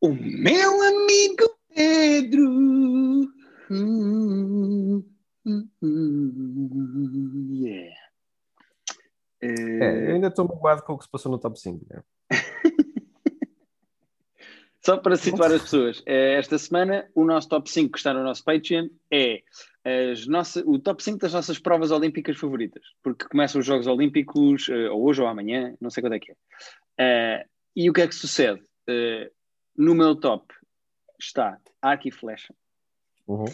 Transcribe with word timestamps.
O 0.00 0.14
meu 0.14 0.82
amigo 0.82 1.58
Pedro. 1.74 2.48
Hum, 3.70 5.04
hum, 5.44 5.68
hum, 5.82 7.48
yeah. 7.62 7.94
É, 9.42 10.10
eu 10.10 10.14
ainda 10.14 10.28
estou 10.28 10.48
magoado 10.48 10.82
com 10.82 10.94
o 10.94 10.98
que 10.98 11.04
se 11.04 11.10
passou 11.10 11.30
no 11.30 11.38
top 11.38 11.60
5. 11.60 11.86
Né? 11.88 12.02
Só 14.82 14.96
para 14.96 15.16
situar 15.16 15.52
as 15.52 15.62
pessoas, 15.62 16.02
eh, 16.06 16.38
esta 16.38 16.56
semana 16.56 17.06
o 17.14 17.22
nosso 17.22 17.50
top 17.50 17.70
5 17.70 17.92
que 17.92 17.98
está 17.98 18.14
no 18.14 18.24
nosso 18.24 18.42
Patreon 18.42 18.88
é 19.12 19.42
as 19.84 20.26
nossas, 20.26 20.62
o 20.66 20.78
top 20.78 21.02
5 21.02 21.18
das 21.18 21.34
nossas 21.34 21.58
provas 21.58 21.90
olímpicas 21.90 22.38
favoritas, 22.38 22.82
porque 23.02 23.28
começam 23.28 23.60
os 23.60 23.66
Jogos 23.66 23.86
Olímpicos 23.86 24.68
uh, 24.68 24.92
ou 24.92 25.04
hoje 25.04 25.20
ou 25.20 25.28
amanhã, 25.28 25.74
não 25.80 25.90
sei 25.90 26.02
quando 26.02 26.14
é 26.14 26.18
que 26.18 26.32
é. 26.32 26.34
Uh, 27.44 27.48
e 27.76 27.90
o 27.90 27.92
que 27.92 28.00
é 28.00 28.08
que 28.08 28.14
sucede? 28.14 28.62
No 29.76 29.94
meu 29.94 30.14
top 30.16 30.54
está 31.18 31.58
arco 31.80 32.08
e 32.08 32.10
flecha. 32.10 32.54
Uhum. 33.26 33.44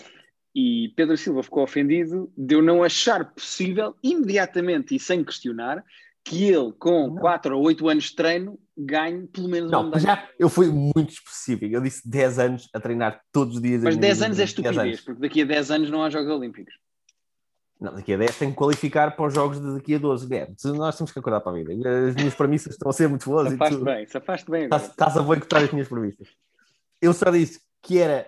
E 0.55 0.93
Pedro 0.97 1.17
Silva 1.17 1.43
ficou 1.43 1.63
ofendido 1.63 2.33
de 2.37 2.55
eu 2.55 2.63
não 2.63 2.83
achar 2.83 3.25
possível, 3.33 3.95
imediatamente 4.03 4.95
e 4.95 4.99
sem 4.99 5.23
questionar, 5.23 5.85
que 6.25 6.45
ele, 6.45 6.73
com 6.73 7.09
não. 7.09 7.17
4 7.17 7.57
ou 7.57 7.65
8 7.67 7.89
anos 7.89 8.05
de 8.05 8.17
treino, 8.17 8.59
ganhe 8.77 9.27
pelo 9.27 9.49
menos 9.49 9.71
não, 9.71 9.89
uma 9.89 9.99
já 9.99 10.29
Eu 10.39 10.49
fui 10.49 10.69
muito 10.69 11.11
específico. 11.11 11.75
Eu 11.75 11.81
disse 11.81 12.09
10 12.09 12.39
anos 12.39 12.69
a 12.73 12.81
treinar 12.81 13.23
todos 13.31 13.57
os 13.57 13.63
dias. 13.63 13.83
Mas 13.83 13.97
10 13.97 14.23
anos 14.23 14.41
é 14.41 14.45
estupidez, 14.45 15.01
porque 15.03 15.21
daqui 15.21 15.43
a 15.43 15.45
10 15.45 15.71
anos 15.71 15.91
não 15.91 16.03
há 16.03 16.11
Jogos 16.11 16.31
Olímpicos. 16.31 16.75
Não, 17.79 17.95
daqui 17.95 18.15
a 18.15 18.17
10 18.17 18.39
tenho 18.39 18.51
que 18.53 18.57
qualificar 18.57 19.15
para 19.15 19.27
os 19.27 19.35
jogos 19.35 19.61
de 19.61 19.75
daqui 19.75 19.95
a 19.95 19.99
12. 19.99 20.35
É, 20.35 20.49
nós 20.73 20.97
temos 20.97 21.13
que 21.13 21.19
acordar 21.19 21.41
para 21.41 21.53
a 21.53 21.55
vida. 21.55 21.73
As 22.09 22.15
minhas 22.15 22.35
premissas 22.35 22.73
estão 22.73 22.89
a 22.89 22.93
ser 22.93 23.09
muito 23.09 23.29
boas. 23.29 23.51
Safaste 23.51 23.85
bem, 23.85 24.07
safaste 24.07 24.51
bem. 24.51 24.69
Estás 24.73 25.17
a 25.17 25.23
boicotar 25.23 25.63
as 25.63 25.71
minhas 25.71 25.89
premissas. 25.89 26.29
Eu 27.03 27.13
só 27.13 27.31
disse 27.31 27.61
que 27.83 27.99
era 27.99 28.27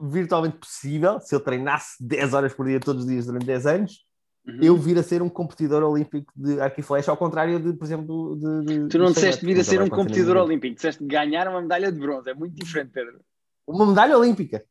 virtualmente 0.00 0.56
possível, 0.56 1.20
se 1.20 1.34
eu 1.34 1.40
treinasse 1.40 1.96
10 2.00 2.34
horas 2.34 2.54
por 2.54 2.66
dia 2.66 2.80
todos 2.80 3.04
os 3.04 3.08
dias 3.08 3.26
durante 3.26 3.46
10 3.46 3.66
anos, 3.66 4.04
uhum. 4.46 4.58
eu 4.60 4.76
vir 4.76 4.98
a 4.98 5.02
ser 5.02 5.22
um 5.22 5.28
competidor 5.28 5.82
olímpico 5.82 6.32
de 6.36 6.60
arco 6.60 6.80
e 6.80 6.82
flecha, 6.82 7.10
ao 7.10 7.16
contrário 7.16 7.60
de, 7.60 7.72
por 7.72 7.84
exemplo, 7.84 8.36
de. 8.36 8.64
de 8.64 8.88
tu 8.88 8.98
não 8.98 9.12
disseste 9.12 9.44
vir 9.44 9.58
a 9.58 9.64
ser 9.64 9.80
um 9.80 9.88
competidor 9.88 10.36
olímpico, 10.36 10.74
disseste 10.74 11.04
ganhar 11.04 11.48
uma 11.48 11.62
medalha 11.62 11.92
de 11.92 11.98
bronze, 11.98 12.28
é 12.28 12.34
muito 12.34 12.54
diferente, 12.54 12.90
Pedro. 12.92 13.20
Uma 13.66 13.86
medalha 13.86 14.16
olímpica. 14.16 14.64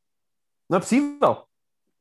Não 0.70 0.78
é 0.78 0.82
possível. 0.82 1.48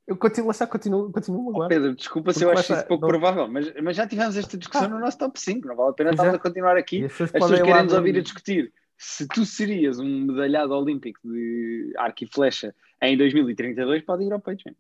Eu 0.07 0.17
continuo 0.17 0.51
a 0.51 0.53
achar, 0.53 0.67
continuo, 0.69 1.11
continuo 1.11 1.51
agora. 1.51 1.67
Oh, 1.67 1.69
Pedro, 1.69 1.95
desculpa 1.95 2.33
se 2.33 2.45
eu 2.45 2.51
acho 2.53 2.73
isso 2.73 2.87
pouco 2.87 3.03
não... 3.03 3.09
provável, 3.09 3.49
mas, 3.49 3.73
mas 3.83 3.97
já 3.97 4.07
tivemos 4.07 4.37
esta 4.37 4.57
discussão 4.57 4.87
ah. 4.87 4.89
no 4.89 5.01
nosso 5.01 5.19
top 5.19 5.39
5, 5.41 5.67
não 5.67 5.75
vale 5.75 5.91
a 5.91 5.93
pena 5.93 6.11
estarmos 6.11 6.35
a 6.35 6.39
continuar 6.39 6.77
aqui. 6.77 7.05
As 7.05 7.13
pessoas, 7.13 7.33
pessoas 7.33 7.63
querem 7.63 7.83
nos 7.83 7.93
ouvir 7.93 8.17
a 8.17 8.23
discutir 8.23 8.73
se 8.97 9.27
tu 9.29 9.45
serias 9.45 9.99
um 9.99 10.27
medalhado 10.27 10.73
olímpico 10.73 11.21
de 11.25 11.93
arco 11.99 12.25
e 12.25 12.27
flecha 12.27 12.75
em 13.03 13.17
2032, 13.17 14.03
pode 14.03 14.25
ir 14.25 14.33
ao 14.33 14.41
Patreon. 14.41 14.75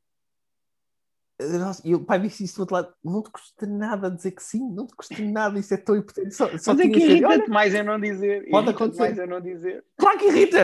Nossa, 1.39 1.87
eu, 1.87 2.03
pai, 2.03 2.19
disse 2.19 2.45
isso 2.45 2.57
do 2.57 2.61
outro 2.61 2.77
lado. 2.77 2.95
Não 3.05 3.23
te 3.23 3.31
custa 3.31 3.67
nada 3.67 4.11
dizer 4.11 4.31
que 4.31 4.43
sim, 4.43 4.71
não 4.71 4.87
te 4.87 4.95
custa 4.97 5.15
nada, 5.23 5.59
isso 5.59 5.75
é 5.75 5.77
tão 5.77 5.95
importante. 5.95 6.35
Só, 6.35 6.47
só 6.57 6.73
Mas 6.73 6.87
é 6.87 6.89
que 6.89 6.99
irrita-te 6.99 7.51
mais 7.51 7.75
é 7.75 7.83
não 7.83 8.01
dizer. 8.01 8.49
Pode 8.51 8.71
acontecer. 8.71 9.01
mais 9.01 9.19
é 9.19 9.27
não 9.27 9.41
dizer. 9.41 9.85
Claro 9.99 10.19
que 10.19 10.27
irrita. 10.27 10.59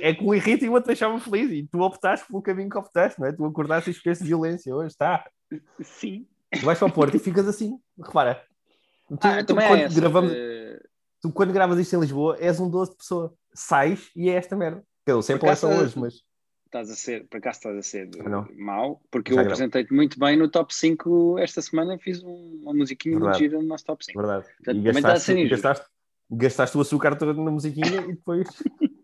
É 0.00 0.14
que 0.14 0.24
um 0.24 0.32
irrita 0.32 0.64
e 0.64 0.68
o 0.68 0.72
outro 0.72 0.86
deixava 0.86 1.18
feliz. 1.18 1.50
E 1.50 1.66
tu 1.66 1.80
optaste 1.80 2.26
pelo 2.28 2.40
caminho 2.40 2.70
que 2.70 2.78
optaste, 2.78 3.20
não 3.20 3.26
é? 3.26 3.32
Tu 3.32 3.44
acordaste 3.44 3.90
e 3.90 3.92
esqueces 3.92 4.24
violência 4.24 4.74
hoje, 4.74 4.88
está. 4.88 5.28
Sim. 5.80 6.24
Tu 6.52 6.64
vais 6.64 6.78
para 6.78 6.88
o 6.88 6.92
Porto 6.92 7.16
e 7.16 7.18
ficas 7.18 7.48
assim. 7.48 7.76
Repara. 7.98 8.40
Tu, 9.08 9.18
ah, 9.22 9.44
tu, 9.44 9.54
quando, 9.54 9.72
é 9.72 9.88
gravamos, 9.88 10.32
uh... 10.32 10.88
tu 11.20 11.32
quando 11.32 11.52
gravas 11.52 11.78
isto 11.80 11.96
em 11.96 12.00
Lisboa 12.00 12.36
és 12.38 12.60
um 12.60 12.70
doce 12.70 12.92
de 12.92 12.98
pessoa. 12.98 13.34
Sais 13.52 14.08
e 14.14 14.30
é 14.30 14.34
esta 14.34 14.54
merda. 14.54 14.84
Eu 15.04 15.20
sempre 15.20 15.48
é 15.48 15.54
só 15.56 15.68
hoje, 15.68 15.98
mas 15.98 16.22
estás 16.72 16.90
a 16.90 16.94
ser, 16.94 17.26
por 17.28 17.36
acaso 17.36 17.58
estás 17.58 17.76
a 17.76 17.82
ser 17.82 18.08
não. 18.24 18.48
mau, 18.56 19.02
porque 19.10 19.32
eu 19.32 19.38
apresentei-te 19.38 19.92
muito 19.92 20.18
bem 20.18 20.36
no 20.36 20.48
top 20.48 20.74
5 20.74 21.38
esta 21.38 21.60
semana, 21.60 21.98
fiz 21.98 22.22
uma 22.22 22.72
musiquinha 22.72 23.18
Verdade. 23.18 23.38
muito 23.38 23.50
gira 23.50 23.62
no 23.62 23.68
nosso 23.68 23.84
top 23.84 24.02
5. 24.02 24.18
Verdade. 24.18 24.46
Portanto, 24.56 24.78
e 24.78 24.80
gastaste, 24.80 25.48
gastaste, 25.48 25.86
gastaste 26.30 26.78
o 26.78 26.80
açúcar 26.80 27.16
todo 27.16 27.42
na 27.42 27.50
musiquinha 27.50 28.00
e 28.00 28.12
depois. 28.14 28.48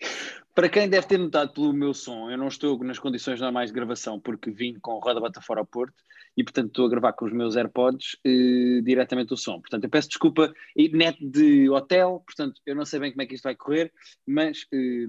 Para 0.54 0.68
quem 0.68 0.88
deve 0.88 1.06
ter 1.06 1.18
notado 1.18 1.52
pelo 1.52 1.72
meu 1.72 1.94
som, 1.94 2.30
eu 2.30 2.38
não 2.38 2.48
estou 2.48 2.82
nas 2.82 2.98
condições 2.98 3.40
normais 3.40 3.70
de 3.70 3.74
gravação 3.74 4.18
porque 4.18 4.50
vim 4.50 4.74
com 4.80 4.98
roda 4.98 5.20
bata 5.20 5.40
fora 5.40 5.60
ao 5.60 5.66
Porto 5.66 5.94
e, 6.36 6.42
portanto, 6.42 6.68
estou 6.68 6.86
a 6.86 6.90
gravar 6.90 7.12
com 7.12 7.26
os 7.26 7.32
meus 7.32 7.56
AirPods 7.56 8.16
eh, 8.24 8.80
diretamente 8.82 9.32
o 9.32 9.36
som. 9.36 9.60
Portanto, 9.60 9.84
eu 9.84 9.90
peço 9.90 10.08
desculpa, 10.08 10.52
net 10.92 11.18
de 11.20 11.68
hotel, 11.70 12.22
portanto, 12.26 12.60
eu 12.66 12.74
não 12.74 12.84
sei 12.84 13.00
bem 13.00 13.10
como 13.10 13.22
é 13.22 13.26
que 13.26 13.34
isto 13.34 13.44
vai 13.44 13.54
correr, 13.54 13.92
mas 14.26 14.66
eh, 14.72 15.06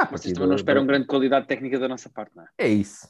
ah, 0.00 0.04
Vocês 0.06 0.32
também 0.32 0.48
não 0.48 0.56
esperam 0.56 0.86
grande 0.86 1.06
qualidade 1.06 1.46
técnica 1.46 1.78
da 1.78 1.88
nossa 1.88 2.08
parte, 2.08 2.34
não 2.34 2.44
é? 2.44 2.48
É 2.58 2.68
isso. 2.68 3.08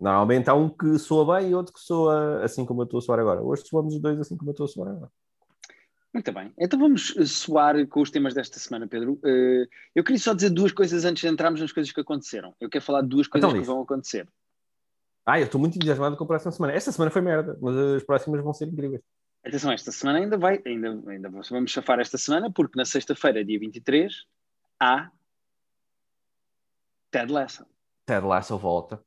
Normalmente 0.00 0.50
há 0.50 0.54
um 0.54 0.68
que 0.68 0.98
soa 0.98 1.38
bem 1.38 1.50
e 1.50 1.54
outro 1.54 1.72
que 1.72 1.80
soa 1.80 2.42
assim 2.42 2.64
como 2.64 2.82
eu 2.82 2.84
estou 2.84 2.98
a 2.98 3.00
soar 3.00 3.20
agora. 3.20 3.40
Hoje 3.40 3.62
soamos 3.66 3.94
os 3.94 4.00
dois 4.00 4.18
assim 4.18 4.36
como 4.36 4.50
eu 4.50 4.52
estou 4.52 4.64
a 4.64 4.68
soar 4.68 4.88
agora. 4.88 5.10
Muito 6.12 6.32
bem. 6.32 6.52
Então 6.58 6.78
vamos 6.78 7.14
eh, 7.16 7.26
soar 7.26 7.86
com 7.88 8.00
os 8.00 8.10
temas 8.10 8.34
desta 8.34 8.58
semana, 8.58 8.86
Pedro. 8.86 9.14
Uh, 9.14 9.66
eu 9.94 10.04
queria 10.04 10.18
só 10.18 10.32
dizer 10.32 10.50
duas 10.50 10.70
coisas 10.70 11.04
antes 11.04 11.20
de 11.20 11.28
entrarmos 11.28 11.60
nas 11.60 11.72
coisas 11.72 11.92
que 11.92 12.00
aconteceram. 12.00 12.54
Eu 12.60 12.70
quero 12.70 12.84
falar 12.84 13.02
de 13.02 13.08
duas 13.08 13.26
coisas 13.26 13.48
então, 13.48 13.60
que 13.60 13.66
vão 13.66 13.82
acontecer. 13.82 14.28
Ah, 15.26 15.40
eu 15.40 15.46
estou 15.46 15.60
muito 15.60 15.76
entusiasmado 15.76 16.16
com 16.16 16.24
a 16.24 16.26
próxima 16.26 16.52
semana. 16.52 16.72
Esta 16.72 16.92
semana 16.92 17.10
foi 17.10 17.22
merda, 17.22 17.58
mas 17.60 17.76
as 17.76 18.04
próximas 18.04 18.42
vão 18.42 18.52
ser 18.52 18.68
incríveis. 18.68 19.02
Atenção, 19.44 19.72
esta 19.72 19.90
semana 19.90 20.20
ainda 20.20 20.38
vai, 20.38 20.62
ainda, 20.64 21.02
ainda 21.08 21.28
vamos 21.28 21.70
chafar 21.70 21.98
esta 21.98 22.16
semana, 22.16 22.50
porque 22.50 22.78
na 22.78 22.84
sexta-feira, 22.84 23.44
dia 23.44 23.58
23, 23.58 24.14
há 24.80 25.10
Ted 27.14 27.32
Lasso. 27.32 27.64
Ted 28.04 28.26
Lasso 28.26 28.58
volta. 28.58 29.00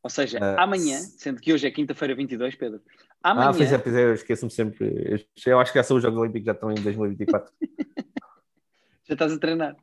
Ou 0.00 0.08
seja, 0.08 0.38
uh, 0.38 0.60
amanhã, 0.60 0.98
sendo 1.00 1.40
que 1.40 1.52
hoje 1.52 1.66
é 1.66 1.72
quinta-feira 1.72 2.14
22, 2.14 2.54
Pedro. 2.54 2.80
Amanhã... 3.20 3.50
Ah, 3.50 3.52
pois 3.52 3.72
é, 3.72 3.78
pois 3.78 3.96
é, 3.96 4.04
eu 4.04 4.14
esqueço-me 4.14 4.50
sempre. 4.50 5.26
Eu 5.44 5.58
acho 5.58 5.72
que 5.72 5.78
já 5.78 5.82
são 5.82 5.96
os 5.96 6.02
Jogos 6.04 6.20
Olímpicos, 6.20 6.46
já 6.46 6.52
estão 6.52 6.70
em 6.70 6.80
2024. 6.80 7.52
já 9.04 9.14
estás 9.14 9.32
a 9.32 9.38
treinar. 9.40 9.76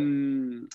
Um, 0.00 0.68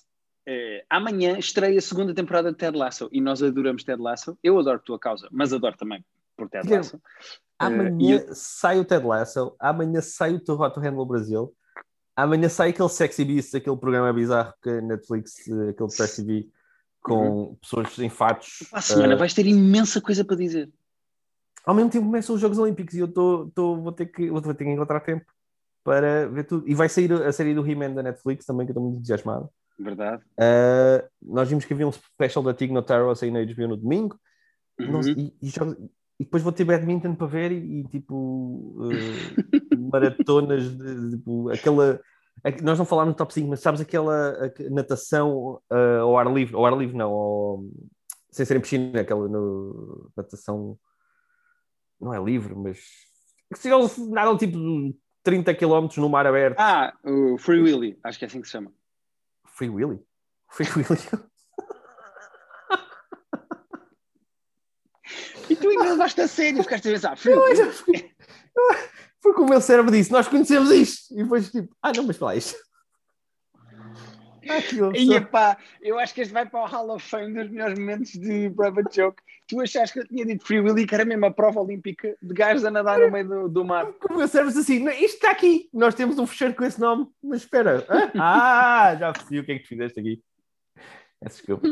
é, 0.45 0.85
amanhã 0.89 1.38
estreia 1.38 1.79
a 1.79 1.81
segunda 1.81 2.13
temporada 2.13 2.51
de 2.51 2.57
Ted 2.57 2.78
Lasso 2.78 3.07
e 3.09 3.22
nós 3.22 3.41
adoramos 3.41 3.85
Ted 3.85 4.01
Lasso. 4.01 4.38
Eu 4.44 4.59
adoro 4.59 4.79
tua 4.79 5.00
causa, 5.00 5.29
mas 5.31 5.53
adoro 5.53 5.78
também 5.78 6.03
por 6.35 6.50
Ted 6.50 6.69
Lasso. 6.69 7.01
Amanhã 7.57 8.17
uh, 8.17 8.34
sai 8.34 8.79
o 8.79 8.85
Ted 8.85 9.05
Lasso, 9.05 9.55
amanhã 9.57 10.01
sai 10.01 10.34
o 10.34 10.41
Teu 10.41 10.55
Roto 10.55 10.81
Handle 10.81 11.05
Brasil 11.05 11.55
Amanhã 12.15 12.47
sai 12.47 12.69
aquele 12.69 12.89
Sexy 12.89 13.25
Beast, 13.25 13.55
aquele 13.55 13.75
programa 13.75 14.11
bizarro 14.13 14.53
que 14.61 14.69
a 14.69 14.81
Netflix, 14.81 15.41
aquele 15.41 15.95
Press 15.95 16.15
TV, 16.15 16.47
com 17.01 17.29
uhum. 17.29 17.55
pessoas 17.55 17.99
em 17.99 18.09
fatos. 18.09 18.67
a 18.71 18.81
semana 18.81 19.15
uh... 19.15 19.17
vais 19.17 19.33
ter 19.33 19.45
imensa 19.45 19.99
coisa 19.99 20.23
para 20.23 20.37
dizer. 20.37 20.71
Ao 21.65 21.73
mesmo 21.73 21.89
tempo 21.89 22.05
começam 22.05 22.35
os 22.35 22.41
Jogos 22.41 22.57
Olímpicos 22.57 22.93
e 22.93 22.99
eu 22.99 23.07
tô, 23.07 23.51
tô, 23.53 23.75
vou, 23.81 23.91
ter 23.91 24.05
que, 24.05 24.29
vou 24.29 24.41
ter 24.41 24.55
que 24.55 24.69
encontrar 24.69 24.99
tempo 24.99 25.25
para 25.83 26.27
ver 26.27 26.45
tudo. 26.45 26.67
E 26.67 26.73
vai 26.73 26.87
sair 26.87 27.11
a 27.11 27.31
série 27.31 27.53
do 27.53 27.67
He-Man 27.67 27.93
da 27.93 28.03
Netflix 28.03 28.45
também, 28.45 28.65
que 28.65 28.71
eu 28.71 28.73
estou 28.73 28.83
muito 28.83 28.97
entusiasmado. 28.97 29.49
Verdade. 29.77 30.23
Uh, 30.33 31.07
nós 31.21 31.49
vimos 31.49 31.65
que 31.65 31.73
havia 31.73 31.87
um 31.87 31.91
special 31.91 32.43
da 32.43 32.53
Tig 32.53 32.71
Notaro 32.71 33.09
a 33.09 33.15
sair 33.15 33.31
na 33.31 33.43
HBO 33.43 33.67
no 33.67 33.77
domingo. 33.77 34.17
Uhum. 34.79 34.91
Nós, 34.91 35.07
e, 35.07 35.33
e, 35.41 35.49
e, 36.19 36.23
depois 36.23 36.43
vou 36.43 36.51
ter 36.51 36.63
badminton 36.63 37.15
para 37.15 37.27
ver 37.27 37.51
e, 37.51 37.81
e 37.81 37.83
tipo 37.85 38.15
uh, 38.15 38.89
maratonas, 39.91 40.77
de, 40.77 41.17
tipo, 41.17 41.49
aquela. 41.49 41.99
Nós 42.61 42.77
não 42.77 42.85
falámos 42.85 43.13
no 43.13 43.17
top 43.17 43.33
5, 43.33 43.47
mas 43.47 43.61
sabes 43.61 43.81
aquela 43.81 44.51
natação 44.69 45.61
uh, 45.71 46.01
ao 46.01 46.17
ar 46.17 46.31
livre, 46.31 46.55
ao 46.55 46.65
ar 46.65 46.77
livre 46.77 46.95
não, 46.95 47.11
ao, 47.11 47.63
sem 48.29 48.45
ser 48.45 48.57
em 48.57 48.61
piscina, 48.61 49.01
aquela 49.01 49.27
no, 49.27 50.11
natação 50.15 50.77
não 51.99 52.13
é 52.13 52.21
livre, 52.21 52.53
mas 52.53 52.79
se 53.53 53.71
eles 53.71 53.97
nadam 54.09 54.37
tipo 54.37 54.57
30 55.23 55.55
km 55.55 55.87
no 55.97 56.09
mar 56.09 56.27
aberto. 56.27 56.59
Ah, 56.59 56.93
o 57.03 57.37
Free 57.37 57.61
Willy, 57.61 57.97
acho 58.03 58.19
que 58.19 58.25
é 58.25 58.28
assim 58.28 58.41
que 58.41 58.47
se 58.47 58.51
chama. 58.51 58.72
Free 59.45 59.69
Willy? 59.69 59.99
Free 60.49 60.67
Willy? 60.75 60.99
e 65.49 65.55
tu 65.55 65.69
ainda 65.69 65.91
levaste 65.91 66.21
a 66.21 66.27
sério, 66.27 66.63
ficaste 66.63 66.87
a 66.87 66.91
pensar, 66.91 67.17
Willy. 67.25 68.11
Porque 69.21 69.41
o 69.41 69.45
meu 69.45 69.59
cérebro 69.59 69.91
disse, 69.91 70.11
nós 70.11 70.27
conhecemos 70.27 70.69
isto. 70.69 71.13
E 71.13 71.23
depois 71.23 71.49
tipo, 71.49 71.75
ah 71.81 71.91
não, 71.95 72.03
mas 72.03 72.17
fala 72.17 72.35
isto. 72.35 72.55
Ah, 74.47 74.59
e 74.95 75.15
epá, 75.15 75.57
eu 75.81 75.97
acho 75.97 76.13
que 76.13 76.21
este 76.21 76.31
vai 76.31 76.45
para 76.45 76.61
o 76.61 76.67
Hall 76.67 76.91
of 76.91 77.09
Fame 77.09 77.33
dos 77.33 77.49
melhores 77.49 77.79
momentos 77.79 78.11
de 78.11 78.51
Private 78.51 78.95
Joke. 78.95 79.23
Tu 79.47 79.59
achaste 79.59 79.93
que 79.93 79.99
eu 80.01 80.07
tinha 80.07 80.23
dito 80.23 80.45
Free 80.45 80.59
Willy, 80.59 80.85
que 80.85 80.93
era 80.93 81.03
mesmo 81.03 81.25
a 81.25 81.31
prova 81.31 81.61
olímpica 81.61 82.15
de 82.21 82.31
gajos 82.31 82.63
a 82.63 82.69
nadar 82.69 82.99
no 82.99 83.11
meio 83.11 83.27
do, 83.27 83.49
do 83.49 83.65
mar. 83.65 83.91
O 84.07 84.13
meu 84.15 84.27
cérebro 84.27 84.53
disse 84.53 84.71
assim, 84.71 84.87
isto 85.03 85.15
está 85.15 85.31
aqui, 85.31 85.67
nós 85.73 85.95
temos 85.95 86.19
um 86.19 86.27
fecheiro 86.27 86.53
com 86.53 86.63
esse 86.63 86.79
nome, 86.79 87.07
mas 87.23 87.41
espera, 87.41 87.87
ah, 88.19 88.95
já 88.99 89.13
percebi 89.13 89.39
o 89.39 89.43
que 89.43 89.51
é 89.51 89.55
que 89.57 89.63
tu 89.63 89.69
fizeste 89.69 89.99
aqui. 89.99 90.21
Desculpa. 91.23 91.67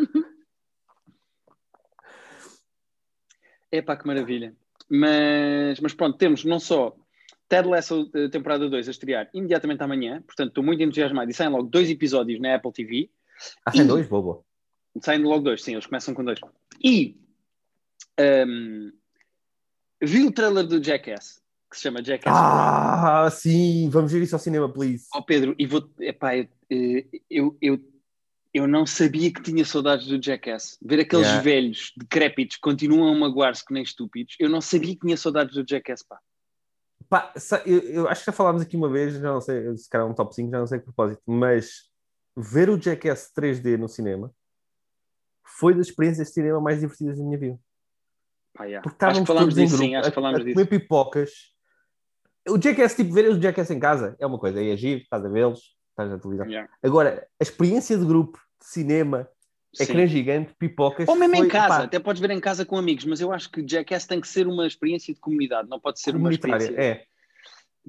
Epá, 3.73 3.97
que 3.97 4.05
maravilha. 4.05 4.53
Mas, 4.87 5.79
mas 5.79 5.93
pronto, 5.95 6.15
temos 6.15 6.45
não 6.45 6.59
só 6.59 6.95
Ted 7.49 7.67
Lasso, 7.67 8.07
eh, 8.13 8.29
temporada 8.29 8.69
2, 8.69 8.87
a 8.87 8.91
estrear 8.91 9.29
imediatamente 9.33 9.81
amanhã. 9.81 10.21
Portanto, 10.21 10.49
estou 10.49 10.63
muito 10.63 10.83
entusiasmado. 10.83 11.31
E 11.31 11.33
saem 11.33 11.49
logo 11.49 11.63
dois 11.63 11.89
episódios 11.89 12.39
na 12.39 12.53
Apple 12.53 12.71
TV. 12.71 13.09
Ah, 13.65 13.71
saem 13.71 13.87
dois? 13.87 14.07
Boa, 14.07 14.21
boa. 14.21 14.43
Saem 15.01 15.23
logo 15.23 15.43
dois, 15.43 15.63
sim, 15.63 15.73
eles 15.73 15.87
começam 15.87 16.13
com 16.13 16.23
dois. 16.23 16.39
E 16.83 17.17
um, 18.47 18.91
vi 19.99 20.23
o 20.23 20.31
trailer 20.31 20.67
do 20.67 20.83
Jackass, 20.83 21.41
que 21.67 21.75
se 21.75 21.81
chama 21.81 22.03
Jackass. 22.03 22.31
Ah, 22.37 23.27
sim, 23.31 23.89
vamos 23.89 24.11
ver 24.11 24.21
isso 24.21 24.35
ao 24.35 24.39
cinema, 24.39 24.71
please. 24.71 25.07
Ó 25.15 25.17
oh, 25.17 25.23
Pedro, 25.23 25.55
e 25.57 25.65
vou. 25.65 25.89
Epá, 25.99 26.37
eu, 26.37 26.47
eu, 27.27 27.57
eu, 27.59 27.79
eu 28.53 28.67
não 28.67 28.85
sabia 28.85 29.33
que 29.33 29.41
tinha 29.41 29.65
saudades 29.65 30.05
do 30.05 30.23
Jackass. 30.23 30.77
Ver 30.81 30.99
aqueles 30.99 31.25
yeah. 31.25 31.43
velhos 31.43 31.91
decrépitos 31.97 32.57
continuam 32.57 33.11
a 33.11 33.17
magoar-se 33.17 33.65
que 33.65 33.73
nem 33.73 33.81
estúpidos. 33.81 34.35
Eu 34.39 34.47
não 34.47 34.61
sabia 34.61 34.93
que 34.93 35.01
tinha 35.01 35.17
saudades 35.17 35.55
do 35.55 35.65
Jackass, 35.67 36.03
pá. 36.03 36.19
Pá, 37.09 37.33
eu, 37.65 37.79
eu, 37.79 38.07
acho 38.07 38.21
que 38.21 38.27
já 38.27 38.31
falámos 38.31 38.61
aqui 38.61 38.77
uma 38.77 38.89
vez, 38.89 39.13
já 39.13 39.33
não 39.33 39.41
sei, 39.41 39.75
se 39.77 39.89
calhar 39.89 40.07
um 40.07 40.13
top 40.13 40.33
5, 40.33 40.49
já 40.49 40.59
não 40.59 40.67
sei 40.67 40.79
que 40.79 40.85
propósito, 40.85 41.21
mas 41.25 41.89
ver 42.35 42.69
o 42.69 42.79
Jackass 42.79 43.31
3D 43.35 43.77
no 43.77 43.87
cinema 43.87 44.33
foi 45.43 45.75
das 45.75 45.87
experiências 45.87 46.27
de 46.27 46.33
cinema 46.33 46.61
mais 46.61 46.79
divertidas 46.79 47.17
da 47.17 47.23
minha 47.23 47.37
vida. 47.37 47.59
Ah, 48.57 48.65
yeah. 48.65 48.81
Porque 48.81 48.95
estávamos 48.95 49.27
todos 49.27 49.57
em 49.57 49.67
grupo, 49.67 49.83
sim, 49.83 49.95
acho 49.95 50.11
que 50.11 50.19
a, 50.19 50.21
a 50.21 50.31
comer 50.31 50.43
disso. 50.45 50.67
pipocas. 50.67 51.31
O 52.47 52.61
Jackass, 52.61 52.95
tipo, 52.95 53.13
ver 53.13 53.29
o 53.29 53.41
Jackass 53.41 53.71
em 53.71 53.79
casa 53.79 54.15
é 54.19 54.25
uma 54.25 54.39
coisa, 54.39 54.63
é 54.63 54.71
agir, 54.71 55.01
estás 55.01 55.25
a 55.25 55.29
vê-los, 55.29 55.75
estás 55.93 56.09
na 56.09 56.19
televisão. 56.19 56.47
Yeah. 56.47 56.69
Agora, 56.81 57.27
a 57.39 57.43
experiência 57.43 57.97
de 57.97 58.05
grupo, 58.05 58.39
de 58.59 58.65
cinema, 58.65 59.29
é 59.79 59.83
ecrã 59.83 60.05
gigante, 60.05 60.53
pipocas. 60.57 61.07
Ou 61.07 61.15
mesmo 61.15 61.37
foi, 61.37 61.45
em 61.45 61.49
casa, 61.49 61.77
pá, 61.77 61.83
até 61.83 61.99
podes 61.99 62.21
ver 62.21 62.31
em 62.31 62.39
casa 62.39 62.65
com 62.65 62.77
amigos, 62.77 63.05
mas 63.05 63.21
eu 63.21 63.31
acho 63.31 63.49
que 63.49 63.65
Jackass 63.67 64.05
tem 64.05 64.21
que 64.21 64.27
ser 64.27 64.47
uma 64.47 64.67
experiência 64.67 65.13
de 65.13 65.19
comunidade, 65.19 65.69
não 65.69 65.79
pode 65.79 65.99
ser 65.99 66.15
uma 66.15 66.31
experiência. 66.31 66.73
É. 66.79 67.03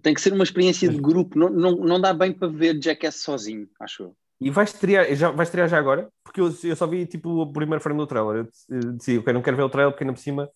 Tem 0.02 0.14
que 0.14 0.20
ser 0.20 0.32
uma 0.32 0.44
experiência 0.44 0.88
de 0.88 0.96
grupo, 0.96 1.38
não, 1.38 1.50
não, 1.50 1.76
não 1.76 2.00
dá 2.00 2.12
bem 2.12 2.32
para 2.32 2.48
ver 2.48 2.80
Jackass 2.80 3.16
sozinho, 3.16 3.68
acho 3.80 4.04
eu. 4.04 4.16
E 4.40 4.50
vai 4.50 4.64
estrear, 4.64 5.14
já, 5.14 5.30
vai 5.30 5.44
estrear 5.44 5.68
já 5.68 5.78
agora? 5.78 6.08
Porque 6.24 6.40
eu, 6.40 6.52
eu 6.64 6.76
só 6.76 6.86
vi 6.86 7.06
tipo 7.06 7.30
o 7.30 7.52
primeiro 7.52 7.82
frame 7.82 7.98
do 7.98 8.06
trailer. 8.06 8.48
Eu 8.68 8.92
disse, 8.92 9.18
ok, 9.18 9.32
não 9.32 9.42
quero 9.42 9.56
ver 9.56 9.62
o 9.62 9.68
trailer 9.68 9.92
porque 9.92 10.04
ainda 10.04 10.12
por 10.12 10.20
cima 10.20 10.50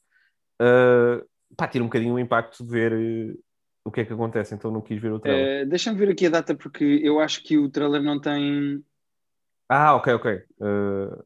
uh, 0.61 1.25
pá, 1.57 1.69
tira 1.69 1.85
um 1.85 1.87
bocadinho 1.87 2.15
o 2.15 2.19
impacto 2.19 2.65
de 2.65 2.71
ver 2.71 3.39
o 3.89 3.91
que 3.91 4.03
é 4.03 4.05
que 4.05 4.13
acontece, 4.13 4.55
então 4.55 4.71
não 4.71 4.81
quis 4.81 5.01
ver 5.01 5.13
o 5.13 5.19
trailer. 5.19 5.67
Uh, 5.67 5.69
Deixa-me 5.69 5.99
ver 5.99 6.11
aqui 6.11 6.27
a 6.27 6.31
data 6.31 6.55
porque 6.55 6.85
eu 7.03 7.21
acho 7.21 7.43
que 7.43 7.59
o 7.59 7.71
trailer 7.71 8.03
não 8.03 8.21
tem. 8.21 8.85
Ah, 9.69 9.95
ok, 9.95 10.13
ok. 10.15 10.35
Uh, 10.61 11.25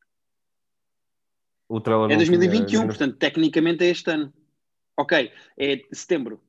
o 1.68 1.80
trailer 1.80 2.12
é 2.12 2.16
2021, 2.16 2.66
tinha... 2.66 2.86
portanto, 2.86 3.16
tecnicamente 3.16 3.84
é 3.84 3.88
este 3.88 4.10
ano. 4.10 4.32
Ok, 4.96 5.32
é 5.58 5.80
setembro. 5.92 6.40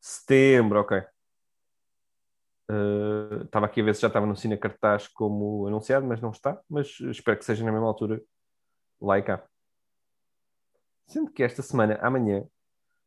Setembro, 0.00 0.80
ok. 0.80 0.98
Uh, 2.70 3.42
estava 3.44 3.66
aqui 3.66 3.80
a 3.80 3.84
ver 3.84 3.94
se 3.94 4.02
já 4.02 4.08
estava 4.08 4.24
no 4.24 4.36
Cine 4.36 4.56
Cartaz 4.56 5.08
como 5.08 5.66
anunciado, 5.66 6.06
mas 6.06 6.20
não 6.20 6.30
está. 6.30 6.60
Mas 6.68 7.00
espero 7.00 7.38
que 7.38 7.44
seja 7.44 7.64
na 7.64 7.72
mesma 7.72 7.88
altura 7.88 8.22
lá 9.00 9.18
e 9.18 9.22
cá. 9.22 9.44
Sendo 11.06 11.30
que 11.30 11.42
esta 11.42 11.60
semana, 11.60 11.98
amanhã, 12.00 12.44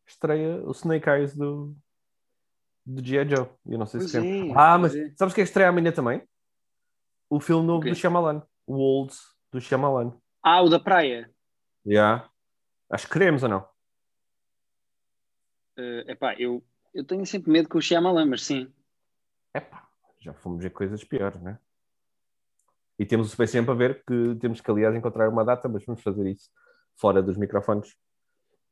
estreia 0.06 0.62
o 0.66 0.72
Snake 0.72 1.10
Eyes 1.10 1.36
do, 1.36 1.76
do 2.86 3.04
G.I. 3.04 3.28
Joe. 3.30 3.50
Eu 3.66 3.78
não 3.80 3.86
sei 3.86 4.00
pois 4.00 4.12
se 4.12 4.18
é, 4.18 4.54
Ah, 4.56 4.78
mas 4.78 4.96
é. 4.96 5.12
sabes 5.16 5.34
que 5.34 5.42
é 5.42 5.44
estreia 5.44 5.70
amanhã 5.70 5.92
também? 5.92 6.22
O 7.30 7.40
filme 7.40 7.66
novo 7.66 7.80
okay. 7.80 7.92
do 7.92 7.98
Shyamalan. 7.98 8.44
O 8.68 8.76
Old 8.76 9.14
do 9.52 9.60
Shyamalan. 9.60 10.16
Ah, 10.44 10.62
o 10.62 10.70
da 10.70 10.80
praia. 10.80 11.30
Já. 11.86 11.92
Yeah. 11.92 12.30
Acho 12.90 13.08
que 13.08 13.14
queremos 13.14 13.42
ou 13.44 13.50
não? 13.50 13.68
Uh, 15.78 16.10
epá, 16.10 16.36
eu, 16.36 16.64
eu 16.94 17.04
tenho 17.04 17.26
sempre 17.26 17.52
medo 17.52 17.68
com 17.68 17.78
o 17.78 17.82
Shyamalan, 17.82 18.28
mas 18.28 18.44
sim. 18.44 18.72
Epá, 19.54 19.88
já 20.20 20.34
fomos 20.34 20.62
ver 20.62 20.70
coisas 20.70 21.04
piores, 21.04 21.42
né? 21.42 21.60
E 22.98 23.06
temos 23.06 23.28
o 23.28 23.30
Space 23.32 23.54
Jam 23.54 23.66
para 23.66 23.74
ver, 23.74 24.04
que 24.06 24.36
temos 24.40 24.62
que, 24.62 24.72
aliás, 24.72 24.96
encontrar 24.96 25.28
uma 25.30 25.44
data, 25.44 25.68
mas 25.68 25.84
vamos 25.84 26.02
fazer 26.02 26.28
isso 26.30 26.50
fora 26.96 27.22
dos 27.22 27.36
microfones. 27.38 27.94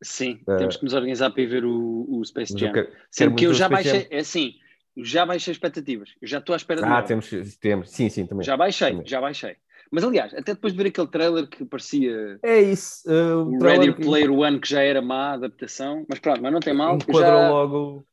Sim, 0.04 0.40
uh, 0.48 0.58
temos 0.58 0.78
que 0.78 0.84
nos 0.84 0.94
organizar 0.94 1.32
para 1.32 1.42
ir 1.42 1.48
ver 1.48 1.66
o, 1.66 2.06
o 2.10 2.24
Space 2.26 2.58
Jam. 2.58 2.72
Quero, 2.72 2.90
Sendo 3.10 3.36
que 3.36 3.46
eu 3.46 3.54
já 3.54 3.68
baixei, 3.68 4.08
é 4.10 4.20
assim, 4.20 4.56
já 4.98 5.26
baixei 5.26 5.52
expectativas. 5.52 6.10
Eu 6.22 6.28
já 6.28 6.40
estou 6.40 6.54
à 6.54 6.58
espera 6.58 6.82
de. 6.82 6.88
Ah, 6.88 7.02
temos, 7.02 7.30
temos, 7.60 7.90
sim, 7.90 8.10
sim, 8.10 8.26
também. 8.26 8.46
Já 8.46 8.56
baixei, 8.56 8.92
também. 8.92 9.08
já 9.08 9.22
baixei. 9.22 9.56
Mas 9.90 10.04
aliás, 10.04 10.34
até 10.34 10.54
depois 10.54 10.74
de 10.74 10.78
ver 10.82 10.90
aquele 10.90 11.08
trailer 11.08 11.48
que 11.48 11.64
parecia. 11.66 12.40
É 12.42 12.60
isso. 12.62 13.04
Uh, 13.08 13.56
o 13.56 13.60
Ready 13.60 13.94
Player 13.94 14.32
One, 14.32 14.60
que 14.60 14.70
já 14.70 14.82
era 14.82 15.02
má 15.02 15.34
adaptação. 15.34 16.06
Mas 16.10 16.20
pronto, 16.20 16.42
mas 16.42 16.52
não 16.52 16.60
tem 16.60 16.74
mal. 16.74 16.96
Enquadrou 16.96 17.22
já... 17.22 17.50
logo 17.50 18.06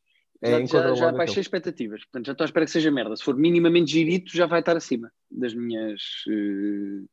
é, 0.43 0.67
já, 0.67 0.83
já, 0.83 0.95
já 0.95 1.13
baixei 1.13 1.43
expectativas, 1.43 2.01
portanto 2.05 2.27
já 2.27 2.33
estou 2.33 2.45
à 2.45 2.47
espera 2.47 2.65
que 2.65 2.73
seja 2.73 2.91
merda. 2.91 3.15
Se 3.15 3.23
for 3.23 3.37
minimamente 3.37 3.93
girito, 3.93 4.35
já 4.35 4.47
vai 4.47 4.61
estar 4.61 4.75
acima 4.75 5.13
das 5.31 5.53
minhas 5.53 6.01
uh, 6.29 7.07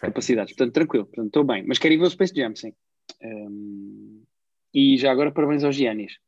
capacidades. 0.00 0.54
Portanto, 0.54 0.74
tranquilo, 0.74 1.06
portanto, 1.06 1.26
estou 1.26 1.44
bem. 1.44 1.64
Mas 1.66 1.78
quero 1.78 1.94
ir 1.94 1.98
ver 1.98 2.04
o 2.04 2.10
Space 2.10 2.32
Jam, 2.34 2.54
sim. 2.54 2.72
Um, 3.22 4.22
e 4.72 4.96
já 4.96 5.10
agora, 5.10 5.32
parabéns 5.32 5.64
aos 5.64 5.74
Giannis. 5.74 6.18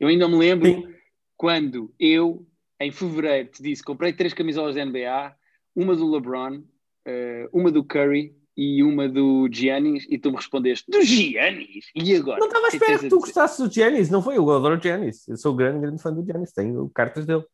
Eu 0.00 0.08
ainda 0.08 0.28
me 0.28 0.36
lembro 0.36 0.68
sim. 0.68 0.94
quando 1.36 1.92
eu, 1.98 2.46
em 2.80 2.90
fevereiro, 2.90 3.50
te 3.50 3.62
disse: 3.62 3.82
comprei 3.82 4.12
três 4.12 4.34
camisolas 4.34 4.74
da 4.74 4.84
NBA, 4.84 5.34
uma 5.76 5.94
do 5.94 6.10
LeBron, 6.10 6.56
uh, 6.58 7.48
uma 7.52 7.70
do 7.70 7.84
Curry 7.84 8.34
e 8.56 8.82
uma 8.82 9.08
do 9.08 9.48
Giannis 9.50 10.06
e 10.10 10.18
tu 10.18 10.30
me 10.30 10.36
respondeste 10.36 10.90
do 10.90 11.02
Giannis? 11.02 11.86
E 11.94 12.16
agora? 12.16 12.38
Não 12.38 12.46
estava 12.46 12.66
à 12.66 12.68
espera 12.68 12.98
que 12.98 13.08
tu 13.08 13.20
gostasses 13.20 13.58
do 13.58 13.72
Giannis, 13.72 14.10
não 14.10 14.22
foi? 14.22 14.36
Eu 14.36 14.50
adoro 14.50 14.78
o 14.78 14.82
Giannis, 14.82 15.26
eu 15.28 15.36
sou 15.36 15.54
grande, 15.54 15.80
grande 15.80 16.02
fã 16.02 16.12
do 16.12 16.24
Giannis, 16.24 16.52
tenho 16.52 16.90
cartas 16.90 17.24
dele. 17.26 17.44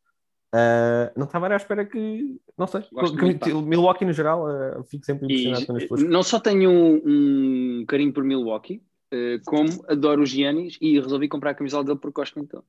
Uh, 0.53 1.13
não 1.15 1.27
estava 1.27 1.47
à 1.47 1.55
espera 1.55 1.85
que, 1.85 2.39
não 2.57 2.65
sei, 2.65 2.81
que, 2.81 3.53
Milwaukee 3.53 4.03
no 4.03 4.13
geral, 4.13 4.45
uh, 4.47 4.83
fico 4.83 5.05
sempre 5.05 5.25
impressionado 5.25 6.01
e, 6.01 6.03
Não 6.05 6.23
só 6.23 6.39
tenho 6.39 6.71
um, 6.71 7.81
um 7.81 7.85
carinho 7.85 8.11
por 8.11 8.23
Milwaukee, 8.23 8.81
uh, 9.13 9.39
como 9.45 9.69
adoro 9.87 10.23
o 10.23 10.25
Giannis 10.25 10.75
e 10.81 10.99
resolvi 10.99 11.27
comprar 11.27 11.51
a 11.51 11.53
camisola 11.53 11.83
dele 11.83 11.99
porque 11.99 12.19
gosto 12.19 12.35
muito 12.35 12.51
dele. 12.51 12.63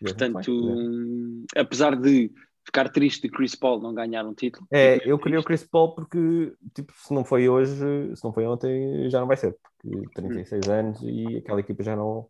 Portanto, 0.00 0.50
um, 0.50 1.44
apesar 1.56 1.94
de 1.94 2.32
ficar 2.64 2.88
triste 2.88 3.22
de 3.22 3.28
Chris 3.28 3.54
Paul 3.54 3.80
não 3.80 3.94
ganhar 3.94 4.26
um 4.26 4.34
título. 4.34 4.66
É, 4.72 5.00
eu 5.08 5.16
queria 5.16 5.38
o 5.38 5.44
Chris 5.44 5.62
Paul 5.62 5.94
porque, 5.94 6.52
tipo, 6.74 6.92
se 6.96 7.14
não 7.14 7.24
foi 7.24 7.48
hoje, 7.48 7.76
se 8.16 8.24
não 8.24 8.32
foi 8.32 8.46
ontem, 8.46 9.08
já 9.08 9.20
não 9.20 9.28
vai 9.28 9.36
ser, 9.36 9.56
porque 9.62 10.08
36 10.14 10.66
hum. 10.66 10.72
anos 10.72 11.00
e 11.02 11.36
aquela 11.36 11.60
equipa 11.60 11.84
já 11.84 11.94
não. 11.94 12.26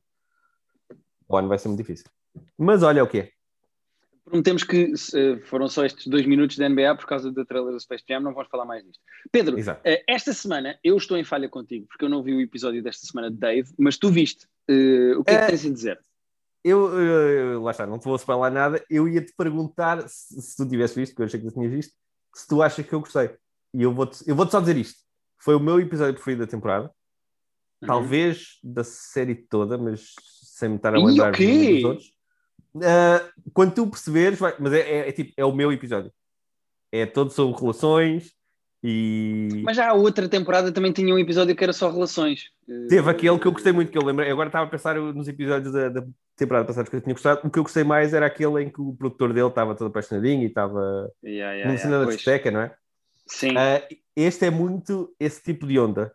O 1.27 1.37
ano 1.37 1.49
vai 1.49 1.59
ser 1.59 1.69
muito 1.69 1.81
difícil. 1.81 2.07
Mas 2.59 2.83
olha 2.83 3.03
o 3.03 3.07
que 3.07 3.21
é. 3.21 3.31
Prometemos 4.25 4.63
que 4.63 4.93
foram 5.47 5.69
só 5.69 5.85
estes 5.85 6.07
dois 6.07 6.25
minutos 6.27 6.57
da 6.57 6.69
NBA 6.69 6.95
por 6.97 7.07
causa 7.07 7.33
da 7.33 7.45
trailer 7.45 7.73
do 7.73 7.81
Space 7.81 8.05
Jam, 8.09 8.21
não 8.21 8.33
vamos 8.33 8.49
falar 8.49 8.65
mais 8.65 8.85
disto. 8.85 9.03
Pedro, 9.31 9.59
Exato. 9.59 9.81
Eh, 9.85 10.05
esta 10.09 10.33
semana 10.33 10.79
eu 10.83 10.97
estou 10.97 11.17
em 11.17 11.25
falha 11.25 11.49
contigo, 11.49 11.87
porque 11.89 12.05
eu 12.05 12.09
não 12.09 12.23
vi 12.23 12.33
o 12.33 12.41
episódio 12.41 12.83
desta 12.83 13.07
semana 13.07 13.31
de 13.31 13.37
Dave, 13.37 13.69
mas 13.77 13.99
tu 13.99 14.11
viste. 14.11 14.47
Uh, 14.71 15.19
o 15.19 15.25
que 15.25 15.33
é, 15.33 15.41
que 15.41 15.47
tens 15.49 15.67
a 15.67 15.71
dizer? 15.71 16.01
eu, 16.65 17.01
eu, 17.01 17.63
lá 17.63 17.73
está, 17.73 17.87
não 17.87 17.99
te 17.99 18.05
vou 18.05 18.17
falar 18.19 18.51
nada. 18.51 18.85
Eu 18.89 19.09
ia 19.09 19.25
te 19.25 19.33
perguntar 19.37 20.09
se, 20.09 20.41
se, 20.41 20.57
tu 20.57 20.69
tivesse 20.69 20.95
visto, 20.95 21.13
porque 21.13 21.23
eu 21.23 21.27
achei 21.27 21.41
que 21.41 21.47
tu 21.47 21.55
tinhas 21.55 21.73
visto, 21.73 21.95
se 22.35 22.47
tu 22.47 22.63
achas 22.63 22.87
que 22.87 22.93
eu 22.93 23.01
gostei. 23.01 23.35
E 23.75 23.83
eu 23.83 23.93
vou-te 23.93 24.23
eu 24.29 24.37
vou 24.37 24.49
só 24.49 24.61
dizer 24.61 24.77
isto: 24.77 25.01
foi 25.39 25.55
o 25.55 25.61
meu 25.61 25.81
episódio 25.81 26.15
preferido 26.15 26.45
da 26.45 26.51
temporada, 26.51 26.87
uhum. 27.83 27.89
talvez 27.89 28.59
da 28.63 28.85
série 28.85 29.35
toda, 29.35 29.77
mas 29.77 30.15
sem 30.43 30.69
me 30.69 30.77
estar 30.77 30.95
a 30.95 30.99
lembrar 30.99 31.33
dos 31.33 31.85
outros. 31.85 32.13
Uh, 32.75 33.51
quando 33.53 33.75
tu 33.75 33.87
perceberes, 33.87 34.39
vai, 34.39 34.55
mas 34.59 34.73
é, 34.73 34.81
é, 34.81 35.09
é, 35.09 35.13
tipo, 35.13 35.33
é 35.37 35.45
o 35.45 35.53
meu 35.53 35.73
episódio. 35.73 36.13
É 36.91 37.07
todo 37.07 37.31
sobre 37.31 37.59
relações, 37.61 38.35
e... 38.85 39.63
Mas 39.63 39.77
já 39.77 39.91
a 39.91 39.95
outra 39.95 40.29
temporada 40.29 40.73
também 40.73 40.93
tinha 40.93 41.15
um 41.15 41.19
episódio 41.19 41.55
que 41.55 41.63
era 41.63 41.73
só 41.73 41.89
relações. 41.89 42.51
Teve 42.89 43.09
aquele 43.09 43.39
que 43.39 43.47
eu 43.47 43.53
gostei 43.53 43.73
muito, 43.73 43.93
que 43.93 43.99
eu 43.99 44.05
lembrei. 44.05 44.31
Agora 44.31 44.49
estava 44.49 44.67
a 44.67 44.69
pensar 44.69 44.97
nos 44.97 45.29
episódios 45.29 45.73
da, 45.73 45.89
da 45.89 46.05
temporada 46.37 46.67
passada 46.67 46.91
que 46.91 46.97
eu 46.97 47.01
tinha 47.01 47.15
gostado. 47.15 47.41
O 47.45 47.51
que 47.51 47.59
eu 47.61 47.63
gostei 47.63 47.85
mais 47.85 48.13
era 48.13 48.27
aquele 48.27 48.63
em 48.63 48.69
que 48.69 48.81
o 48.81 48.93
produtor 48.95 49.33
dele 49.33 49.47
estava 49.47 49.77
todo 49.77 49.87
apaixonadinho 49.87 50.43
e 50.43 50.47
estava 50.47 51.09
yeah, 51.23 51.53
yeah, 51.55 51.73
yeah, 51.73 51.99
da 51.99 52.05
discoteca, 52.07 52.51
não 52.51 52.61
é? 52.63 52.75
Sim. 53.27 53.53
Uh, 53.53 53.97
este 54.17 54.47
é 54.47 54.51
muito 54.51 55.15
esse 55.21 55.41
tipo 55.41 55.65
de 55.65 55.79
onda. 55.79 56.13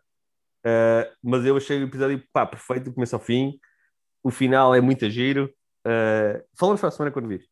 Uh, 0.60 1.08
mas 1.22 1.46
eu 1.46 1.56
achei 1.56 1.80
o 1.80 1.86
episódio 1.86 2.22
pá, 2.32 2.44
perfeito, 2.44 2.84
do 2.84 2.92
começo 2.92 3.16
ao 3.16 3.20
fim. 3.20 3.58
O 4.22 4.30
final 4.30 4.74
é 4.74 4.80
muito 4.80 5.08
giro. 5.08 5.50
Uh, 5.88 6.44
falamos 6.54 6.80
para 6.80 6.88
a 6.88 6.92
semana 6.92 7.12
quando 7.12 7.28
vir. 7.28 7.48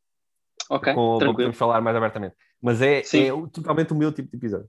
Ok, 0.68 0.92
Com, 0.92 1.18
tranquilo. 1.18 1.46
Vamos 1.46 1.56
falar 1.56 1.80
mais 1.80 1.96
abertamente. 1.96 2.34
Mas 2.60 2.82
é, 2.82 2.98
é 2.98 3.30
totalmente 3.52 3.92
o 3.92 3.96
meu 3.96 4.12
tipo 4.12 4.30
de 4.30 4.36
episódio. 4.36 4.68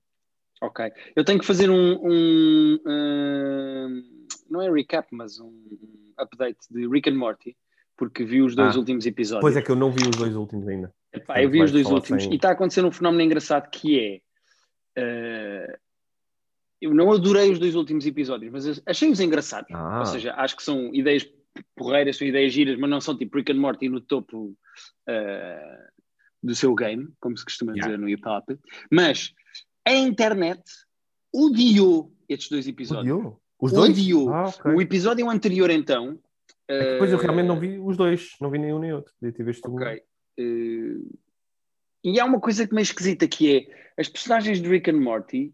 Ok. 0.62 0.92
Eu 1.16 1.24
tenho 1.24 1.40
que 1.40 1.46
fazer 1.46 1.70
um, 1.70 2.00
um 2.02 2.80
uh, 2.86 4.18
não 4.50 4.62
é 4.62 4.72
recap, 4.72 5.08
mas 5.12 5.40
um 5.40 5.54
update 6.18 6.60
de 6.70 6.88
Rick 6.88 7.10
and 7.10 7.16
Morty, 7.16 7.56
porque 7.96 8.24
vi 8.24 8.42
os 8.42 8.56
dois 8.56 8.76
ah, 8.76 8.80
últimos 8.80 9.06
episódios. 9.06 9.42
Pois 9.42 9.58
é 9.58 9.62
que 9.62 9.70
eu 9.70 9.76
não 9.76 9.92
vi 9.92 10.08
os 10.08 10.16
dois 10.16 10.36
últimos 10.36 10.68
ainda. 10.68 10.94
Epá, 11.14 11.42
eu 11.42 11.50
vi 11.50 11.62
os 11.62 11.72
dois 11.72 11.88
últimos 11.88 12.24
sem... 12.24 12.34
e 12.34 12.36
está 12.36 12.50
a 12.50 12.52
acontecer 12.54 12.84
um 12.84 12.92
fenómeno 12.92 13.24
engraçado 13.24 13.70
que 13.70 14.22
é 14.96 15.72
uh, 15.74 15.78
eu 16.82 16.94
não 16.94 17.12
adorei 17.12 17.52
os 17.52 17.60
dois 17.60 17.76
últimos 17.76 18.06
episódios, 18.06 18.52
mas 18.52 18.82
achei-os 18.86 19.20
engraçados. 19.20 19.70
Ah. 19.74 20.00
Ou 20.00 20.06
seja, 20.06 20.34
acho 20.36 20.56
que 20.56 20.64
são 20.64 20.94
ideias 20.94 21.28
porreiras, 21.76 22.18
são 22.18 22.28
ideias 22.28 22.54
giras, 22.54 22.78
mas 22.78 22.90
não 22.90 23.02
são 23.02 23.18
tipo 23.18 23.38
Rick 23.38 23.52
and 23.52 23.60
Morty 23.60 23.90
no 23.90 24.02
topo 24.02 24.56
uh, 25.10 25.88
do 26.42 26.56
seu 26.56 26.74
game, 26.76 27.10
como 27.20 27.38
se 27.38 27.44
costuma 27.44 27.74
yeah. 27.74 27.88
dizer 27.88 28.00
no 28.00 28.10
hip 28.10 28.28
hop. 28.28 28.46
Mas 28.92 29.34
a 29.86 29.94
internet 29.94 30.62
odiou 31.34 32.14
estes 32.28 32.50
dois 32.50 32.68
episódios. 32.68 33.16
Odiou? 33.16 33.42
Os 33.60 33.72
dois? 33.72 33.90
Odiou. 33.92 34.34
Ah, 34.34 34.50
okay. 34.50 34.72
O 34.74 34.82
episódio 34.82 35.30
anterior, 35.30 35.70
então. 35.70 36.20
É 36.68 36.94
depois 36.94 37.12
eu 37.12 37.18
realmente 37.18 37.48
não 37.48 37.60
vi 37.60 37.80
os 37.80 37.96
dois, 37.96 38.32
não 38.42 38.52
vi 38.52 38.58
nenhum 38.58 38.80
nem 38.80 38.94
outro. 38.94 39.14
Podia 39.20 39.34
ter 39.34 39.44
visto 39.44 39.72
Ok. 39.72 40.02
Uh, 40.40 41.18
e 42.04 42.20
há 42.20 42.26
uma 42.26 42.40
coisa 42.40 42.68
que 42.68 42.74
me 42.74 42.82
é 42.82 42.84
esquisita 42.84 43.28
que 43.28 43.58
é 43.58 44.02
as 44.02 44.08
personagens 44.08 44.62
de 44.62 44.70
Rick 44.70 44.90
and 44.90 45.00
Morty 45.00 45.54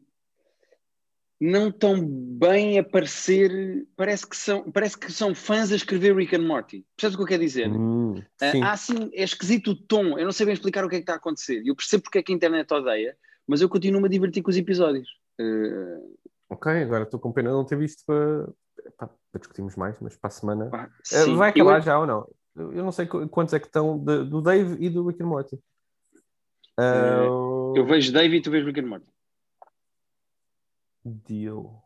não 1.43 1.67
estão 1.67 2.01
bem 2.01 2.79
a 2.79 2.83
parecer, 2.83 3.85
parece 3.97 4.25
que 4.25 4.37
são, 4.37 4.71
parece 4.71 4.97
que 4.97 5.11
são 5.11 5.35
fãs 5.35 5.73
a 5.73 5.75
escrever 5.75 6.15
Rick 6.15 6.33
and 6.33 6.47
Morty. 6.47 6.85
Percebes 6.95 7.15
o 7.15 7.17
que 7.17 7.23
eu 7.23 7.27
quero 7.27 7.43
dizer? 7.43 7.69
Hum, 7.69 8.13
uh, 8.17 8.63
há 8.63 8.71
assim, 8.71 9.11
é 9.13 9.23
esquisito 9.23 9.71
o 9.71 9.75
tom, 9.75 10.17
eu 10.17 10.23
não 10.23 10.31
sei 10.31 10.45
bem 10.45 10.53
explicar 10.53 10.85
o 10.85 10.89
que 10.89 10.95
é 10.95 10.99
que 10.99 11.03
está 11.03 11.13
a 11.13 11.17
acontecer. 11.17 11.61
Eu 11.65 11.75
percebo 11.75 12.03
porque 12.03 12.19
é 12.19 12.23
que 12.23 12.31
a 12.31 12.35
internet 12.35 12.73
odeia, 12.73 13.17
mas 13.45 13.59
eu 13.59 13.67
continuo 13.67 14.05
a 14.05 14.07
divertir 14.07 14.41
com 14.41 14.51
os 14.51 14.55
episódios. 14.55 15.09
Uh... 15.37 16.15
Ok, 16.49 16.71
agora 16.71 17.03
estou 17.03 17.19
com 17.19 17.33
pena 17.33 17.49
de 17.49 17.55
não 17.55 17.65
ter 17.65 17.77
visto 17.77 18.05
para, 18.05 18.47
para, 18.97 19.07
para 19.07 19.39
discutirmos 19.39 19.75
mais, 19.75 19.97
mas 19.99 20.15
para 20.15 20.29
a 20.29 20.31
semana. 20.31 20.67
uh, 20.67 21.35
vai 21.35 21.49
acabar 21.49 21.79
eu... 21.79 21.81
já 21.81 21.99
ou 21.99 22.07
não? 22.07 22.25
Eu 22.55 22.85
não 22.85 22.91
sei 22.93 23.05
quantos 23.05 23.53
é 23.53 23.59
que 23.59 23.65
estão 23.65 23.99
de, 23.99 24.23
do 24.23 24.41
Dave 24.41 24.77
e 24.79 24.89
do 24.89 25.05
Rick 25.05 25.21
and 25.21 25.27
Morty. 25.27 25.55
Uh... 26.79 27.75
Eu 27.75 27.85
vejo 27.85 28.13
Dave 28.13 28.37
e 28.37 28.41
tu 28.41 28.49
vês 28.49 28.63
Rick 28.63 28.79
and 28.79 28.87
Morty. 28.87 29.12
Deal. 31.05 31.83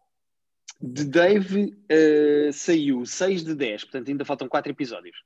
De 0.79 1.05
Dave 1.05 1.75
uh, 1.91 2.53
saiu 2.53 3.05
6 3.05 3.43
de 3.43 3.55
10, 3.55 3.85
portanto 3.85 4.09
ainda 4.09 4.25
faltam 4.25 4.47
4 4.47 4.71
episódios. 4.71 5.17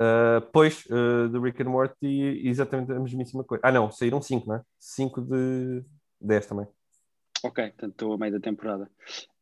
Uh, 0.00 0.40
pois, 0.52 0.86
uh, 0.86 1.28
do 1.28 1.40
Rick 1.40 1.60
and 1.60 1.68
Morty, 1.68 2.40
exatamente 2.44 2.92
a 2.92 3.00
mesmíssima 3.00 3.44
coisa. 3.44 3.60
Ah, 3.64 3.72
não, 3.72 3.90
saíram 3.90 4.22
5, 4.22 4.48
não 4.48 4.56
é? 4.56 4.62
5 4.78 5.20
de 5.22 5.84
10 6.20 6.46
também. 6.46 6.66
Ok, 7.42 7.64
portanto 7.64 7.92
estou 7.92 8.12
a 8.14 8.18
meio 8.18 8.32
da 8.32 8.40
temporada. 8.40 8.84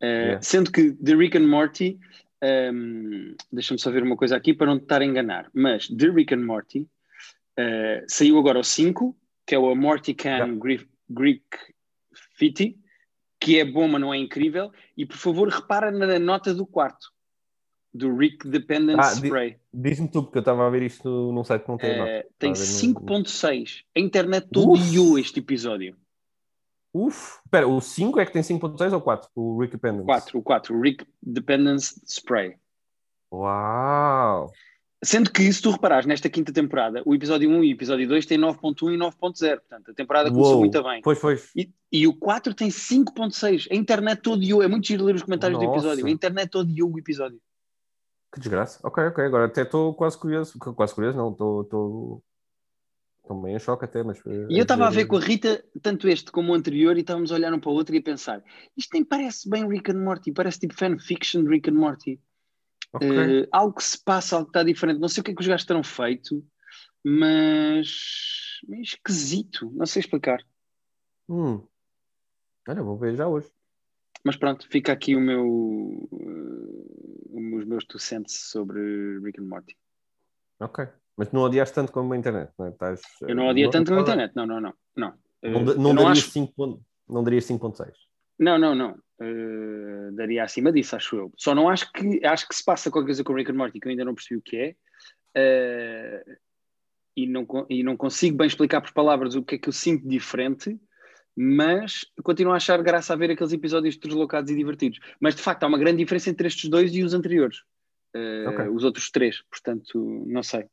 Uh, 0.02 0.06
yeah. 0.06 0.42
Sendo 0.42 0.72
que 0.72 0.92
The 0.92 1.14
Rick 1.14 1.38
and 1.38 1.46
Morty, 1.46 2.00
um, 2.42 2.46
ehm, 2.46 3.36
deixa-me 3.52 3.78
só 3.78 3.90
ver 3.90 4.02
uma 4.02 4.16
coisa 4.16 4.36
aqui 4.36 4.52
para 4.52 4.66
não 4.66 4.78
te 4.78 4.82
estar 4.82 5.00
a 5.00 5.04
enganar, 5.04 5.50
mas 5.54 5.88
The 5.88 6.08
Rick 6.08 6.34
and 6.34 6.44
Morty 6.44 6.86
saiu 8.06 8.38
agora 8.38 8.58
o 8.58 8.64
5, 8.64 9.16
que 9.46 9.54
é 9.54 9.58
o 9.58 9.74
Morty 9.74 10.12
Can 10.12 10.28
yeah. 10.28 10.54
Greek, 10.54 10.86
Greek 11.08 11.44
Fitty, 12.34 12.78
que 13.46 13.60
é 13.60 13.64
bom, 13.64 13.86
mas 13.86 14.00
não 14.00 14.12
é 14.12 14.18
incrível. 14.18 14.72
E 14.96 15.06
por 15.06 15.16
favor, 15.16 15.48
repara 15.48 15.92
na 15.92 16.18
nota 16.18 16.52
do 16.52 16.66
quarto, 16.66 17.12
do 17.94 18.16
Rick 18.16 18.48
Dependence 18.48 18.98
ah, 19.00 19.14
Spray. 19.14 19.56
Diz-me 19.72 20.08
tu, 20.08 20.24
porque 20.24 20.38
eu 20.38 20.40
estava 20.40 20.66
a 20.66 20.70
ver 20.70 20.82
isto 20.82 21.08
num 21.32 21.44
site 21.44 21.62
que 21.62 21.68
não 21.68 21.78
tem. 21.78 22.02
Uh, 22.02 22.24
tem 22.40 22.52
5.6. 22.52 23.84
A 23.96 24.00
internet 24.00 24.48
odiou 24.56 25.16
este 25.16 25.38
episódio. 25.38 25.96
Uf, 26.92 27.38
espera, 27.44 27.68
o 27.68 27.80
5 27.80 28.18
é 28.18 28.26
que 28.26 28.32
tem 28.32 28.42
5.6 28.42 28.92
ou 28.92 29.00
4? 29.00 29.30
O 29.36 29.60
Rick 29.60 29.76
Dependence? 29.76 30.06
4, 30.06 30.38
o 30.38 30.42
4, 30.42 30.76
o 30.76 30.80
Rick 30.80 31.06
Dependence 31.22 32.00
Spray. 32.04 32.56
Uau! 33.32 34.50
Sendo 35.04 35.30
que, 35.30 35.52
se 35.52 35.60
tu 35.60 35.70
reparares, 35.70 36.06
nesta 36.06 36.28
quinta 36.28 36.52
temporada, 36.52 37.02
o 37.04 37.14
episódio 37.14 37.50
1 37.50 37.64
e 37.64 37.72
o 37.72 37.76
episódio 37.76 38.08
2 38.08 38.24
têm 38.24 38.38
9.1 38.38 38.94
e 38.94 38.98
9.0. 38.98 39.56
Portanto, 39.58 39.90
a 39.90 39.94
temporada 39.94 40.30
começou 40.30 40.52
Uou. 40.52 40.60
muito 40.60 40.82
bem. 40.82 41.02
Pois, 41.02 41.18
pois. 41.18 41.50
E, 41.54 41.70
e 41.92 42.06
o 42.06 42.14
4 42.14 42.54
tem 42.54 42.68
5.6. 42.68 43.68
A 43.70 43.74
internet 43.74 44.26
odiou. 44.28 44.62
É 44.62 44.68
muito 44.68 44.86
giro 44.86 45.04
ler 45.04 45.14
os 45.14 45.22
comentários 45.22 45.58
Nossa. 45.58 45.70
do 45.70 45.74
episódio. 45.74 46.06
A 46.06 46.10
internet 46.10 46.56
odiou 46.56 46.92
o 46.92 46.98
episódio. 46.98 47.38
Que 48.32 48.40
desgraça. 48.40 48.80
Ok, 48.82 49.04
ok. 49.04 49.24
Agora 49.24 49.44
até 49.44 49.62
estou 49.62 49.92
quase 49.94 50.18
curioso. 50.18 50.58
Quase 50.58 50.94
curioso, 50.94 51.18
não. 51.18 51.30
Estou 51.30 52.22
Estou 53.26 53.42
meio 53.42 53.56
em 53.56 53.58
choque 53.58 53.84
até, 53.84 54.04
mas... 54.04 54.18
Eh, 54.24 54.46
e 54.50 54.56
eu 54.56 54.62
estava 54.62 54.86
a 54.86 54.90
ver 54.90 55.06
com 55.06 55.16
a 55.16 55.20
Rita, 55.20 55.62
tanto 55.82 56.08
este 56.08 56.30
como 56.30 56.52
o 56.52 56.54
anterior, 56.54 56.96
e 56.96 57.00
estávamos 57.00 57.32
a 57.32 57.34
olhar 57.34 57.52
um 57.52 57.58
para 57.58 57.70
o 57.70 57.74
outro 57.74 57.92
e 57.96 57.98
a 57.98 58.02
pensar, 58.02 58.40
isto 58.76 58.90
nem 58.94 59.04
parece 59.04 59.50
bem 59.50 59.68
Rick 59.68 59.90
and 59.90 59.98
Morty, 60.04 60.30
parece 60.30 60.60
tipo 60.60 60.74
fanfiction 60.74 61.42
de 61.42 61.48
Rick 61.48 61.68
and 61.68 61.74
Morty. 61.74 62.20
Okay. 62.96 63.42
Uh, 63.42 63.48
algo 63.52 63.74
que 63.74 63.84
se 63.84 64.02
passa, 64.02 64.36
algo 64.36 64.46
que 64.46 64.50
está 64.50 64.62
diferente. 64.62 65.00
Não 65.00 65.08
sei 65.08 65.20
o 65.20 65.24
que 65.24 65.30
é 65.30 65.34
que 65.34 65.40
os 65.40 65.46
gajos 65.46 65.66
terão 65.66 65.82
feito, 65.82 66.44
mas 67.04 67.88
é 68.70 68.80
esquisito, 68.80 69.70
não 69.74 69.86
sei 69.86 70.00
explicar. 70.00 70.42
Hum. 71.28 71.62
Olha, 72.68 72.82
vou 72.82 72.98
ver 72.98 73.16
já 73.16 73.28
hoje. 73.28 73.48
Mas 74.24 74.36
pronto, 74.36 74.66
fica 74.68 74.92
aqui 74.92 75.14
o 75.14 75.20
meu, 75.20 75.46
uh, 75.46 77.56
os 77.56 77.64
meus 77.64 77.86
docentes 77.86 78.50
sobre 78.50 78.80
Rick 79.20 79.40
and 79.40 79.44
Morty. 79.44 79.76
Ok. 80.60 80.88
Mas 81.16 81.30
não 81.32 81.42
odias 81.42 81.70
tanto 81.70 81.92
como 81.92 82.12
a 82.12 82.16
internet, 82.16 82.52
não 82.58 82.66
é? 82.66 82.70
Estás, 82.70 83.00
eu 83.22 83.34
não 83.34 83.46
odia 83.46 83.70
tanto 83.70 83.88
como 83.88 84.00
a 84.00 84.02
internet, 84.02 84.32
não, 84.34 84.46
não, 84.46 84.60
não. 84.60 84.74
Não, 84.96 85.14
não, 85.42 85.64
não, 85.64 85.84
não 87.08 87.24
darias 87.24 87.46
5.6? 87.46 87.92
Não, 88.38 88.58
não, 88.58 88.74
não. 88.74 88.98
Uh, 89.20 90.12
daria 90.12 90.44
acima 90.44 90.70
disso, 90.70 90.94
acho 90.94 91.16
eu. 91.16 91.32
Só 91.36 91.54
não 91.54 91.68
acho 91.68 91.90
que 91.92 92.24
acho 92.24 92.46
que 92.48 92.54
se 92.54 92.64
passa 92.64 92.90
qualquer 92.90 93.06
coisa 93.06 93.24
com 93.24 93.32
o 93.32 93.36
Rick 93.36 93.50
and 93.50 93.54
Morty 93.54 93.80
que 93.80 93.88
eu 93.88 93.90
ainda 93.90 94.04
não 94.04 94.14
percebi 94.14 94.38
o 94.38 94.42
que 94.42 94.56
é. 94.56 94.76
Uh, 95.36 96.36
e, 97.16 97.26
não, 97.26 97.46
e 97.70 97.82
não 97.82 97.96
consigo 97.96 98.36
bem 98.36 98.46
explicar 98.46 98.80
por 98.80 98.92
palavras 98.92 99.34
o 99.34 99.42
que 99.42 99.54
é 99.54 99.58
que 99.58 99.68
eu 99.68 99.72
sinto 99.72 100.06
diferente, 100.06 100.78
mas 101.34 102.04
continuo 102.22 102.52
a 102.52 102.56
achar 102.56 102.82
graça 102.82 103.12
a 103.12 103.16
ver 103.16 103.30
aqueles 103.30 103.52
episódios 103.52 103.96
deslocados 103.96 104.50
e 104.50 104.54
divertidos. 104.54 105.00
Mas 105.18 105.34
de 105.34 105.42
facto 105.42 105.62
há 105.64 105.66
uma 105.66 105.78
grande 105.78 105.98
diferença 105.98 106.28
entre 106.28 106.46
estes 106.46 106.68
dois 106.68 106.94
e 106.94 107.02
os 107.02 107.14
anteriores. 107.14 107.58
Uh, 108.14 108.50
okay. 108.50 108.68
Os 108.68 108.84
outros 108.84 109.10
três, 109.10 109.42
portanto, 109.50 110.24
não 110.26 110.42
sei. 110.42 110.66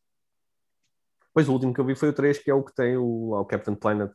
Pois 1.34 1.50
o 1.50 1.54
último 1.54 1.74
que 1.74 1.80
eu 1.80 1.86
vi 1.86 1.96
foi 1.96 2.10
o 2.10 2.14
3, 2.14 2.38
que 2.38 2.52
é 2.52 2.54
o 2.54 2.64
que 2.64 2.76
tem 2.76 2.96
o, 2.96 3.32
lá, 3.32 3.42
o 3.42 3.46
Captain 3.46 3.76
Planet. 3.76 4.12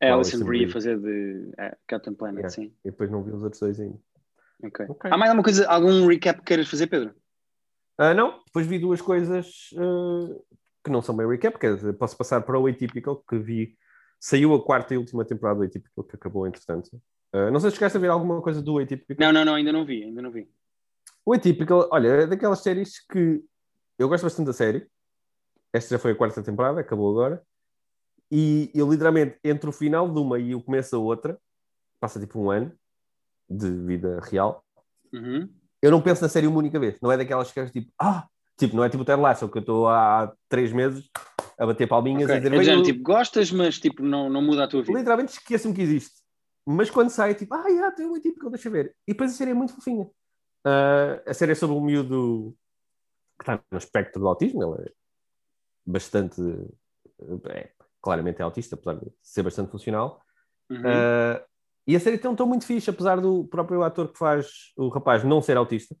É, 0.00 0.10
Alison 0.10 0.44
Brie 0.44 0.64
a 0.64 0.70
fazer 0.70 0.98
de 0.98 1.52
é, 1.58 1.76
Captain 1.86 2.14
Planet, 2.14 2.38
yeah. 2.38 2.50
sim. 2.50 2.74
E 2.84 2.90
depois 2.90 3.10
não 3.10 3.22
vi 3.22 3.32
os 3.32 3.42
outros 3.42 3.60
dois 3.60 3.78
ainda. 3.78 3.98
Okay. 4.62 4.86
okay. 4.88 5.10
Há 5.10 5.16
mais 5.16 5.30
alguma 5.30 5.44
coisa, 5.44 5.68
algum 5.68 6.06
recap 6.06 6.38
que 6.40 6.46
queiras 6.46 6.68
fazer, 6.68 6.86
Pedro? 6.86 7.14
Uh, 7.98 8.14
não, 8.14 8.42
depois 8.46 8.66
vi 8.66 8.78
duas 8.78 9.00
coisas 9.02 9.70
uh, 9.74 10.42
que 10.82 10.90
não 10.90 11.02
são 11.02 11.14
bem 11.14 11.28
recap, 11.28 11.58
quer 11.58 11.76
dizer, 11.76 11.92
posso 11.94 12.16
passar 12.16 12.40
para 12.40 12.58
o 12.58 12.66
Atypical, 12.66 13.22
que 13.28 13.38
vi, 13.38 13.76
saiu 14.18 14.54
a 14.54 14.64
quarta 14.64 14.94
e 14.94 14.96
última 14.96 15.24
temporada 15.24 15.58
do 15.58 15.66
Atypical, 15.66 16.04
que 16.04 16.16
acabou 16.16 16.46
entretanto. 16.46 16.88
Uh, 17.34 17.50
não 17.50 17.60
sei 17.60 17.70
se 17.70 17.76
chegaste 17.76 17.98
a 17.98 18.00
ver 18.00 18.08
alguma 18.08 18.40
coisa 18.40 18.62
do 18.62 18.78
Atypical. 18.78 19.16
Não, 19.18 19.32
não, 19.32 19.44
não, 19.44 19.54
ainda 19.54 19.72
não 19.72 19.84
vi, 19.84 20.02
ainda 20.04 20.22
não 20.22 20.30
vi. 20.30 20.48
O 21.26 21.34
Atypical, 21.34 21.88
olha, 21.92 22.08
é 22.08 22.26
daquelas 22.26 22.60
séries 22.60 23.04
que 23.06 23.42
eu 23.98 24.08
gosto 24.08 24.24
bastante 24.24 24.46
da 24.46 24.54
série, 24.54 24.86
esta 25.72 25.94
já 25.94 25.98
foi 25.98 26.12
a 26.12 26.16
quarta 26.16 26.42
temporada, 26.42 26.80
acabou 26.80 27.10
agora. 27.10 27.42
E 28.30 28.70
eu 28.74 28.90
literalmente, 28.90 29.38
entre 29.42 29.68
o 29.68 29.72
final 29.72 30.08
de 30.08 30.18
uma 30.18 30.38
e 30.38 30.54
o 30.54 30.62
começo 30.62 30.92
da 30.92 30.98
outra, 30.98 31.38
passa 31.98 32.20
tipo 32.20 32.38
um 32.38 32.50
ano 32.50 32.72
de 33.48 33.70
vida 33.70 34.20
real. 34.22 34.64
Uhum. 35.12 35.48
Eu 35.82 35.90
não 35.90 36.00
penso 36.00 36.22
na 36.22 36.28
série 36.28 36.46
uma 36.46 36.58
única 36.58 36.78
vez. 36.78 36.96
Não 37.02 37.10
é 37.10 37.16
daquelas 37.16 37.50
que 37.50 37.66
tipo, 37.70 37.92
ah, 37.98 38.28
tipo, 38.56 38.76
não 38.76 38.84
é 38.84 38.88
tipo 38.88 39.02
o 39.02 39.06
Ted 39.06 39.20
Lasso, 39.20 39.48
que 39.48 39.58
eu 39.58 39.60
estou 39.60 39.88
há 39.88 40.32
três 40.48 40.72
meses 40.72 41.08
a 41.58 41.66
bater 41.66 41.88
palminhas 41.88 42.24
okay. 42.24 42.36
e 42.36 42.40
dizer, 42.40 42.54
é 42.54 42.64
género, 42.64 42.82
tipo, 42.82 43.02
gostas, 43.02 43.50
mas 43.50 43.78
tipo, 43.78 44.02
não, 44.02 44.30
não 44.30 44.40
muda 44.40 44.64
a 44.64 44.68
tua 44.68 44.82
vida. 44.82 44.98
Literalmente 44.98 45.32
esqueço-me 45.32 45.74
que 45.74 45.82
existe. 45.82 46.20
Mas 46.66 46.90
quando 46.90 47.10
sai, 47.10 47.34
tipo, 47.34 47.54
ah, 47.54 47.68
yeah, 47.68 47.94
tem 47.94 48.06
um 48.06 48.20
tipo 48.20 48.38
que 48.38 48.46
eu 48.46 48.50
deixo 48.50 48.70
ver. 48.70 48.94
E 49.06 49.12
depois 49.12 49.32
a 49.32 49.34
série 49.34 49.50
é 49.50 49.54
muito 49.54 49.74
fofinha. 49.74 50.04
Uh, 50.66 51.20
a 51.26 51.34
série 51.34 51.52
é 51.52 51.54
sobre 51.54 51.76
um 51.76 51.80
miúdo 51.80 52.56
que 53.38 53.42
está 53.42 53.62
no 53.70 53.78
espectro 53.78 54.20
do 54.20 54.28
autismo, 54.28 54.62
ele 54.62 54.88
é 54.88 54.92
bastante. 55.86 56.40
É, 57.48 57.70
claramente 58.00 58.40
é 58.40 58.42
autista, 58.42 58.74
apesar 58.74 58.94
de 58.94 59.06
ser 59.22 59.42
bastante 59.42 59.70
funcional. 59.70 60.20
Uhum. 60.70 60.78
Uh, 60.78 61.40
e 61.86 61.96
a 61.96 62.00
série 62.00 62.18
tem 62.18 62.30
um 62.30 62.36
tom 62.36 62.46
muito 62.46 62.64
fixe, 62.64 62.88
apesar 62.88 63.20
do 63.20 63.44
próprio 63.44 63.82
ator 63.82 64.12
que 64.12 64.18
faz 64.18 64.72
o 64.76 64.88
rapaz 64.88 65.24
não 65.24 65.42
ser 65.42 65.56
autista. 65.56 65.96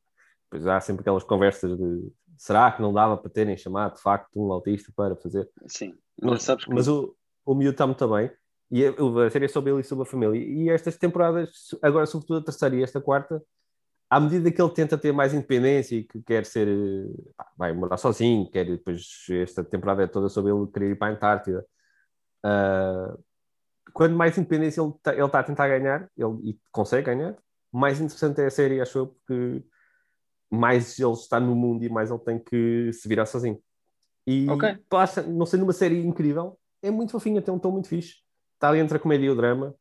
Pois 0.48 0.66
há 0.66 0.80
sempre 0.80 1.02
aquelas 1.02 1.24
conversas 1.24 1.76
de 1.76 2.12
será 2.36 2.72
que 2.72 2.80
não 2.80 2.92
dava 2.92 3.16
para 3.16 3.30
terem 3.30 3.56
chamado 3.56 3.96
de 3.96 4.02
facto 4.02 4.30
um 4.34 4.52
autista 4.52 4.92
para 4.96 5.14
fazer? 5.14 5.48
Sim, 5.66 5.94
mas, 6.20 6.42
sabes 6.42 6.64
que... 6.64 6.72
mas 6.72 6.88
o, 6.88 7.14
o 7.44 7.54
miúdo 7.54 7.72
está 7.72 7.86
muito 7.86 8.08
bem. 8.08 8.30
E 8.70 8.86
a, 8.86 8.90
a 9.26 9.30
série 9.30 9.46
é 9.46 9.48
sobre 9.48 9.72
ele 9.72 9.80
e 9.80 9.84
sobre 9.84 10.02
a 10.02 10.06
família. 10.06 10.38
E 10.38 10.70
estas 10.70 10.96
temporadas, 10.96 11.50
agora 11.82 12.06
sobretudo 12.06 12.38
a 12.38 12.44
terceira 12.44 12.76
e 12.76 12.82
esta 12.82 13.00
quarta, 13.00 13.42
à 14.08 14.18
medida 14.18 14.50
que 14.50 14.60
ele 14.60 14.70
tenta 14.72 14.96
ter 14.98 15.12
mais 15.12 15.34
independência 15.34 15.96
e 15.96 16.04
que 16.04 16.22
quer 16.22 16.44
ser, 16.44 16.68
pá, 17.36 17.46
vai 17.56 17.72
morar 17.72 17.96
sozinho, 17.96 18.50
quer 18.50 18.64
depois 18.64 19.26
esta 19.30 19.62
temporada 19.62 20.02
é 20.02 20.06
toda 20.06 20.28
sobre 20.28 20.52
ele 20.52 20.66
querer 20.68 20.90
ir 20.92 20.98
para 20.98 21.12
a 21.12 21.16
Antártida. 21.16 21.64
Uh, 22.44 23.22
quando 23.92 24.16
mais 24.16 24.36
independência 24.38 24.80
ele 24.80 24.90
está 24.90 25.28
tá 25.28 25.40
a 25.40 25.42
tentar 25.42 25.68
ganhar, 25.68 26.08
ele 26.16 26.50
e 26.50 26.58
consegue 26.70 27.06
ganhar, 27.06 27.36
mais 27.72 28.00
interessante 28.00 28.40
é 28.40 28.46
a 28.46 28.50
série, 28.50 28.80
acho 28.80 28.98
eu, 28.98 29.06
porque 29.08 29.64
mais 30.50 30.98
ele 30.98 31.12
está 31.12 31.38
no 31.38 31.54
mundo 31.54 31.84
e 31.84 31.88
mais 31.88 32.10
ele 32.10 32.18
tem 32.20 32.38
que 32.38 32.92
se 32.92 33.08
virar 33.08 33.26
sozinho. 33.26 33.60
E 34.26 34.48
okay. 34.50 34.76
passa, 34.88 35.22
não 35.22 35.46
sendo 35.46 35.64
uma 35.64 35.72
série 35.72 36.00
incrível, 36.04 36.58
é 36.82 36.90
muito 36.90 37.12
fofinha, 37.12 37.42
tem 37.42 37.52
um 37.52 37.58
tom 37.58 37.72
muito 37.72 37.88
fixe. 37.88 38.16
Está 38.54 38.68
ali 38.68 38.78
entre 38.78 38.96
a 38.96 39.00
comédia 39.00 39.26
e 39.26 39.30
o 39.30 39.36
drama. 39.36 39.74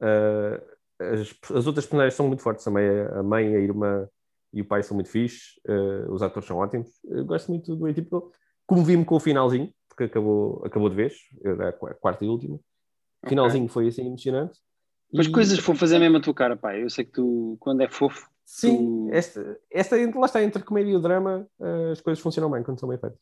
Uh, 0.00 0.74
as, 0.98 1.34
as 1.56 1.66
outras 1.66 1.84
personagens 1.84 2.14
são 2.14 2.26
muito 2.26 2.42
fortes 2.42 2.64
também, 2.64 2.88
a 3.12 3.22
mãe, 3.22 3.54
a 3.54 3.60
irmã 3.60 4.08
e 4.52 4.60
o 4.60 4.64
pai 4.64 4.82
são 4.82 4.94
muito 4.94 5.10
fixe, 5.10 5.60
uh, 5.68 6.12
os 6.12 6.22
atores 6.22 6.46
são 6.46 6.56
ótimos. 6.58 6.88
Eu 7.04 7.24
gosto 7.24 7.48
muito 7.48 7.74
do 7.74 7.86
Atypical. 7.86 8.30
Comovi-me 8.66 9.04
com 9.04 9.16
o 9.16 9.20
finalzinho, 9.20 9.70
porque 9.94 10.04
acabou, 10.04 10.60
acabou 10.64 10.90
de 10.90 10.96
vez, 10.96 11.14
era 11.42 11.68
a 11.68 11.94
quarta 11.94 12.24
e 12.24 12.28
última. 12.28 12.58
Finalzinho 13.26 13.64
okay. 13.64 13.72
foi 13.72 13.88
assim 13.88 14.06
emocionante. 14.06 14.58
Mas 15.12 15.26
e... 15.26 15.30
coisas 15.30 15.58
fofas 15.58 15.92
é 15.92 15.98
mesmo 15.98 16.18
a 16.18 16.20
tua 16.20 16.34
cara, 16.34 16.56
pai. 16.56 16.82
Eu 16.82 16.90
sei 16.90 17.04
que 17.04 17.12
tu, 17.12 17.56
quando 17.60 17.80
é 17.80 17.88
fofo. 17.88 18.28
Sim, 18.44 19.06
tu... 19.06 19.14
esta, 19.14 19.58
esta, 19.70 19.96
lá 20.18 20.26
está, 20.26 20.42
entre 20.42 20.62
comédia 20.62 20.92
e 20.92 20.96
o 20.96 21.00
drama, 21.00 21.46
uh, 21.58 21.92
as 21.92 22.00
coisas 22.00 22.22
funcionam 22.22 22.50
bem 22.50 22.62
quando 22.62 22.80
são 22.80 22.88
bem 22.88 22.98
feitas. 22.98 23.18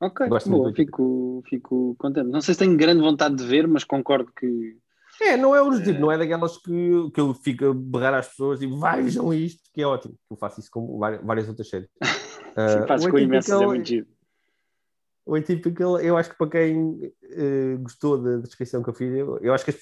Ok, 0.00 0.28
Gosto 0.28 0.50
boa, 0.50 0.74
fico, 0.74 1.42
fico 1.48 1.94
contente. 1.98 2.28
Não 2.28 2.40
sei 2.40 2.54
se 2.54 2.58
tenho 2.58 2.76
grande 2.76 3.00
vontade 3.00 3.36
de 3.36 3.46
ver, 3.46 3.66
mas 3.68 3.84
concordo 3.84 4.30
que. 4.36 4.76
É, 5.22 5.36
não 5.36 5.54
é 5.54 5.62
o 5.62 5.80
tipo, 5.80 6.00
não 6.00 6.10
é 6.10 6.18
daquelas 6.18 6.58
que, 6.58 7.10
que 7.14 7.20
eu 7.20 7.32
fico 7.34 7.66
a 7.66 7.72
berrar 7.72 8.14
às 8.14 8.28
pessoas 8.28 8.60
e 8.60 8.66
vejam 8.66 9.32
isto, 9.32 9.62
que 9.72 9.80
é 9.80 9.86
ótimo. 9.86 10.14
Eu 10.28 10.36
faço 10.36 10.58
isso 10.58 10.68
com 10.72 10.98
várias 10.98 11.48
outras 11.48 11.68
séries. 11.68 11.88
Uh, 12.54 12.86
Fazes 12.86 13.10
com 13.10 13.18
imensas, 13.18 13.60
é 13.60 13.66
muito 13.66 13.88
giro. 13.88 14.06
O 15.26 15.34
Atypical, 15.34 15.98
eu 16.00 16.16
acho 16.16 16.30
que 16.30 16.36
para 16.36 16.50
quem 16.50 16.76
uh, 16.76 17.78
gostou 17.80 18.22
da 18.22 18.36
descrição 18.36 18.82
que 18.82 18.90
eu 18.90 18.94
fiz, 18.94 19.10
eu, 19.14 19.38
eu 19.38 19.54
acho 19.54 19.64
que 19.64 19.72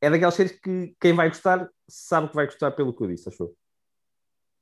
é 0.00 0.10
daquelas 0.10 0.34
séries 0.34 0.52
que 0.60 0.94
quem 1.00 1.12
vai 1.12 1.28
gostar 1.28 1.68
sabe 1.88 2.28
que 2.28 2.36
vai 2.36 2.46
gostar 2.46 2.70
pelo 2.72 2.94
que 2.94 3.02
eu 3.02 3.08
disse, 3.08 3.28
acho 3.28 3.56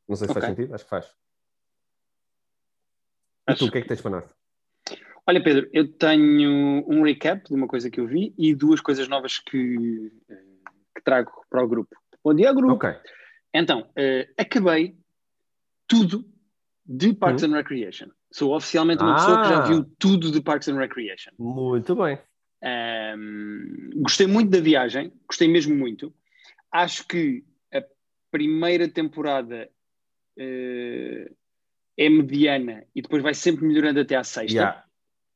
Não 0.08 0.16
sei 0.16 0.26
se 0.26 0.32
okay. 0.32 0.42
faz 0.42 0.56
sentido, 0.56 0.74
acho 0.74 0.84
que 0.84 0.90
faz. 0.90 1.14
E 3.48 3.54
tu, 3.54 3.66
o 3.66 3.70
que 3.70 3.78
é 3.78 3.82
que 3.82 3.88
tens 3.88 4.00
para 4.00 4.10
nós? 4.12 4.34
Olha, 5.26 5.42
Pedro, 5.42 5.68
eu 5.72 5.90
tenho 5.92 6.84
um 6.88 7.02
recap 7.02 7.44
de 7.46 7.54
uma 7.54 7.66
coisa 7.66 7.90
que 7.90 8.00
eu 8.00 8.06
vi 8.06 8.34
e 8.38 8.54
duas 8.54 8.80
coisas 8.80 9.08
novas 9.08 9.38
que, 9.38 10.12
que 10.94 11.02
trago 11.02 11.30
para 11.50 11.62
o 11.62 11.68
grupo. 11.68 11.94
Bom 12.22 12.34
dia, 12.34 12.52
grupo. 12.52 12.74
Ok. 12.74 12.90
Então, 13.52 13.82
uh, 13.82 14.34
acabei 14.38 14.96
tudo 15.86 16.24
de 16.84 17.14
Parks 17.14 17.42
hum. 17.42 17.46
and 17.46 17.56
Recreation. 17.56 18.08
Sou 18.34 18.52
oficialmente 18.52 19.00
uma 19.00 19.12
ah. 19.12 19.14
pessoa 19.14 19.42
que 19.42 19.48
já 19.48 19.58
ah. 19.58 19.66
viu 19.68 19.84
tudo 19.96 20.32
de 20.32 20.42
Parks 20.42 20.66
and 20.66 20.76
Recreation. 20.76 21.30
Muito 21.38 21.94
bem. 21.94 22.18
Um, 23.16 23.90
gostei 24.02 24.26
muito 24.26 24.50
da 24.50 24.58
viagem, 24.58 25.12
gostei 25.28 25.46
mesmo 25.46 25.72
muito. 25.72 26.12
Acho 26.72 27.06
que 27.06 27.44
a 27.72 27.80
primeira 28.32 28.88
temporada 28.88 29.70
uh, 30.36 31.36
é 31.96 32.08
mediana 32.08 32.84
e 32.92 33.02
depois 33.02 33.22
vai 33.22 33.34
sempre 33.34 33.64
melhorando 33.64 34.00
até 34.00 34.16
à 34.16 34.24
sexta. 34.24 34.52
Yeah. 34.52 34.84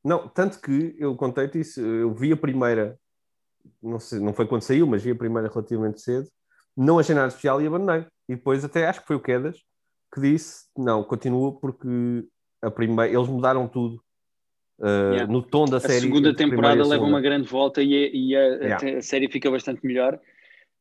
Não, 0.03 0.27
tanto 0.27 0.59
que 0.59 0.93
eu 0.99 1.15
contei-te 1.15 1.61
isso, 1.61 1.79
eu 1.79 2.13
vi 2.13 2.33
a 2.33 2.37
primeira, 2.37 2.99
não, 3.81 3.97
sei, 4.01 4.19
não 4.19 4.33
foi 4.33 4.45
quando 4.45 4.63
saiu, 4.63 4.85
mas 4.85 5.01
vi 5.01 5.11
a 5.11 5.15
primeira 5.15 5.47
relativamente 5.47 6.01
cedo, 6.01 6.27
não 6.75 6.99
achei 6.99 7.15
nada 7.15 7.29
especial 7.29 7.61
e 7.61 7.67
abandonei. 7.67 8.05
E 8.27 8.35
depois 8.35 8.65
até 8.65 8.85
acho 8.89 8.99
que 8.99 9.07
foi 9.07 9.15
o 9.15 9.21
Quedas 9.21 9.57
que 10.13 10.19
disse, 10.19 10.65
não, 10.77 11.01
continua 11.01 11.57
porque 11.57 12.27
a 12.61 12.71
primeira, 12.71 13.11
eles 13.11 13.27
mudaram 13.27 13.67
tudo. 13.67 14.01
Uh, 14.79 15.11
yeah. 15.11 15.27
no 15.27 15.41
tom 15.41 15.65
da 15.65 15.79
série. 15.79 15.97
A 15.97 16.01
segunda 16.01 16.33
temporada 16.33 16.87
leva 16.87 17.03
uma 17.03 17.19
grande 17.19 17.49
volta 17.49 17.83
e, 17.83 17.89
e 18.13 18.35
a, 18.35 18.39
yeah. 18.39 18.97
a, 18.97 19.01
série 19.01 19.29
fica 19.29 19.51
bastante 19.51 19.85
melhor. 19.85 20.17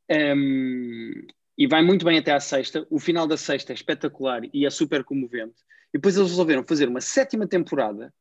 Um, 0.09 1.27
e 1.57 1.67
vai 1.67 1.83
muito 1.83 2.05
bem 2.05 2.19
até 2.19 2.33
à 2.33 2.39
sexta. 2.39 2.87
O 2.91 3.01
final 3.01 3.27
da 3.27 3.37
sexta 3.37 3.73
é 3.73 3.75
espetacular 3.75 4.43
e 4.55 4.65
é 4.65 4.71
super 4.71 5.03
comovente. 5.03 5.57
E 5.93 5.99
depois 5.99 6.17
eles 6.17 6.31
resolveram 6.31 6.63
fazer 6.65 6.89
uma 6.89 7.01
sétima 7.01 7.47
temporada 7.49 8.15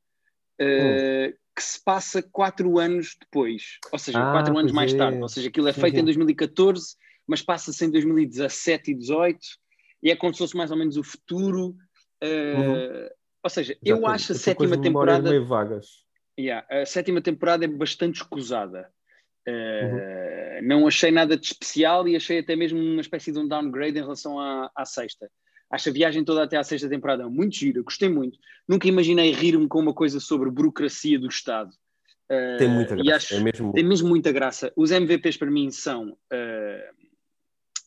uh, 0.59 1.37
que 1.55 1.63
se 1.63 1.83
passa 1.83 2.23
quatro 2.23 2.79
anos 2.79 3.15
depois, 3.19 3.79
ou 3.91 3.99
seja, 3.99 4.19
ah, 4.19 4.31
quatro 4.31 4.57
anos 4.57 4.71
mais 4.71 4.93
é. 4.93 4.97
tarde. 4.97 5.21
Ou 5.21 5.29
seja, 5.29 5.49
aquilo 5.49 5.67
é 5.67 5.73
feito 5.73 5.95
sim. 5.95 6.01
em 6.01 6.05
2014, 6.05 6.95
mas 7.27 7.41
passa-se 7.41 7.85
em 7.85 7.91
2017 7.91 8.91
e 8.91 8.93
2018, 8.95 9.39
e 10.01 10.11
é 10.11 10.15
como 10.15 10.33
se 10.33 10.39
fosse 10.39 10.57
mais 10.57 10.71
ou 10.71 10.77
menos 10.77 10.97
o 10.97 11.03
futuro. 11.03 11.75
Uh, 12.23 12.57
uhum. 12.57 13.09
Ou 13.47 13.49
seja, 13.49 13.77
eu 13.81 14.05
acho 14.05 14.33
a 14.33 14.35
sétima 14.35 14.79
temporada. 14.79 15.29
Meio 15.29 15.45
vagas. 15.45 16.05
Yeah, 16.37 16.67
a 16.69 16.85
sétima 16.85 17.21
temporada 17.21 17.63
é 17.63 17.67
bastante 17.67 18.17
escusada. 18.17 18.91
Uh, 19.47 20.61
uhum. 20.61 20.67
Não 20.67 20.87
achei 20.87 21.11
nada 21.11 21.37
de 21.37 21.45
especial 21.45 22.05
e 22.09 22.15
achei 22.17 22.39
até 22.39 22.57
mesmo 22.57 22.77
uma 22.77 22.99
espécie 22.99 23.31
de 23.31 23.39
um 23.39 23.47
downgrade 23.47 23.97
em 23.97 24.01
relação 24.01 24.37
à, 24.37 24.69
à 24.75 24.83
sexta. 24.83 25.31
Acho 25.71 25.89
a 25.89 25.93
viagem 25.93 26.25
toda 26.25 26.43
até 26.43 26.57
à 26.57 26.63
sexta 26.63 26.89
temporada 26.89 27.29
muito 27.29 27.55
gira, 27.55 27.81
gostei 27.81 28.09
muito. 28.09 28.37
Nunca 28.67 28.89
imaginei 28.89 29.31
rir-me 29.31 29.67
com 29.69 29.79
uma 29.79 29.93
coisa 29.93 30.19
sobre 30.19 30.51
burocracia 30.51 31.17
do 31.17 31.27
Estado. 31.27 31.71
Uh, 32.29 32.57
tem 32.57 32.67
muita 32.67 32.97
graça. 32.97 33.15
Acho, 33.15 33.35
é 33.35 33.39
mesmo... 33.39 33.71
Tem 33.71 33.83
mesmo 33.85 34.09
muita 34.09 34.33
graça. 34.33 34.73
Os 34.75 34.91
MVPs 34.91 35.37
para 35.37 35.49
mim 35.49 35.71
são 35.71 36.09
uh, 36.09 37.07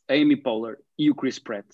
a 0.08 0.14
Amy 0.14 0.36
Poehler 0.36 0.78
e 0.98 1.10
o 1.10 1.14
Chris 1.14 1.38
Pratt, 1.38 1.66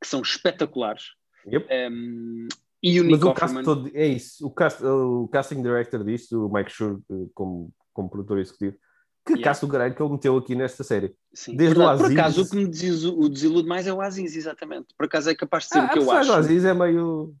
que 0.00 0.08
são 0.08 0.20
espetaculares. 0.20 1.12
Yep. 1.46 1.68
Um, 1.72 2.48
e 2.82 3.00
o 3.00 3.04
Nick 3.04 3.18
Mas 3.18 3.30
o 3.30 3.34
cast 3.34 3.62
todo, 3.62 3.90
é 3.92 4.06
isso. 4.06 4.46
O, 4.46 4.50
cast, 4.50 4.84
o 4.84 5.28
casting 5.28 5.62
director 5.62 6.02
disto, 6.02 6.46
o 6.46 6.52
Mike 6.52 6.72
Schur, 6.72 7.00
como, 7.34 7.70
como 7.92 8.08
produtor 8.08 8.38
executivo, 8.38 8.76
que 9.24 9.34
yeah. 9.34 9.44
caso 9.44 9.66
do 9.66 9.72
caralho 9.72 9.94
que 9.94 10.02
ele 10.02 10.12
meteu 10.12 10.36
aqui 10.36 10.54
nesta 10.54 10.82
série. 10.82 11.14
Sim, 11.32 11.56
Desde 11.56 11.76
verdade. 11.76 12.02
o 12.02 12.04
Aziz... 12.04 12.14
Por 12.14 12.20
acaso, 12.20 12.42
o 12.42 12.48
que 12.48 12.56
me 12.56 12.68
diz, 12.68 13.04
o 13.04 13.28
desilude 13.28 13.68
mais 13.68 13.86
é 13.86 13.92
o 13.92 14.00
Aziz, 14.00 14.34
exatamente. 14.34 14.94
Por 14.96 15.04
acaso 15.06 15.30
é 15.30 15.34
capaz 15.34 15.64
de 15.64 15.70
ser 15.70 15.78
ah, 15.78 15.84
o 15.84 15.88
que 15.90 15.98
eu 15.98 16.10
acho. 16.10 16.30
O 16.30 16.34
Aziz 16.34 16.64
é 16.64 16.72
meio. 16.72 17.34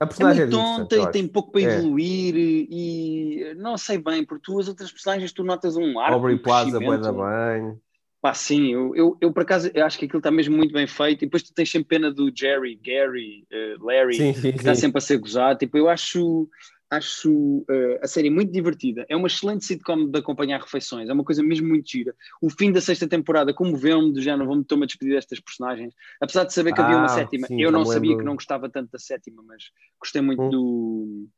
A 0.00 0.06
personagem 0.06 0.42
é 0.42 0.46
muito 0.46 0.58
é 0.58 0.76
tonta 0.76 0.96
e 0.96 1.10
tem 1.10 1.26
pouco 1.26 1.52
para 1.52 1.62
é. 1.62 1.64
evoluir 1.64 2.34
e 2.36 3.54
não 3.56 3.78
sei 3.78 3.96
bem, 3.96 4.24
porque 4.24 4.42
tu 4.44 4.60
as 4.60 4.68
outras 4.68 4.92
personagens 4.92 5.32
tu 5.32 5.42
notas 5.42 5.76
um 5.76 5.98
ar. 5.98 6.12
Aubrey 6.12 6.38
Plaza, 6.38 6.78
boa 6.78 6.98
da 6.98 7.12
bem. 7.12 7.78
Pá, 8.26 8.34
sim, 8.34 8.72
eu, 8.72 8.92
eu, 8.96 9.16
eu, 9.20 9.32
por 9.32 9.42
acaso 9.42 9.70
eu 9.72 9.86
acho 9.86 9.96
que 9.96 10.04
aquilo 10.04 10.18
está 10.18 10.32
mesmo 10.32 10.56
muito 10.56 10.72
bem 10.72 10.84
feito 10.84 11.22
e 11.22 11.26
depois 11.26 11.44
tu 11.44 11.54
tens 11.54 11.70
sempre 11.70 11.90
pena 11.90 12.12
do 12.12 12.28
Jerry, 12.36 12.74
Gary, 12.84 13.46
uh, 13.52 13.86
Larry, 13.86 14.16
sim, 14.16 14.34
sim, 14.34 14.50
que 14.50 14.58
está 14.58 14.74
sempre 14.74 14.98
a 14.98 15.00
ser 15.00 15.18
gozado. 15.18 15.60
Tipo, 15.60 15.78
eu 15.78 15.88
acho 15.88 16.50
acho 16.90 17.30
uh, 17.30 17.98
a 18.02 18.08
série 18.08 18.28
muito 18.28 18.50
divertida. 18.50 19.06
É 19.08 19.14
uma 19.14 19.28
excelente 19.28 19.64
sitcom 19.64 20.08
de 20.08 20.18
acompanhar 20.18 20.60
refeições, 20.60 21.08
é 21.08 21.12
uma 21.12 21.22
coisa 21.22 21.40
mesmo 21.40 21.68
muito 21.68 21.88
gira. 21.88 22.16
O 22.42 22.50
fim 22.50 22.72
da 22.72 22.80
sexta 22.80 23.06
temporada 23.06 23.54
comoveu-me, 23.54 24.12
do 24.12 24.20
género, 24.20 24.46
vou-me 24.46 24.64
tomar 24.64 24.86
despedir 24.86 25.14
destas 25.14 25.38
personagens. 25.38 25.94
Apesar 26.20 26.42
de 26.42 26.52
saber 26.52 26.74
que 26.74 26.80
ah, 26.80 26.84
havia 26.84 26.96
uma 26.96 27.04
ah, 27.04 27.10
sétima, 27.10 27.46
eu 27.48 27.70
não 27.70 27.84
sabia 27.84 28.10
lembro. 28.10 28.24
que 28.24 28.26
não 28.26 28.34
gostava 28.34 28.68
tanto 28.68 28.90
da 28.90 28.98
sétima, 28.98 29.40
mas 29.46 29.70
gostei 30.00 30.20
muito 30.20 30.42
hum. 30.42 30.50
do. 30.50 31.28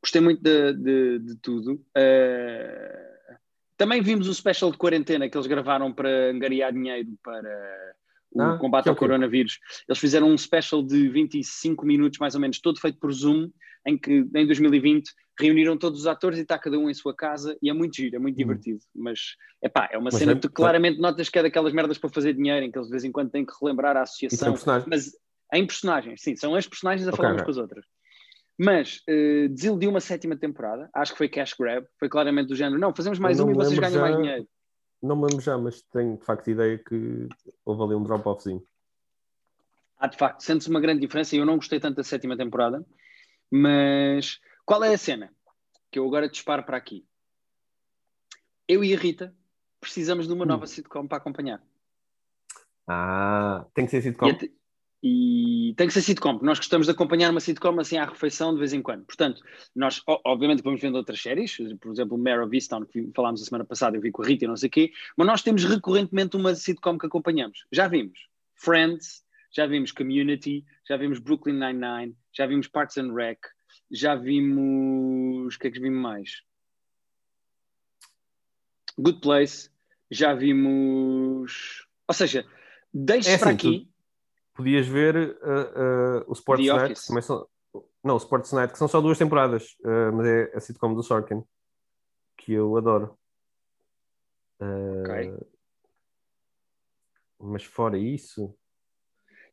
Gostei 0.00 0.20
muito 0.20 0.40
de, 0.40 0.74
de, 0.74 1.18
de 1.18 1.34
tudo. 1.42 1.72
Uh, 1.72 3.05
também 3.76 4.02
vimos 4.02 4.28
o 4.28 4.34
special 4.34 4.70
de 4.70 4.78
quarentena 4.78 5.28
que 5.28 5.36
eles 5.36 5.46
gravaram 5.46 5.92
para 5.92 6.30
angariar 6.30 6.72
dinheiro 6.72 7.08
para 7.22 7.94
o 8.32 8.42
ah, 8.42 8.58
combate 8.58 8.88
ao 8.88 8.94
okay. 8.94 9.06
coronavírus. 9.06 9.58
Eles 9.88 9.98
fizeram 9.98 10.28
um 10.28 10.38
special 10.38 10.82
de 10.82 11.08
25 11.08 11.84
minutos, 11.86 12.18
mais 12.18 12.34
ou 12.34 12.40
menos, 12.40 12.60
todo 12.60 12.80
feito 12.80 12.98
por 12.98 13.12
Zoom, 13.12 13.50
em 13.86 13.96
que 13.96 14.26
em 14.34 14.46
2020 14.46 15.10
reuniram 15.38 15.76
todos 15.76 16.00
os 16.00 16.06
atores 16.06 16.38
e 16.38 16.42
está 16.42 16.58
cada 16.58 16.78
um 16.78 16.90
em 16.90 16.94
sua 16.94 17.14
casa 17.14 17.56
e 17.62 17.70
é 17.70 17.72
muito 17.72 17.96
giro, 17.96 18.16
é 18.16 18.18
muito 18.18 18.34
hum. 18.34 18.38
divertido. 18.38 18.80
Mas 18.94 19.36
epá, 19.62 19.88
é 19.92 19.98
uma 19.98 20.04
mas 20.04 20.14
cena 20.14 20.32
é, 20.32 20.34
que 20.34 20.42
tu 20.42 20.50
claramente 20.50 20.98
notas 20.98 21.28
que 21.28 21.38
é 21.38 21.42
daquelas 21.42 21.72
merdas 21.72 21.98
para 21.98 22.10
fazer 22.10 22.34
dinheiro, 22.34 22.64
em 22.64 22.70
que 22.70 22.78
eles 22.78 22.88
de 22.88 22.92
vez 22.92 23.04
em 23.04 23.12
quando 23.12 23.30
têm 23.30 23.44
que 23.44 23.52
relembrar 23.60 23.96
a 23.96 24.02
associação. 24.02 24.54
Mas 24.86 25.12
em 25.52 25.66
personagens, 25.66 26.20
sim, 26.22 26.34
são 26.34 26.54
as 26.54 26.66
personagens 26.66 27.06
a 27.06 27.10
okay, 27.10 27.16
falar 27.18 27.32
umas 27.34 27.42
com 27.42 27.50
as 27.50 27.56
outras. 27.56 27.84
Mas 28.58 29.02
uh, 29.08 29.48
desiludiu 29.50 29.90
uma 29.90 30.00
sétima 30.00 30.36
temporada, 30.36 30.88
acho 30.94 31.12
que 31.12 31.18
foi 31.18 31.28
cash 31.28 31.54
grab, 31.58 31.86
foi 31.98 32.08
claramente 32.08 32.48
do 32.48 32.56
género, 32.56 32.80
não, 32.80 32.94
fazemos 32.94 33.18
mais 33.18 33.38
uma 33.38 33.52
e 33.52 33.54
vocês 33.54 33.78
ganham 33.78 33.94
já, 33.94 34.00
mais 34.00 34.16
dinheiro. 34.16 34.48
Não 35.02 35.14
me 35.14 35.26
lembro 35.26 35.40
já, 35.40 35.58
mas 35.58 35.82
tenho 35.82 36.16
de 36.16 36.24
facto 36.24 36.50
ideia 36.50 36.78
que 36.78 37.28
houve 37.64 37.82
ali 37.82 37.94
um 37.94 38.02
drop-offzinho. 38.02 38.62
Ah, 39.98 40.06
de 40.06 40.16
facto, 40.16 40.40
sente-se 40.40 40.70
uma 40.70 40.80
grande 40.80 41.00
diferença 41.00 41.36
e 41.36 41.38
eu 41.38 41.46
não 41.46 41.56
gostei 41.56 41.80
tanto 41.80 41.96
da 41.96 42.04
sétima 42.04 42.36
temporada. 42.36 42.84
Mas 43.50 44.40
qual 44.64 44.82
é 44.82 44.92
a 44.92 44.98
cena? 44.98 45.32
Que 45.90 45.98
eu 45.98 46.06
agora 46.06 46.28
disparo 46.28 46.64
para 46.64 46.76
aqui. 46.76 47.06
Eu 48.68 48.82
e 48.82 48.94
a 48.94 48.98
Rita 48.98 49.34
precisamos 49.80 50.26
de 50.26 50.32
uma 50.32 50.44
hum. 50.44 50.48
nova 50.48 50.66
sitcom 50.66 51.06
para 51.06 51.18
acompanhar. 51.18 51.62
Ah, 52.88 53.66
tem 53.74 53.84
que 53.84 53.90
ser 53.90 54.02
sitcom? 54.02 54.28
E, 55.02 55.74
tem 55.76 55.86
que 55.86 55.92
ser 55.92 56.00
sitcom, 56.00 56.32
porque 56.32 56.46
nós 56.46 56.58
gostamos 56.58 56.86
de 56.86 56.90
acompanhar 56.90 57.30
uma 57.30 57.40
sitcom 57.40 57.78
assim 57.78 57.96
à 57.96 58.06
refeição 58.06 58.52
de 58.52 58.58
vez 58.58 58.72
em 58.72 58.82
quando. 58.82 59.04
Portanto, 59.04 59.42
nós 59.74 60.02
obviamente 60.24 60.62
vamos 60.62 60.80
vendo 60.80 60.96
outras 60.96 61.20
séries, 61.20 61.58
por 61.80 61.92
exemplo, 61.92 62.18
Mare 62.18 62.40
of 62.40 62.54
Easttown, 62.54 62.84
que 62.86 63.10
falámos 63.14 63.42
a 63.42 63.44
semana 63.44 63.64
passada, 63.64 63.96
eu 63.96 64.00
vi 64.00 64.10
com 64.10 64.22
a 64.22 64.26
Rita 64.26 64.44
e 64.44 64.48
não 64.48 64.56
sei 64.56 64.68
o 64.68 64.70
quê, 64.70 64.92
mas 65.16 65.26
nós 65.26 65.42
temos 65.42 65.64
recorrentemente 65.64 66.36
uma 66.36 66.54
sitcom 66.54 66.98
que 66.98 67.06
acompanhamos. 67.06 67.66
Já 67.70 67.86
vimos 67.86 68.26
Friends, 68.54 69.22
já 69.52 69.66
vimos 69.66 69.92
Community, 69.92 70.64
já 70.88 70.96
vimos 70.96 71.18
Brooklyn 71.18 71.54
Nine-Nine, 71.54 72.16
já 72.32 72.46
vimos 72.46 72.66
Parks 72.66 72.96
and 72.98 73.12
Rec, 73.12 73.38
já 73.90 74.14
vimos. 74.14 75.54
O 75.54 75.58
que 75.58 75.68
é 75.68 75.70
que 75.70 75.80
vimos 75.80 76.00
mais? 76.00 76.42
Good 78.98 79.20
Place, 79.20 79.70
já 80.10 80.34
vimos. 80.34 81.86
Ou 82.08 82.14
seja, 82.14 82.46
deixe 82.92 83.30
é 83.30 83.38
para 83.38 83.50
assim, 83.50 83.56
aqui. 83.56 83.88
Podias 84.56 84.86
ver 84.86 85.16
uh, 85.16 86.22
uh, 86.22 86.24
o 86.26 86.32
Sports 86.32 86.66
Night, 86.66 87.00
que 87.00 87.06
começam... 87.06 87.46
Não, 88.02 88.14
o 88.14 88.18
Sports 88.18 88.52
Night, 88.52 88.72
que 88.72 88.78
são 88.78 88.88
só 88.88 89.00
duas 89.00 89.18
temporadas, 89.18 89.76
uh, 89.84 90.12
mas 90.14 90.26
é 90.26 90.56
a 90.56 90.60
sitcom 90.60 90.94
do 90.94 91.02
Sorkin, 91.02 91.42
que 92.36 92.52
eu 92.52 92.76
adoro. 92.76 93.18
ok. 94.60 95.34
Mas 97.38 97.64
fora 97.64 97.98
isso. 97.98 98.54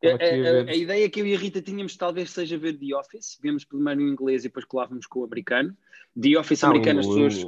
A, 0.03 0.07
a, 0.07 0.71
a, 0.71 0.75
ideia 0.75 1.09
que 1.09 1.21
eu 1.21 1.27
e 1.27 1.33
a 1.33 1.37
Rita 1.37 1.61
tínhamos 1.61 1.95
talvez 1.95 2.31
seja 2.31 2.57
ver 2.57 2.77
The 2.77 2.95
Office. 2.95 3.37
Vemos 3.41 3.63
primeiro 3.63 4.01
o 4.01 4.07
inglês 4.07 4.43
e 4.43 4.47
depois 4.49 4.65
colávamos 4.65 5.05
com 5.05 5.19
o 5.19 5.25
americano. 5.25 5.75
The 6.19 6.37
Office 6.37 6.63
ah, 6.63 6.67
americano 6.67 6.99
as 6.99 7.07
pessoas 7.07 7.45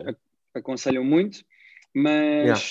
aconselham 0.54 1.04
muito, 1.04 1.44
mas 1.94 2.13
yeah. 2.46 2.62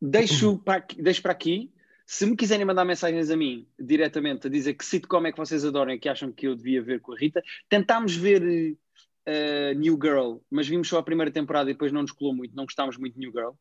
deixo, 0.00 0.58
para, 0.58 0.86
deixo 0.96 1.20
para 1.20 1.32
aqui. 1.32 1.72
Se 2.06 2.26
me 2.26 2.36
quiserem 2.36 2.66
mandar 2.66 2.84
mensagens 2.84 3.30
a 3.30 3.36
mim 3.36 3.66
diretamente 3.78 4.46
a 4.46 4.50
dizer 4.50 4.74
que 4.74 4.84
sitcom 4.84 5.26
é 5.26 5.32
que 5.32 5.38
vocês 5.38 5.64
adoram 5.64 5.92
e 5.92 5.98
que 5.98 6.08
acham 6.08 6.30
que 6.30 6.46
eu 6.46 6.54
devia 6.54 6.82
ver 6.82 7.00
com 7.00 7.12
a 7.12 7.16
Rita, 7.16 7.42
tentámos 7.68 8.14
ver 8.14 8.42
uh, 8.42 9.78
New 9.78 9.98
Girl, 10.00 10.36
mas 10.50 10.68
vimos 10.68 10.88
só 10.88 10.98
a 10.98 11.02
primeira 11.02 11.30
temporada 11.30 11.70
e 11.70 11.72
depois 11.72 11.92
não 11.92 12.02
nos 12.02 12.12
colou 12.12 12.34
muito, 12.34 12.54
não 12.54 12.64
gostámos 12.64 12.98
muito 12.98 13.14
de 13.14 13.20
New 13.20 13.32
Girl. 13.32 13.52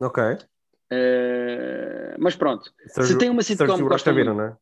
Ok. 0.00 0.22
Uh, 0.24 2.16
mas 2.18 2.36
pronto, 2.36 2.72
se 2.88 3.16
tem 3.16 3.30
uma 3.30 3.42
sitcom 3.42 3.76
que 3.76 3.82
gosta 3.82 4.12
muito, 4.12 4.24
viram, 4.24 4.36
não 4.36 4.44
é? 4.44 4.56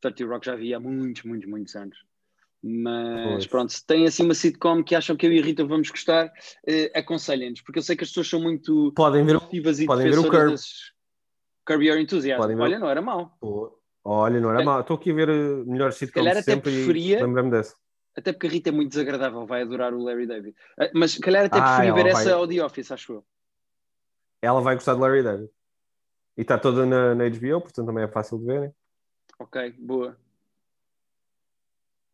30 0.00 0.26
Rock 0.26 0.46
já 0.46 0.54
vi 0.54 0.74
há 0.74 0.80
muitos, 0.80 1.22
muitos, 1.22 1.48
muitos 1.48 1.74
anos. 1.76 1.96
Mas 2.62 3.28
pois. 3.28 3.46
pronto, 3.46 3.72
se 3.72 3.86
tem 3.86 4.06
assim 4.06 4.24
uma 4.24 4.34
sitcom 4.34 4.82
que 4.82 4.94
acham 4.94 5.16
que 5.16 5.26
eu 5.26 5.32
e 5.32 5.38
a 5.38 5.42
Rita 5.42 5.64
vamos 5.64 5.90
gostar, 5.90 6.26
uh, 6.28 6.98
aconselhem-nos, 6.98 7.60
porque 7.60 7.78
eu 7.78 7.82
sei 7.82 7.94
que 7.94 8.04
as 8.04 8.08
pessoas 8.08 8.28
são 8.28 8.40
muito 8.40 8.90
podem 8.96 9.24
ver, 9.24 9.36
e 9.52 9.86
podem 9.86 10.10
ver 10.10 10.18
o 10.18 10.30
Curb. 10.30 10.52
Das... 10.52 10.93
Curb 11.64 11.82
Your 11.84 11.98
Enthusiasm. 11.98 12.40
Olha, 12.40 12.78
não 12.78 12.88
era 12.88 13.00
mau. 13.00 13.36
Olha, 14.04 14.40
não 14.40 14.50
era 14.50 14.62
é. 14.62 14.64
mau. 14.64 14.80
Estou 14.80 14.96
aqui 14.96 15.10
a 15.10 15.14
ver 15.14 15.28
eh, 15.30 15.64
melhores 15.64 15.96
sitcoms 15.96 16.36
de 16.36 16.42
sempre 16.42 16.72
preferia... 16.72 17.18
e 17.18 17.22
lembrei-me 17.22 17.50
dessa. 17.50 17.74
Até 18.16 18.32
porque 18.32 18.46
a 18.46 18.50
Rita 18.50 18.68
é 18.68 18.72
muito 18.72 18.90
desagradável, 18.90 19.44
vai 19.44 19.62
adorar 19.62 19.92
o 19.92 20.02
Larry 20.02 20.26
David. 20.26 20.54
Uh, 20.78 20.90
mas 20.94 21.12
se 21.12 21.20
calhar 21.20 21.46
até 21.46 21.58
ah, 21.58 21.62
preferia 21.62 21.94
ver 21.94 22.12
vai... 22.12 22.22
essa 22.22 22.34
ao 22.34 22.46
The 22.46 22.64
Office, 22.64 22.92
acho 22.92 23.14
eu. 23.14 23.26
Ela 24.40 24.60
vai 24.60 24.74
gostar 24.74 24.94
de 24.94 25.00
Larry 25.00 25.22
David. 25.22 25.50
E 26.36 26.42
está 26.42 26.58
toda 26.58 26.84
na, 26.84 27.14
na 27.14 27.28
HBO, 27.28 27.60
portanto 27.60 27.86
também 27.86 28.04
é 28.04 28.08
fácil 28.08 28.38
de 28.38 28.46
ver. 28.46 28.74
Ok, 29.38 29.74
boa. 29.78 30.16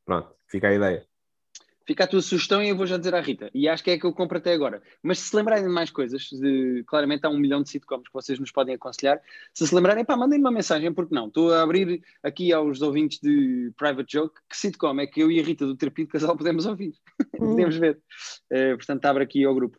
Pronto, 0.04 0.34
fica 0.46 0.68
a 0.68 0.74
ideia. 0.74 1.09
Fica 1.90 2.04
a 2.04 2.06
tua 2.06 2.22
sugestão 2.22 2.62
e 2.62 2.68
eu 2.68 2.76
vou 2.76 2.86
já 2.86 2.96
dizer 2.96 3.16
à 3.16 3.20
Rita. 3.20 3.50
E 3.52 3.68
acho 3.68 3.82
que 3.82 3.90
é 3.90 3.94
a 3.94 3.98
que 3.98 4.06
eu 4.06 4.12
compro 4.12 4.38
até 4.38 4.52
agora. 4.52 4.80
Mas 5.02 5.18
se 5.18 5.30
se 5.30 5.34
lembrarem 5.34 5.64
de 5.64 5.74
mais 5.74 5.90
coisas, 5.90 6.22
de, 6.30 6.84
claramente 6.86 7.26
há 7.26 7.28
um 7.28 7.36
milhão 7.36 7.64
de 7.64 7.68
sitcoms 7.68 8.06
que 8.06 8.14
vocês 8.14 8.38
nos 8.38 8.52
podem 8.52 8.76
aconselhar. 8.76 9.20
Se 9.52 9.66
se 9.66 9.74
lembrarem, 9.74 10.04
pá, 10.04 10.16
mandem-me 10.16 10.44
uma 10.44 10.52
mensagem, 10.52 10.94
porque 10.94 11.12
não? 11.12 11.26
Estou 11.26 11.52
a 11.52 11.62
abrir 11.62 12.00
aqui 12.22 12.52
aos 12.52 12.80
ouvintes 12.80 13.18
de 13.18 13.72
Private 13.76 14.12
Joke 14.12 14.40
que 14.48 14.56
sitcom 14.56 15.00
é 15.00 15.06
que 15.08 15.20
eu 15.20 15.32
e 15.32 15.40
a 15.40 15.42
Rita 15.42 15.66
do 15.66 15.74
Terapia 15.74 16.04
de 16.04 16.12
Casal 16.12 16.36
podemos 16.36 16.64
ouvir. 16.64 16.94
podemos 17.36 17.74
ver. 17.74 18.00
Uh, 18.52 18.76
portanto, 18.76 19.04
abre 19.06 19.24
aqui 19.24 19.44
ao 19.44 19.52
grupo. 19.52 19.76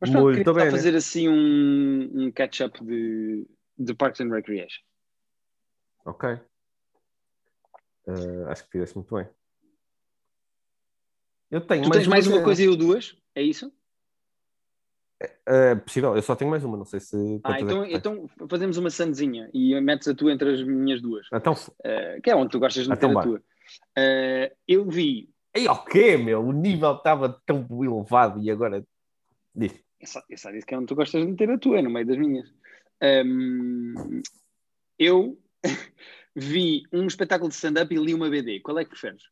Mas 0.00 0.10
pronto, 0.10 0.34
Muito 0.34 0.52
bem, 0.52 0.68
fazer 0.68 0.96
assim 0.96 1.28
um, 1.28 2.10
um 2.12 2.32
catch-up 2.32 2.84
de, 2.84 3.46
de 3.78 3.94
Parks 3.94 4.20
and 4.20 4.30
Recreation. 4.30 4.82
Ok. 6.04 6.28
Uh, 8.08 8.48
acho 8.48 8.64
que 8.64 8.70
fizeste 8.72 8.96
muito 8.96 9.14
bem. 9.14 9.28
Eu 11.52 11.60
tenho 11.60 11.82
tu 11.82 11.90
tens 11.90 12.06
mais 12.06 12.26
uma 12.26 12.42
coisa 12.42 12.62
e 12.62 12.64
eu 12.64 12.74
duas? 12.74 13.14
É 13.34 13.42
isso? 13.42 13.70
É, 15.22 15.36
é, 15.46 15.74
possível, 15.74 16.16
eu 16.16 16.22
só 16.22 16.34
tenho 16.34 16.50
mais 16.50 16.64
uma, 16.64 16.78
não 16.78 16.86
sei 16.86 16.98
se. 16.98 17.14
Ah, 17.44 17.60
então, 17.60 17.84
é 17.84 17.92
então 17.92 18.26
fazemos 18.48 18.78
uma 18.78 18.88
sandezinha 18.88 19.50
e 19.52 19.78
metes 19.78 20.08
a 20.08 20.14
tua 20.14 20.32
entre 20.32 20.54
as 20.54 20.62
minhas 20.62 21.02
duas. 21.02 21.26
Então, 21.30 21.52
uh, 21.52 22.22
que 22.22 22.30
é 22.30 22.34
onde 22.34 22.50
tu 22.50 22.58
gostas 22.58 22.84
de 22.84 22.88
meter 22.88 23.06
então, 23.06 23.20
a 23.20 23.22
tua. 23.22 23.38
Uh, 23.38 24.56
eu 24.66 24.88
vi. 24.88 25.28
Ei, 25.52 25.68
ok, 25.68 26.16
meu, 26.16 26.42
o 26.42 26.52
nível 26.52 26.94
estava 26.94 27.38
tão 27.44 27.68
elevado 27.70 28.40
e 28.40 28.50
agora. 28.50 28.82
Diz. 29.54 29.74
Eu 30.00 30.06
só, 30.06 30.22
eu 30.30 30.38
só 30.38 30.50
disse 30.50 30.64
que 30.64 30.74
é 30.74 30.78
onde 30.78 30.86
tu 30.86 30.94
gostas 30.94 31.20
de 31.20 31.30
meter 31.30 31.50
a 31.50 31.58
tua, 31.58 31.82
no 31.82 31.90
meio 31.90 32.06
das 32.06 32.16
minhas. 32.16 32.50
Um, 33.02 34.22
eu 34.98 35.38
vi 36.34 36.84
um 36.90 37.06
espetáculo 37.06 37.50
de 37.50 37.56
stand-up 37.56 37.94
e 37.94 37.98
li 37.98 38.14
uma 38.14 38.30
BD. 38.30 38.60
Qual 38.60 38.78
é 38.78 38.84
que 38.84 38.90
preferes? 38.90 39.22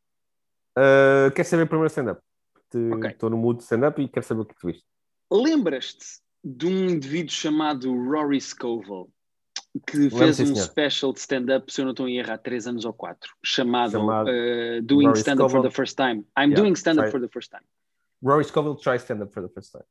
Uh, 0.77 1.31
quero 1.35 1.49
saber 1.49 1.67
primeiro 1.67 1.91
stand-up. 1.91 2.21
Estou 2.65 2.95
okay. 2.95 3.17
no 3.23 3.37
mood 3.37 3.59
de 3.59 3.65
stand-up 3.65 4.01
e 4.01 4.09
quero 4.09 4.25
saber 4.25 4.43
o 4.43 4.45
que 4.45 4.55
tu 4.55 4.67
viste. 4.67 4.85
Lembras-te 5.31 6.21
de 6.45 6.67
um 6.67 6.89
indivíduo 6.89 7.33
chamado 7.33 7.93
Rory 7.93 8.41
Scovel 8.41 9.11
que 9.87 10.11
fez 10.11 10.41
um 10.41 10.57
special 10.57 11.13
de 11.13 11.21
stand-up, 11.21 11.73
se 11.73 11.81
eu 11.81 11.85
não 11.85 11.93
estou 11.93 12.09
em 12.09 12.19
erro, 12.19 12.33
há 12.33 12.39
três 12.39 12.67
anos 12.67 12.85
ou 12.85 12.93
quatro, 12.93 13.33
chamado, 13.45 13.93
chamado 13.93 14.29
uh, 14.29 14.83
Doing 14.83 15.13
Stand-up 15.13 15.51
for 15.51 15.63
the 15.63 15.71
First 15.71 15.97
Time. 15.97 16.25
I'm 16.37 16.51
yeah, 16.51 16.55
doing 16.55 16.73
stand-up 16.75 17.11
for 17.11 17.21
the 17.21 17.29
first 17.29 17.51
time. 17.51 17.63
Rory 18.23 18.45
Scovel 18.45 18.75
try 18.77 18.97
stand-up 18.97 19.33
for 19.33 19.43
the 19.43 19.49
first 19.49 19.73
time. 19.73 19.85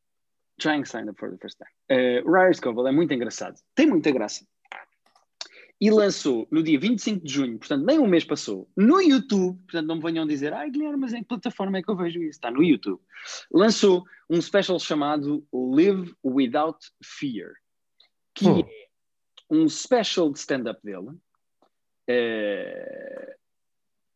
Trying 0.59 0.83
stand-up 0.83 1.17
for 1.17 1.31
the 1.31 1.37
first 1.37 1.57
time. 1.57 1.71
Uh, 1.89 2.21
Rory 2.29 2.53
Scovel 2.53 2.87
é 2.87 2.91
muito 2.91 3.13
engraçado. 3.13 3.55
Tem 3.73 3.87
muita 3.87 4.11
graça 4.11 4.45
e 5.81 5.89
lançou 5.89 6.47
no 6.51 6.61
dia 6.61 6.77
25 6.77 7.23
de 7.23 7.31
junho, 7.31 7.57
portanto, 7.57 7.85
nem 7.85 7.99
um 7.99 8.07
mês 8.07 8.25
passou, 8.25 8.69
no 8.75 9.01
YouTube, 9.01 9.57
portanto, 9.59 9.87
não 9.87 9.95
me 9.95 10.01
venham 10.01 10.27
dizer, 10.27 10.53
ai 10.53 10.69
Guilherme, 10.69 10.97
mas 10.97 11.13
em 11.13 11.21
que 11.21 11.27
plataforma 11.29 11.77
é 11.77 11.81
que 11.81 11.89
eu 11.89 11.95
vejo 11.95 12.19
isso? 12.19 12.31
Está 12.31 12.51
no 12.51 12.61
YouTube. 12.61 13.01
Lançou 13.51 14.03
um 14.29 14.41
special 14.41 14.77
chamado 14.77 15.45
Live 15.53 16.13
Without 16.23 16.79
Fear, 17.03 17.53
que 18.33 18.47
hum. 18.47 18.59
é 18.59 18.89
um 19.49 19.69
special 19.69 20.31
de 20.31 20.39
stand-up 20.39 20.81
dele, 20.83 21.17
é, 22.07 23.35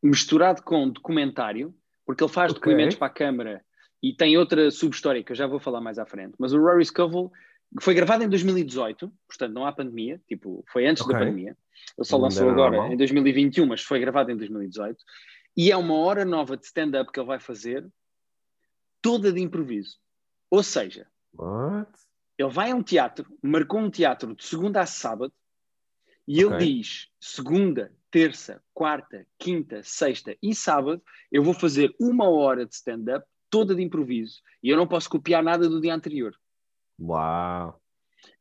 misturado 0.01 0.61
com 0.63 0.89
documentário, 0.89 1.73
porque 2.05 2.23
ele 2.23 2.31
faz 2.31 2.51
okay. 2.51 2.61
documentos 2.61 2.97
para 2.97 3.07
a 3.07 3.09
câmara 3.09 3.65
e 4.01 4.13
tem 4.13 4.37
outra 4.37 4.69
subhistória 4.69 5.23
que 5.23 5.31
eu 5.31 5.35
já 5.35 5.47
vou 5.47 5.61
falar 5.61 5.79
mais 5.79 5.97
à 5.97 6.05
frente. 6.05 6.33
Mas 6.37 6.51
o 6.53 6.59
Rory 6.59 6.83
Scovel 6.83 7.31
foi 7.81 7.93
gravado 7.93 8.23
em 8.23 8.29
2018, 8.29 9.11
portanto 9.27 9.53
não 9.53 9.65
há 9.65 9.71
pandemia, 9.71 10.21
tipo, 10.27 10.63
foi 10.71 10.85
antes 10.85 11.01
okay. 11.03 11.13
da 11.13 11.19
pandemia. 11.19 11.57
Ele 11.97 12.07
só 12.07 12.17
lançou 12.17 12.49
agora 12.49 12.77
normal. 12.77 12.93
em 12.93 12.97
2021, 12.97 13.65
mas 13.65 13.81
foi 13.81 13.99
gravado 13.99 14.31
em 14.31 14.37
2018. 14.37 14.97
E 15.55 15.71
é 15.71 15.77
uma 15.77 15.95
hora 15.95 16.25
nova 16.25 16.57
de 16.57 16.65
stand-up 16.65 17.11
que 17.11 17.19
ele 17.19 17.27
vai 17.27 17.39
fazer, 17.39 17.87
toda 19.01 19.31
de 19.31 19.41
improviso. 19.41 19.97
Ou 20.49 20.63
seja, 20.63 21.07
What? 21.33 21.91
ele 22.37 22.49
vai 22.49 22.71
a 22.71 22.75
um 22.75 22.83
teatro, 22.83 23.25
marcou 23.41 23.79
um 23.79 23.89
teatro 23.89 24.35
de 24.35 24.43
segunda 24.43 24.81
a 24.81 24.85
sábado, 24.85 25.33
e 26.27 26.43
okay. 26.43 26.57
ele 26.57 26.75
diz: 26.77 27.09
segunda, 27.19 27.91
terça, 28.09 28.61
quarta, 28.73 29.27
quinta, 29.37 29.81
sexta 29.83 30.35
e 30.41 30.55
sábado, 30.55 31.01
eu 31.31 31.43
vou 31.43 31.53
fazer 31.53 31.93
uma 31.99 32.29
hora 32.29 32.65
de 32.65 32.73
stand-up 32.73 33.25
toda 33.49 33.75
de 33.75 33.83
improviso. 33.83 34.41
E 34.63 34.69
eu 34.69 34.77
não 34.77 34.87
posso 34.87 35.09
copiar 35.09 35.43
nada 35.43 35.69
do 35.69 35.81
dia 35.81 35.93
anterior. 35.93 36.35
Uau! 37.03 37.79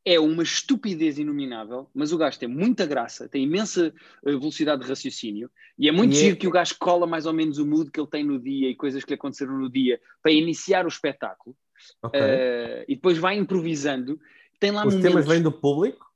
É 0.05 0.19
uma 0.19 0.43
estupidez 0.43 1.19
inominável, 1.19 1.89
mas 1.95 2.13
o 2.13 2.19
gajo 2.19 2.39
tem 2.39 2.49
muita 2.49 2.87
graça, 2.87 3.29
tem 3.29 3.45
imensa 3.45 3.95
eh, 4.27 4.31
velocidade 4.33 4.83
de 4.83 4.89
raciocínio 4.89 5.49
e 5.79 5.89
é 5.89 5.93
muito 5.93 6.15
e 6.15 6.17
é 6.17 6.21
giro 6.21 6.35
é... 6.35 6.39
que 6.39 6.49
o 6.49 6.51
gajo 6.51 6.77
cola 6.79 7.07
mais 7.07 7.25
ou 7.25 7.33
menos 7.33 7.59
o 7.59 7.67
mood 7.67 7.91
que 7.91 8.01
ele 8.01 8.09
tem 8.09 8.25
no 8.25 8.39
dia 8.39 8.69
e 8.69 8.75
coisas 8.75 9.05
que 9.05 9.11
lhe 9.11 9.15
aconteceram 9.15 9.57
no 9.59 9.71
dia 9.71 10.01
para 10.21 10.33
iniciar 10.33 10.85
o 10.85 10.89
espetáculo. 10.89 11.57
Okay. 12.03 12.21
Uh, 12.21 12.85
e 12.89 12.95
depois 12.97 13.19
vai 13.19 13.37
improvisando. 13.37 14.19
Tem 14.59 14.71
lá 14.71 14.87
Os 14.87 14.95
momentos... 14.95 15.11
temas 15.11 15.27
vêm 15.27 15.43
do 15.43 15.53
público? 15.53 16.13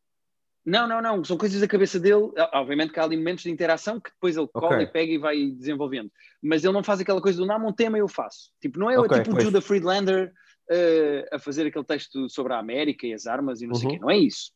Não, 0.65 0.89
não, 0.89 1.01
não. 1.01 1.25
São 1.25 1.39
coisas 1.39 1.61
da 1.61 1.69
cabeça 1.69 1.99
dele. 1.99 2.33
Obviamente 2.53 2.93
que 2.93 2.99
há 2.99 3.05
ali 3.05 3.17
momentos 3.17 3.45
de 3.45 3.51
interação 3.51 4.01
que 4.01 4.11
depois 4.11 4.37
ele 4.37 4.49
cola 4.49 4.75
okay. 4.75 4.83
e 4.83 4.87
pega 4.87 5.13
e 5.13 5.19
vai 5.19 5.47
desenvolvendo. 5.51 6.11
Mas 6.43 6.65
ele 6.65 6.73
não 6.73 6.83
faz 6.83 7.01
aquela 7.01 7.21
coisa 7.21 7.39
do 7.39 7.47
não, 7.47 7.69
um 7.69 7.73
tema 7.73 7.99
eu 7.99 8.09
faço. 8.09 8.51
Tipo, 8.61 8.81
não 8.81 8.91
é 8.91 8.99
okay, 8.99 9.23
tipo 9.23 9.37
o 9.37 9.41
Judah 9.41 9.61
Friedlander 9.61 10.33
uh, 10.71 11.35
a 11.35 11.39
fazer 11.39 11.67
aquele 11.67 11.85
texto 11.85 12.29
sobre 12.29 12.53
a 12.53 12.59
América 12.59 13.07
e 13.07 13.15
as 13.15 13.27
armas 13.27 13.61
e 13.61 13.67
não 13.67 13.75
uhum. 13.75 13.81
sei 13.81 13.89
o 13.89 13.93
quê. 13.93 13.99
Não 13.99 14.11
é 14.11 14.19
isso. 14.19 14.53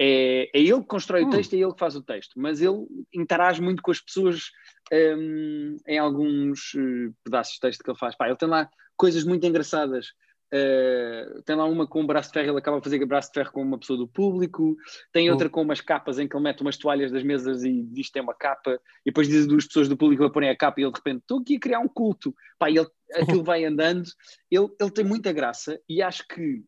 É, 0.00 0.48
é 0.54 0.60
ele 0.60 0.80
que 0.80 0.86
constrói 0.86 1.24
o 1.24 1.26
hum. 1.26 1.30
texto, 1.30 1.54
é 1.54 1.56
ele 1.56 1.72
que 1.72 1.78
faz 1.78 1.96
o 1.96 2.02
texto, 2.02 2.34
mas 2.36 2.60
ele 2.60 2.86
interage 3.12 3.60
muito 3.60 3.82
com 3.82 3.90
as 3.90 4.00
pessoas 4.00 4.44
um, 4.92 4.96
ehm, 4.96 5.76
em 5.88 5.98
alguns 5.98 6.72
uh, 6.74 7.12
pedaços 7.24 7.54
de 7.54 7.60
texto 7.60 7.82
que 7.82 7.90
ele 7.90 7.98
faz. 7.98 8.16
Pá, 8.16 8.28
ele 8.28 8.36
tem 8.36 8.48
lá 8.48 8.70
coisas 8.96 9.24
muito 9.24 9.44
engraçadas 9.44 10.06
Uh, 10.48 11.42
tem 11.42 11.54
lá 11.54 11.66
uma 11.66 11.86
com 11.86 12.00
um 12.00 12.06
braço 12.06 12.30
de 12.30 12.34
ferro, 12.34 12.50
ele 12.50 12.58
acaba 12.58 12.78
a 12.78 12.82
fazer 12.82 13.04
braço 13.04 13.28
de 13.28 13.34
ferro 13.34 13.52
com 13.52 13.62
uma 13.62 13.78
pessoa 13.78 13.98
do 13.98 14.08
público. 14.08 14.76
Tem 15.12 15.30
outra 15.30 15.48
com 15.48 15.62
umas 15.62 15.80
capas 15.80 16.18
em 16.18 16.26
que 16.26 16.34
ele 16.34 16.42
mete 16.42 16.62
umas 16.62 16.76
toalhas 16.76 17.12
das 17.12 17.22
mesas 17.22 17.64
e 17.64 17.82
diz 17.82 18.06
que 18.06 18.14
tem 18.14 18.22
uma 18.22 18.34
capa. 18.34 18.80
E 19.04 19.10
depois 19.10 19.28
diz 19.28 19.46
duas 19.46 19.66
pessoas 19.66 19.88
do 19.88 19.96
público 19.96 20.24
a 20.24 20.30
porem 20.30 20.48
a 20.48 20.56
capa 20.56 20.80
e 20.80 20.84
ele 20.84 20.92
de 20.92 20.98
repente, 20.98 21.20
estou 21.20 21.40
aqui 21.40 21.56
a 21.56 21.60
criar 21.60 21.80
um 21.80 21.88
culto. 21.88 22.34
Pá, 22.58 22.70
ele, 22.70 22.86
aquilo 23.14 23.44
vai 23.44 23.64
andando. 23.64 24.08
Ele, 24.50 24.68
ele 24.80 24.90
tem 24.90 25.04
muita 25.04 25.32
graça 25.32 25.80
e 25.88 26.02
acho 26.02 26.26
que 26.26 26.62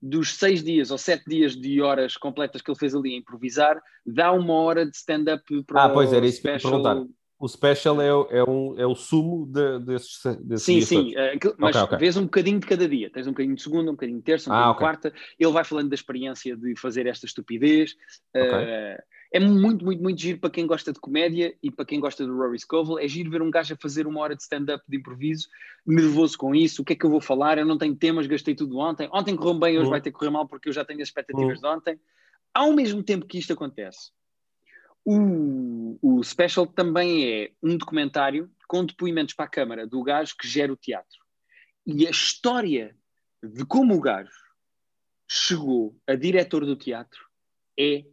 dos 0.00 0.36
seis 0.36 0.62
dias 0.62 0.90
ou 0.90 0.98
sete 0.98 1.24
dias 1.26 1.56
de 1.56 1.80
horas 1.80 2.16
completas 2.16 2.60
que 2.60 2.70
ele 2.70 2.78
fez 2.78 2.94
ali 2.94 3.14
a 3.14 3.18
improvisar, 3.18 3.82
dá 4.04 4.32
uma 4.32 4.54
hora 4.54 4.84
de 4.84 4.94
stand-up 4.94 5.42
para 5.64 5.84
ah, 5.84 5.88
pois 5.88 6.12
era 6.12 6.26
isso 6.26 6.38
special... 6.38 6.60
que 6.60 6.66
eu 6.66 6.82
perguntar 6.82 7.14
o 7.44 7.48
special 7.48 8.00
é, 8.00 8.38
é, 8.38 8.44
um, 8.44 8.74
é 8.78 8.86
o 8.86 8.94
sumo 8.94 9.44
de, 9.44 9.80
desses, 9.80 10.22
desses 10.40 10.64
Sim, 10.64 10.80
sim, 10.80 11.14
uh, 11.14 11.54
mas 11.58 11.76
okay, 11.76 11.82
okay. 11.82 11.98
vês 11.98 12.16
um 12.16 12.22
bocadinho 12.22 12.58
de 12.58 12.66
cada 12.66 12.88
dia. 12.88 13.10
Tens 13.10 13.26
um 13.26 13.32
bocadinho 13.32 13.54
de 13.54 13.62
segunda, 13.62 13.90
um 13.90 13.94
bocadinho 13.94 14.18
de 14.18 14.24
terça, 14.24 14.48
um 14.48 14.52
ah, 14.52 14.56
bocadinho 14.56 14.74
de 14.74 14.78
quarta. 14.78 15.12
Ele 15.38 15.52
vai 15.52 15.64
falando 15.64 15.88
da 15.90 15.94
experiência 15.94 16.56
de 16.56 16.74
fazer 16.80 17.06
esta 17.06 17.26
estupidez. 17.26 17.92
Uh, 18.34 19.02
é 19.34 19.40
muito, 19.40 19.84
muito, 19.84 20.00
muito 20.00 20.20
giro 20.20 20.38
para 20.38 20.48
quem 20.48 20.64
gosta 20.64 20.92
de 20.92 21.00
comédia 21.00 21.56
e 21.60 21.68
para 21.68 21.84
quem 21.84 21.98
gosta 21.98 22.24
do 22.24 22.36
Rory 22.36 22.56
Scovel. 22.56 23.00
É 23.00 23.08
giro 23.08 23.32
ver 23.32 23.42
um 23.42 23.50
gajo 23.50 23.74
a 23.74 23.76
fazer 23.76 24.06
uma 24.06 24.20
hora 24.20 24.36
de 24.36 24.42
stand-up 24.42 24.84
de 24.88 24.96
improviso, 24.96 25.48
nervoso 25.84 26.38
com 26.38 26.54
isso. 26.54 26.82
O 26.82 26.84
que 26.84 26.92
é 26.92 26.96
que 26.96 27.04
eu 27.04 27.10
vou 27.10 27.20
falar? 27.20 27.58
Eu 27.58 27.66
não 27.66 27.76
tenho 27.76 27.96
temas, 27.96 28.28
gastei 28.28 28.54
tudo 28.54 28.78
ontem. 28.78 29.08
Ontem 29.12 29.34
correu 29.34 29.58
bem, 29.58 29.76
hoje 29.76 29.86
uhum. 29.86 29.90
vai 29.90 30.00
ter 30.00 30.12
que 30.12 30.18
correr 30.18 30.30
mal 30.30 30.46
porque 30.46 30.68
eu 30.68 30.72
já 30.72 30.84
tenho 30.84 31.02
as 31.02 31.08
expectativas 31.08 31.56
uhum. 31.56 31.60
de 31.60 31.66
ontem. 31.76 32.00
Ao 32.54 32.72
mesmo 32.72 33.02
tempo 33.02 33.26
que 33.26 33.36
isto 33.36 33.52
acontece, 33.52 34.12
O, 35.04 35.98
o 36.00 36.22
special 36.22 36.66
também 36.66 37.28
é 37.28 37.52
um 37.60 37.76
documentário 37.76 38.48
com 38.68 38.86
depoimentos 38.86 39.34
para 39.34 39.46
a 39.46 39.50
Câmara 39.50 39.84
do 39.84 40.00
gajo 40.04 40.36
que 40.38 40.46
gera 40.46 40.72
o 40.72 40.76
teatro. 40.76 41.18
E 41.84 42.06
a 42.06 42.10
história 42.10 42.96
de 43.42 43.66
como 43.66 43.96
o 43.96 44.00
gajo 44.00 44.30
chegou 45.28 45.94
a 46.06 46.14
diretor 46.14 46.64
do 46.64 46.76
teatro 46.76 47.20
é 47.76 48.04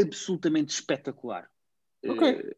absolutamente 0.00 0.72
espetacular. 0.72 1.48
Ok. 2.06 2.56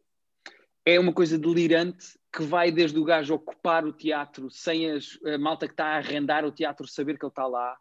É 0.85 0.99
uma 0.99 1.13
coisa 1.13 1.37
delirante 1.37 2.17
que 2.35 2.43
vai 2.43 2.71
desde 2.71 2.97
o 2.97 3.03
gajo 3.03 3.33
ocupar 3.33 3.85
o 3.85 3.91
teatro 3.91 4.49
sem 4.49 4.91
as, 4.91 5.17
a 5.25 5.37
malta 5.37 5.67
que 5.67 5.73
está 5.73 5.85
a 5.85 5.97
arrendar 5.97 6.45
o 6.45 6.51
teatro 6.51 6.87
saber 6.87 7.17
que 7.17 7.25
ele 7.25 7.31
está 7.31 7.45
lá. 7.45 7.77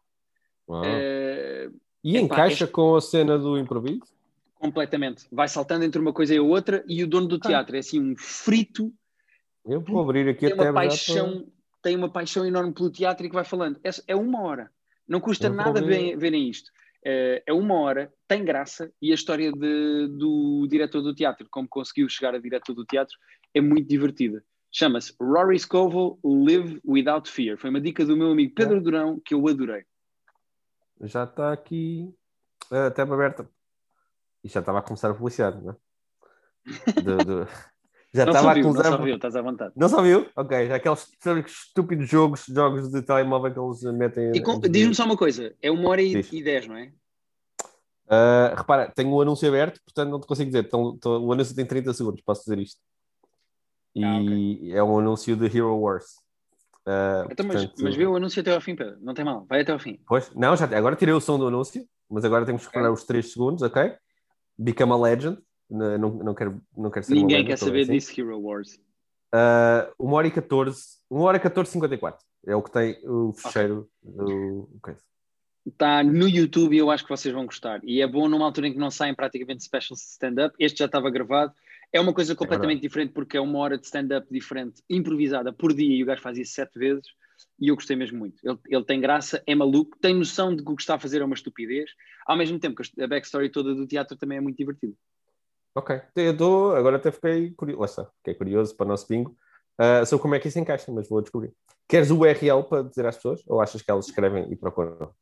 Uh, 0.68 1.72
e 2.02 2.18
encaixa 2.18 2.64
é... 2.64 2.66
com 2.66 2.96
a 2.96 3.00
cena 3.00 3.38
do 3.38 3.58
improviso? 3.58 4.02
Completamente. 4.54 5.26
Vai 5.30 5.48
saltando 5.48 5.84
entre 5.84 6.00
uma 6.00 6.12
coisa 6.12 6.34
e 6.34 6.38
a 6.38 6.42
outra 6.42 6.84
e 6.88 7.04
o 7.04 7.06
dono 7.06 7.28
do 7.28 7.38
teatro 7.38 7.76
é 7.76 7.80
assim 7.80 8.00
um 8.00 8.16
frito. 8.16 8.92
Eu 9.64 9.80
vou 9.80 10.00
abrir 10.00 10.28
aqui 10.28 10.48
tem 10.48 10.54
uma 10.54 10.72
paixão, 10.72 11.40
para... 11.40 11.52
tem 11.82 11.96
uma 11.96 12.08
paixão 12.08 12.46
enorme 12.46 12.72
pelo 12.72 12.90
teatro 12.90 13.26
e 13.26 13.28
que 13.28 13.34
vai 13.34 13.44
falando. 13.44 13.78
É, 13.84 13.90
é 14.08 14.16
uma 14.16 14.42
hora. 14.42 14.70
Não 15.06 15.20
custa 15.20 15.48
nada 15.48 15.80
ver, 15.80 16.16
verem 16.16 16.48
isto. 16.48 16.70
É, 17.08 17.40
é 17.46 17.52
uma 17.52 17.76
hora, 17.76 18.12
tem 18.26 18.44
graça 18.44 18.92
e 19.00 19.12
a 19.12 19.14
história 19.14 19.52
de, 19.52 20.08
do 20.08 20.66
diretor 20.68 21.00
do 21.02 21.14
teatro, 21.14 21.46
como 21.48 21.68
conseguiu 21.68 22.08
chegar 22.08 22.34
a 22.34 22.38
diretor 22.38 22.74
do 22.74 22.84
teatro, 22.84 23.16
é 23.54 23.60
muito 23.60 23.86
divertida. 23.86 24.42
Chama-se 24.72 25.14
Rory 25.20 25.56
Scovel 25.56 26.18
Live 26.24 26.80
Without 26.84 27.30
Fear. 27.30 27.56
Foi 27.58 27.70
uma 27.70 27.80
dica 27.80 28.04
do 28.04 28.16
meu 28.16 28.32
amigo 28.32 28.52
Pedro 28.56 28.80
Durão 28.82 29.20
que 29.24 29.34
eu 29.34 29.46
adorei. 29.46 29.84
Já 31.02 31.22
está 31.22 31.52
aqui 31.52 32.12
a 32.72 32.90
tab 32.90 33.12
aberta. 33.12 33.48
E 34.42 34.48
já 34.48 34.58
estava 34.58 34.80
a 34.80 34.82
começar 34.82 35.08
a 35.08 35.14
publicidade, 35.14 35.62
não 35.62 35.70
é? 35.70 35.76
Do, 37.04 37.16
do... 37.18 37.48
Já 38.14 38.24
não 38.24 38.32
estava 38.32 38.52
a 38.52 38.62
começar. 38.62 38.90
Não 38.90 38.96
só 38.96 39.04
viu, 39.04 39.16
estás 39.16 39.36
à 39.36 39.42
vontade. 39.42 39.72
Não 39.76 39.88
só 39.88 40.02
viu? 40.02 40.26
Ok, 40.36 40.68
já 40.68 40.76
aqueles 40.76 41.08
estúpidos 41.46 42.08
jogos, 42.08 42.44
jogos 42.46 42.90
de 42.90 43.02
telemóvel 43.02 43.52
que 43.52 43.58
eles 43.58 43.96
metem. 43.98 44.32
Diz-me 44.70 44.94
só 44.94 45.04
uma 45.04 45.16
coisa: 45.16 45.54
é 45.60 45.70
uma 45.70 45.88
hora 45.90 46.02
e, 46.02 46.24
e 46.32 46.42
dez, 46.42 46.66
não 46.66 46.76
é? 46.76 46.92
Uh, 48.06 48.54
repara, 48.56 48.90
tenho 48.94 49.10
o 49.10 49.18
um 49.18 49.20
anúncio 49.20 49.48
aberto, 49.48 49.80
portanto 49.84 50.10
não 50.10 50.20
te 50.20 50.26
consigo 50.26 50.48
dizer. 50.48 50.64
Então, 50.64 50.94
então, 50.96 51.24
o 51.24 51.32
anúncio 51.32 51.54
tem 51.54 51.66
30 51.66 51.92
segundos, 51.92 52.22
posso 52.22 52.42
dizer 52.42 52.58
isto. 52.58 52.80
E 53.94 54.04
ah, 54.04 54.20
okay. 54.20 54.72
é 54.72 54.82
um 54.82 54.98
anúncio 54.98 55.34
de 55.36 55.46
Hero 55.46 55.76
Wars. 55.76 56.04
Uh, 56.86 57.26
então, 57.32 57.46
portanto, 57.46 57.72
mas, 57.74 57.82
mas 57.82 57.96
vê 57.96 58.06
o 58.06 58.14
anúncio 58.14 58.40
até 58.40 58.54
ao 58.54 58.60
fim, 58.60 58.76
Pedro. 58.76 58.96
Não 59.00 59.12
tem 59.12 59.24
mal, 59.24 59.44
vai 59.48 59.62
até 59.62 59.72
ao 59.72 59.78
fim. 59.78 59.98
Pois, 60.06 60.32
não, 60.34 60.56
já 60.56 60.66
agora 60.66 60.94
tirei 60.94 61.12
o 61.12 61.20
som 61.20 61.36
do 61.36 61.48
anúncio, 61.48 61.84
mas 62.08 62.24
agora 62.24 62.46
temos 62.46 62.62
que 62.62 62.68
esperar 62.68 62.90
okay. 62.90 63.02
os 63.02 63.04
3 63.04 63.32
segundos, 63.32 63.62
ok? 63.62 63.92
Become 64.56 64.92
a 64.92 64.96
Legend. 64.96 65.38
Não, 65.68 65.98
não, 65.98 66.34
quero, 66.34 66.60
não 66.76 66.90
quero 66.90 67.04
ser 67.04 67.14
Ninguém 67.14 67.44
quer 67.44 67.58
saber 67.58 67.82
assim. 67.82 67.92
disso, 67.92 68.20
Hero 68.20 68.40
Wars. 68.40 68.78
Uh, 69.34 69.92
1 69.98 70.12
hora 70.12 70.26
e 70.28 70.30
14, 70.30 70.80
1 71.10 71.20
hora 71.20 71.36
e 71.36 71.40
14, 71.40 71.70
54. 71.72 72.24
É 72.46 72.54
o 72.54 72.62
que 72.62 72.70
tem 72.70 72.98
o 73.04 73.32
fecheiro 73.32 73.88
okay. 74.04 74.24
do. 74.24 74.68
Okay. 74.76 74.94
Está 75.66 76.04
no 76.04 76.28
YouTube 76.28 76.76
e 76.76 76.78
eu 76.78 76.90
acho 76.92 77.02
que 77.02 77.10
vocês 77.10 77.34
vão 77.34 77.44
gostar. 77.44 77.80
E 77.82 78.00
é 78.00 78.06
bom 78.06 78.28
numa 78.28 78.44
altura 78.44 78.68
em 78.68 78.72
que 78.72 78.78
não 78.78 78.90
saem 78.90 79.14
praticamente 79.14 79.64
specials 79.64 80.00
de 80.00 80.06
stand-up. 80.10 80.54
Este 80.60 80.78
já 80.78 80.84
estava 80.84 81.10
gravado. 81.10 81.52
É 81.92 82.00
uma 82.00 82.14
coisa 82.14 82.34
é 82.34 82.36
completamente 82.36 82.78
é 82.78 82.82
diferente 82.82 83.12
porque 83.12 83.36
é 83.36 83.40
uma 83.40 83.58
hora 83.58 83.76
de 83.76 83.84
stand-up 83.84 84.28
diferente, 84.30 84.80
improvisada 84.88 85.52
por 85.52 85.74
dia 85.74 85.96
e 85.96 86.02
o 86.02 86.06
gajo 86.06 86.22
faz 86.22 86.38
isso 86.38 86.52
sete 86.52 86.78
vezes. 86.78 87.06
E 87.60 87.68
eu 87.68 87.74
gostei 87.74 87.96
mesmo 87.96 88.18
muito. 88.18 88.36
Ele, 88.44 88.58
ele 88.68 88.84
tem 88.84 89.00
graça, 89.00 89.42
é 89.44 89.54
maluco, 89.54 89.98
tem 90.00 90.14
noção 90.14 90.54
de 90.54 90.62
que 90.62 90.70
o 90.70 90.76
que 90.76 90.82
está 90.82 90.94
a 90.94 91.00
fazer 91.00 91.20
é 91.20 91.24
uma 91.24 91.34
estupidez, 91.34 91.90
ao 92.26 92.36
mesmo 92.36 92.58
tempo 92.58 92.80
que 92.80 93.02
a 93.02 93.06
backstory 93.06 93.50
toda 93.50 93.74
do 93.74 93.86
teatro 93.86 94.16
também 94.16 94.38
é 94.38 94.40
muito 94.40 94.56
divertida. 94.56 94.94
Ok, 95.76 96.00
eu 96.16 96.32
estou, 96.32 96.74
agora 96.74 96.96
até 96.96 97.12
fiquei 97.12 97.50
curioso, 97.50 97.80
lá 97.80 97.84
está, 97.84 98.10
fiquei 98.16 98.34
curioso 98.34 98.74
para 98.74 98.86
o 98.86 98.88
nosso 98.88 99.06
bingo 99.06 99.36
uh, 99.78 100.06
sobre 100.06 100.22
como 100.22 100.34
é 100.34 100.40
que 100.40 100.48
isso 100.48 100.58
encaixa, 100.58 100.90
mas 100.90 101.06
vou 101.06 101.20
descobrir. 101.20 101.52
Queres 101.86 102.10
o 102.10 102.18
URL 102.18 102.64
para 102.66 102.82
dizer 102.82 103.04
às 103.04 103.16
pessoas 103.16 103.42
ou 103.46 103.60
achas 103.60 103.82
que 103.82 103.90
elas 103.90 104.06
escrevem 104.06 104.50
e 104.50 104.56
procuram? 104.56 105.14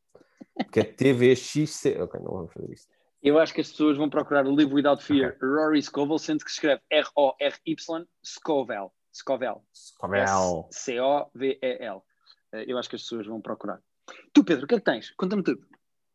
Que 0.71 0.79
é 0.79 0.83
TVXC. 0.85 2.01
Ok, 2.01 2.21
não 2.21 2.31
vamos 2.31 2.53
fazer 2.53 2.71
isto. 2.71 2.87
Eu 3.21 3.37
acho 3.37 3.53
que 3.53 3.59
as 3.59 3.69
pessoas 3.69 3.97
vão 3.97 4.09
procurar 4.09 4.47
o 4.47 4.55
Live 4.55 4.73
Without 4.73 5.03
Fear, 5.03 5.35
okay. 5.35 5.49
Rory 5.49 5.81
Scovel, 5.81 6.17
sendo 6.17 6.45
que 6.45 6.49
escreve 6.49 6.81
R-O-R-Y 6.89 8.05
Scovel. 8.25 8.93
Scovel. 9.13 9.61
Scovel. 9.73 10.69
C-O-V-E-L. 10.71 11.97
Uh, 11.97 12.63
eu 12.65 12.77
acho 12.77 12.89
que 12.89 12.95
as 12.95 13.01
pessoas 13.01 13.27
vão 13.27 13.41
procurar. 13.41 13.81
Tu, 14.31 14.41
Pedro, 14.41 14.63
o 14.63 14.67
que 14.67 14.75
é 14.75 14.77
que 14.77 14.85
tens? 14.85 15.11
Conta-me 15.17 15.43
tudo. 15.43 15.67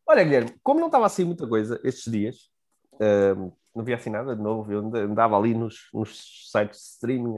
Olha, 0.07 0.23
Guilherme, 0.23 0.55
como 0.63 0.79
não 0.79 0.87
estava 0.87 1.05
assim 1.05 1.25
muita 1.25 1.47
coisa 1.47 1.79
estes 1.83 2.11
dias, 2.11 2.49
uh, 2.95 3.53
não 3.75 3.83
vi 3.83 3.93
assim 3.93 4.09
nada 4.09 4.35
de 4.35 4.41
novo. 4.41 4.71
Eu 4.71 4.79
andava 4.95 5.37
ali 5.37 5.53
nos, 5.53 5.89
nos 5.93 6.49
sites 6.51 6.79
de 6.79 6.85
streaming. 6.85 7.35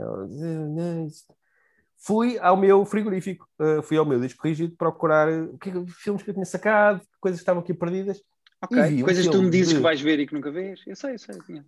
Fui 1.98 2.38
ao 2.40 2.58
meu 2.58 2.86
frigorífico, 2.86 3.48
uh, 3.60 3.82
fui 3.82 3.98
ao 3.98 4.06
meu 4.06 4.20
disco 4.20 4.46
rígido 4.46 4.76
procurar 4.76 5.30
uh, 5.30 5.58
que, 5.58 5.72
filmes 5.88 6.22
que 6.22 6.30
eu 6.30 6.34
tinha 6.34 6.46
sacado, 6.46 7.00
coisas 7.22 7.40
que 7.40 7.44
estavam 7.44 7.64
aqui 7.64 7.74
perdidas. 7.74 8.22
Ok, 8.62 9.04
coisas 9.04 9.26
que 9.26 9.32
tu 9.32 9.42
me 9.42 9.50
dizes 9.50 9.70
de... 9.70 9.76
que 9.76 9.82
vais 9.82 10.02
ver 10.02 10.20
e 10.20 10.28
que 10.28 10.34
nunca 10.34 10.52
vês. 10.52 10.82
Eu 10.86 10.98
sei, 10.98 11.14
eu 11.14 11.20
sei. 11.20 11.36
Uh, 11.38 11.64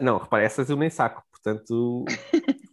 não, 0.00 0.18
repara, 0.18 0.44
essas 0.44 0.70
eu 0.70 0.76
nem 0.76 0.88
saco, 0.88 1.24
portanto. 1.32 2.04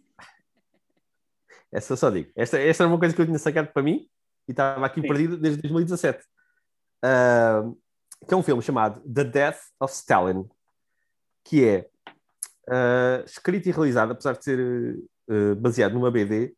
essa 1.72 1.94
eu 1.94 1.96
só 1.96 2.10
digo. 2.10 2.30
Esta, 2.36 2.60
esta 2.60 2.84
era 2.84 2.92
uma 2.92 2.98
coisa 2.98 3.12
que 3.12 3.20
eu 3.20 3.26
tinha 3.26 3.38
sacado 3.40 3.72
para 3.72 3.82
mim 3.82 4.06
e 4.46 4.52
estava 4.52 4.86
aqui 4.86 5.00
Sim. 5.00 5.08
perdida 5.08 5.36
desde 5.36 5.62
2017. 5.62 6.24
Uh, 7.04 7.76
que 8.26 8.32
é 8.32 8.36
um 8.36 8.42
filme 8.42 8.62
chamado 8.62 9.00
The 9.00 9.24
Death 9.24 9.58
of 9.80 9.92
Stalin, 9.92 10.48
que 11.44 11.64
é 11.64 11.88
uh, 12.68 13.24
escrito 13.24 13.68
e 13.68 13.72
realizado, 13.72 14.12
apesar 14.12 14.36
de 14.36 14.44
ser 14.44 14.98
uh, 15.28 15.54
baseado 15.56 15.92
numa 15.92 16.10
BD, 16.10 16.56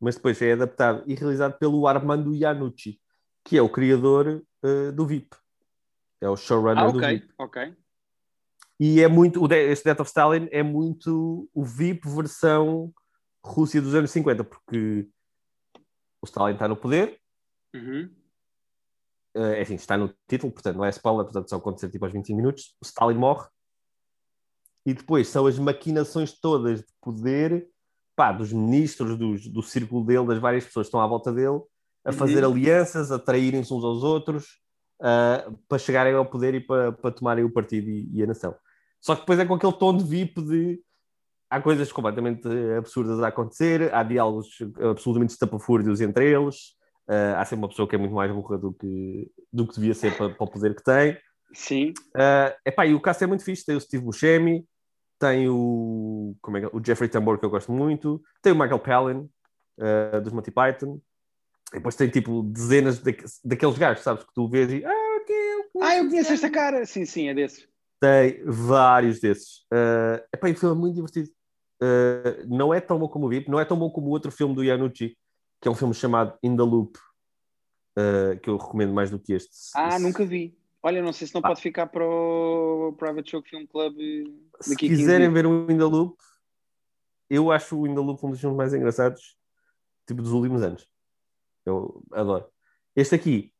mas 0.00 0.14
depois 0.14 0.40
é 0.40 0.52
adaptado 0.52 1.02
e 1.06 1.14
realizado 1.14 1.58
pelo 1.58 1.86
Armando 1.86 2.34
Iannucci, 2.34 3.00
que 3.44 3.58
é 3.58 3.62
o 3.62 3.68
criador 3.68 4.42
uh, 4.62 4.92
do 4.92 5.06
VIP. 5.06 5.36
É 6.20 6.28
o 6.28 6.36
showrunner 6.36 6.84
ah, 6.84 6.88
okay, 6.88 7.18
do 7.18 7.22
VIP. 7.22 7.34
Ok, 7.38 7.76
E 8.78 9.00
é 9.00 9.08
muito, 9.08 9.44
este 9.52 9.84
Death 9.84 10.00
of 10.00 10.08
Stalin 10.08 10.48
é 10.52 10.62
muito 10.62 11.48
o 11.52 11.64
VIP 11.64 12.08
versão 12.08 12.92
Rússia 13.44 13.80
dos 13.80 13.94
anos 13.94 14.10
50, 14.10 14.44
porque 14.44 15.08
o 16.22 16.26
Stalin 16.26 16.54
está 16.54 16.68
no 16.68 16.76
poder. 16.76 17.18
Uhum. 17.74 18.10
é 19.34 19.60
assim, 19.60 19.74
está 19.74 19.96
no 19.96 20.12
título, 20.26 20.50
portanto 20.50 20.76
não 20.76 20.84
é 20.84 20.88
spoiler, 20.88 21.24
portanto 21.24 21.50
só 21.50 21.56
acontecer 21.56 21.90
tipo 21.90 22.04
aos 22.04 22.12
25 22.12 22.36
minutos. 22.36 22.76
O 22.80 22.84
Stalin 22.84 23.18
morre 23.18 23.46
e 24.88 24.94
depois 24.94 25.28
são 25.28 25.46
as 25.46 25.58
maquinações 25.58 26.32
todas 26.32 26.80
de 26.80 26.86
poder 27.02 27.68
pá, 28.16 28.32
dos 28.32 28.54
ministros, 28.54 29.18
dos, 29.18 29.46
do 29.46 29.62
círculo 29.62 30.02
dele, 30.02 30.26
das 30.26 30.38
várias 30.38 30.64
pessoas 30.64 30.86
que 30.86 30.88
estão 30.88 31.00
à 31.02 31.06
volta 31.06 31.30
dele, 31.30 31.60
a 32.02 32.10
fazer 32.10 32.42
uhum. 32.42 32.52
alianças, 32.52 33.12
a 33.12 33.18
traírem-se 33.18 33.72
uns 33.72 33.84
aos 33.84 34.02
outros, 34.02 34.46
uh, 35.02 35.58
para 35.68 35.78
chegarem 35.78 36.14
ao 36.14 36.24
poder 36.24 36.54
e 36.54 36.60
para, 36.60 36.90
para 36.90 37.10
tomarem 37.10 37.44
o 37.44 37.52
partido 37.52 37.90
e, 37.90 38.08
e, 38.14 38.22
a 38.22 38.26
nação. 38.26 38.54
Só 38.98 39.14
que 39.14 39.20
depois 39.20 39.38
é 39.38 39.44
com 39.44 39.54
aquele 39.54 39.74
tom 39.74 39.94
de 39.94 40.04
VIP 40.04 40.40
de 40.40 40.80
há 41.50 41.60
coisas 41.60 41.92
completamente 41.92 42.48
absurdas 42.78 43.20
a 43.20 43.28
acontecer, 43.28 43.94
há 43.94 44.02
diálogos 44.02 44.56
absolutamente 44.90 45.34
estapafúrdios 45.34 46.00
entre 46.00 46.32
eles, 46.32 46.70
uh, 47.10 47.36
há 47.36 47.44
sempre 47.44 47.62
uma 47.64 47.68
pessoa 47.68 47.86
que 47.86 47.94
é 47.94 47.98
muito 47.98 48.14
mais 48.14 48.32
burra 48.32 48.56
do 48.56 48.72
que, 48.72 49.30
do 49.52 49.68
que 49.68 49.74
devia 49.74 49.92
ser 49.92 50.16
para, 50.16 50.30
para 50.30 50.44
o 50.44 50.50
poder 50.50 50.74
que 50.74 50.82
tem. 50.82 51.14
Sim. 51.52 51.90
Uh, 52.16 52.56
epá, 52.64 52.86
e 52.86 52.94
o 52.94 53.02
cast 53.02 53.22
é 53.22 53.26
muito 53.26 53.44
fixe, 53.44 53.66
tem 53.66 53.76
o 53.76 53.80
Steve 53.80 54.02
Buscemi, 54.02 54.66
tem 55.18 55.48
o, 55.48 56.36
como 56.40 56.56
é, 56.56 56.62
é, 56.62 56.70
o 56.72 56.82
Jeffrey 56.84 57.08
Tambor, 57.08 57.38
que 57.38 57.44
eu 57.44 57.50
gosto 57.50 57.72
muito, 57.72 58.22
tem 58.40 58.52
o 58.52 58.56
Michael 58.56 58.78
Palin, 58.78 59.28
uh, 59.78 60.20
dos 60.22 60.32
Monty 60.32 60.50
Python, 60.50 61.00
e 61.72 61.76
depois 61.76 61.96
tem 61.96 62.08
tipo 62.08 62.42
dezenas 62.42 62.98
de, 62.98 63.16
daqueles 63.44 63.76
gajos, 63.76 64.02
sabes, 64.02 64.24
que 64.24 64.32
tu 64.32 64.48
vês 64.48 64.70
e 64.72 64.84
ah, 64.84 65.18
ok, 65.20 65.36
eu 65.74 65.82
ah, 65.82 65.96
eu 65.96 66.08
conheço 66.08 66.32
esta 66.32 66.48
cara, 66.48 66.84
sim, 66.86 67.04
sim, 67.04 67.28
é 67.28 67.34
desses. 67.34 67.68
Tem 68.00 68.42
vários 68.44 69.20
desses. 69.20 69.66
Uh, 69.72 70.22
epá, 70.32 70.48
o 70.48 70.54
filme 70.54 70.76
é 70.76 70.78
muito 70.78 70.94
divertido. 70.94 71.28
Uh, 71.82 72.46
não 72.48 72.72
é 72.72 72.80
tão 72.80 72.98
bom 72.98 73.08
como 73.08 73.26
o 73.26 73.28
VIP, 73.28 73.50
não 73.50 73.60
é 73.60 73.64
tão 73.64 73.76
bom 73.76 73.90
como 73.90 74.08
o 74.08 74.10
outro 74.10 74.30
filme 74.30 74.54
do 74.54 74.64
Yanucci, 74.64 75.16
que 75.60 75.68
é 75.68 75.70
um 75.70 75.74
filme 75.74 75.94
chamado 75.94 76.36
In 76.42 76.56
the 76.56 76.62
Loop, 76.62 76.96
uh, 77.98 78.38
que 78.40 78.48
eu 78.48 78.56
recomendo 78.56 78.92
mais 78.92 79.10
do 79.10 79.18
que 79.18 79.32
este. 79.32 79.50
Ah, 79.74 79.98
nunca 79.98 80.24
vi. 80.24 80.56
Olha, 80.82 81.02
não 81.02 81.12
sei 81.12 81.26
se 81.26 81.34
não 81.34 81.40
ah. 81.44 81.48
pode 81.48 81.60
ficar 81.60 81.86
para 81.88 82.04
o 82.04 82.94
Private 82.96 83.30
Show 83.30 83.42
Film 83.42 83.66
Club. 83.66 83.96
Se 84.60 84.76
quiserem 84.76 85.32
ver 85.32 85.46
o 85.46 85.70
In 85.70 85.78
the 85.78 85.84
Loop, 85.84 86.16
eu 87.30 87.52
acho 87.52 87.78
o 87.78 87.86
In 87.86 87.94
the 87.94 88.00
Loop 88.00 88.24
um 88.24 88.30
dos 88.30 88.40
filmes 88.40 88.56
mais 88.56 88.74
engraçados 88.74 89.36
tipo 90.06 90.22
dos 90.22 90.32
últimos 90.32 90.62
anos. 90.62 90.88
Eu 91.64 92.02
adoro. 92.12 92.46
Este 92.96 93.14
aqui 93.14 93.52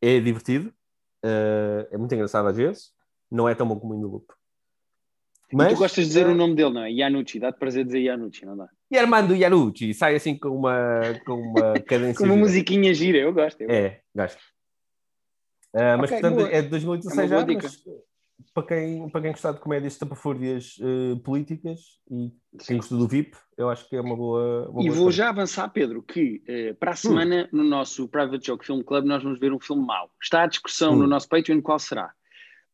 é 0.00 0.20
divertido, 0.20 0.72
uh, 1.24 1.88
é 1.90 1.98
muito 1.98 2.14
engraçado 2.14 2.48
às 2.48 2.56
vezes, 2.56 2.92
não 3.30 3.48
é 3.48 3.54
tão 3.54 3.66
bom 3.66 3.78
como 3.78 3.92
o 3.92 3.96
In 3.96 4.00
the 4.00 4.06
Loop. 4.06 4.26
Mas, 5.52 5.72
e 5.72 5.74
tu 5.74 5.78
gostas 5.78 6.04
de 6.04 6.08
dizer 6.08 6.26
uh, 6.26 6.30
o 6.30 6.34
nome 6.34 6.54
dele, 6.54 6.72
não 6.72 6.82
é? 6.82 6.90
Yanucci, 6.90 7.38
dá-te 7.38 7.58
prazer 7.58 7.84
dizer 7.84 8.00
Yanucci, 8.00 8.46
não 8.46 8.56
dá? 8.56 8.68
E 8.90 8.98
Armando 8.98 9.34
Yanucci, 9.34 9.92
sai 9.94 10.14
assim 10.16 10.36
com 10.38 10.48
uma, 10.48 11.00
com 11.24 11.34
uma 11.34 11.74
cadência. 11.86 12.14
com 12.14 12.24
uma 12.24 12.36
musiquinha 12.36 12.92
gira, 12.94 13.18
eu 13.18 13.32
gosto. 13.32 13.60
Eu 13.60 13.70
é, 13.70 14.00
gosto. 14.14 14.38
Uh, 15.74 15.98
mas 15.98 16.10
okay, 16.10 16.20
portanto 16.20 16.36
boa. 16.36 16.48
é 16.50 16.62
de 16.62 16.68
2016 16.68 17.18
é 17.18 17.28
já. 17.28 17.46
Mas, 17.46 17.84
para 18.52 18.66
quem, 18.66 19.08
para 19.08 19.20
quem 19.20 19.32
gostar 19.32 19.52
de 19.52 19.60
comédias 19.60 19.96
tapafúrdias 19.96 20.76
uh, 20.78 21.18
políticas 21.20 22.00
e 22.10 22.32
quem 22.64 22.76
gosta 22.76 22.96
do 22.96 23.08
VIP, 23.08 23.36
eu 23.56 23.68
acho 23.68 23.88
que 23.88 23.96
é 23.96 24.00
uma 24.00 24.16
boa. 24.16 24.68
Uma 24.70 24.82
e 24.82 24.86
boa 24.86 24.96
vou 24.96 25.10
já 25.10 25.28
avançar, 25.28 25.68
Pedro, 25.68 26.02
que 26.02 26.42
uh, 26.48 26.74
para 26.76 26.92
a 26.92 26.96
semana 26.96 27.48
hum. 27.52 27.58
no 27.58 27.64
nosso 27.64 28.08
Private 28.08 28.46
Joke 28.46 28.66
Film 28.66 28.82
Club 28.82 29.04
nós 29.04 29.22
vamos 29.22 29.38
ver 29.38 29.52
um 29.52 29.60
filme 29.60 29.84
mau. 29.84 30.10
Está 30.22 30.42
à 30.42 30.46
discussão 30.46 30.92
hum. 30.92 30.98
no 30.98 31.06
nosso 31.06 31.28
Patreon 31.28 31.60
qual 31.60 31.78
será. 31.78 32.12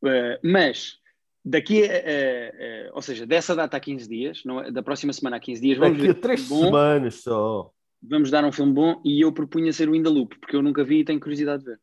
Uh, 0.02 0.38
mas 0.42 0.98
daqui 1.44 1.84
a, 1.84 2.94
ou 2.94 3.00
seja, 3.00 3.26
dessa 3.26 3.56
data 3.56 3.76
a 3.76 3.80
15 3.80 4.08
dias, 4.08 4.42
não, 4.44 4.60
é, 4.60 4.70
da 4.70 4.82
próxima 4.82 5.12
semana 5.12 5.36
a 5.36 5.40
15 5.40 5.60
dias, 5.60 5.78
vamos 5.78 5.96
daqui 5.96 6.12
ver. 6.12 6.18
a 6.18 6.20
3 6.20 6.50
um 6.50 6.64
semanas 6.64 7.14
só. 7.22 7.70
Vamos 8.02 8.30
dar 8.30 8.44
um 8.44 8.52
filme 8.52 8.72
bom 8.72 9.00
e 9.04 9.22
eu 9.22 9.32
propunha 9.32 9.72
ser 9.72 9.88
o 9.88 9.94
In 9.94 10.02
the 10.02 10.08
Loop, 10.08 10.38
porque 10.38 10.56
eu 10.56 10.62
nunca 10.62 10.84
vi 10.84 11.00
e 11.00 11.04
tenho 11.04 11.20
curiosidade 11.20 11.64
de 11.64 11.70
ver. 11.70 11.80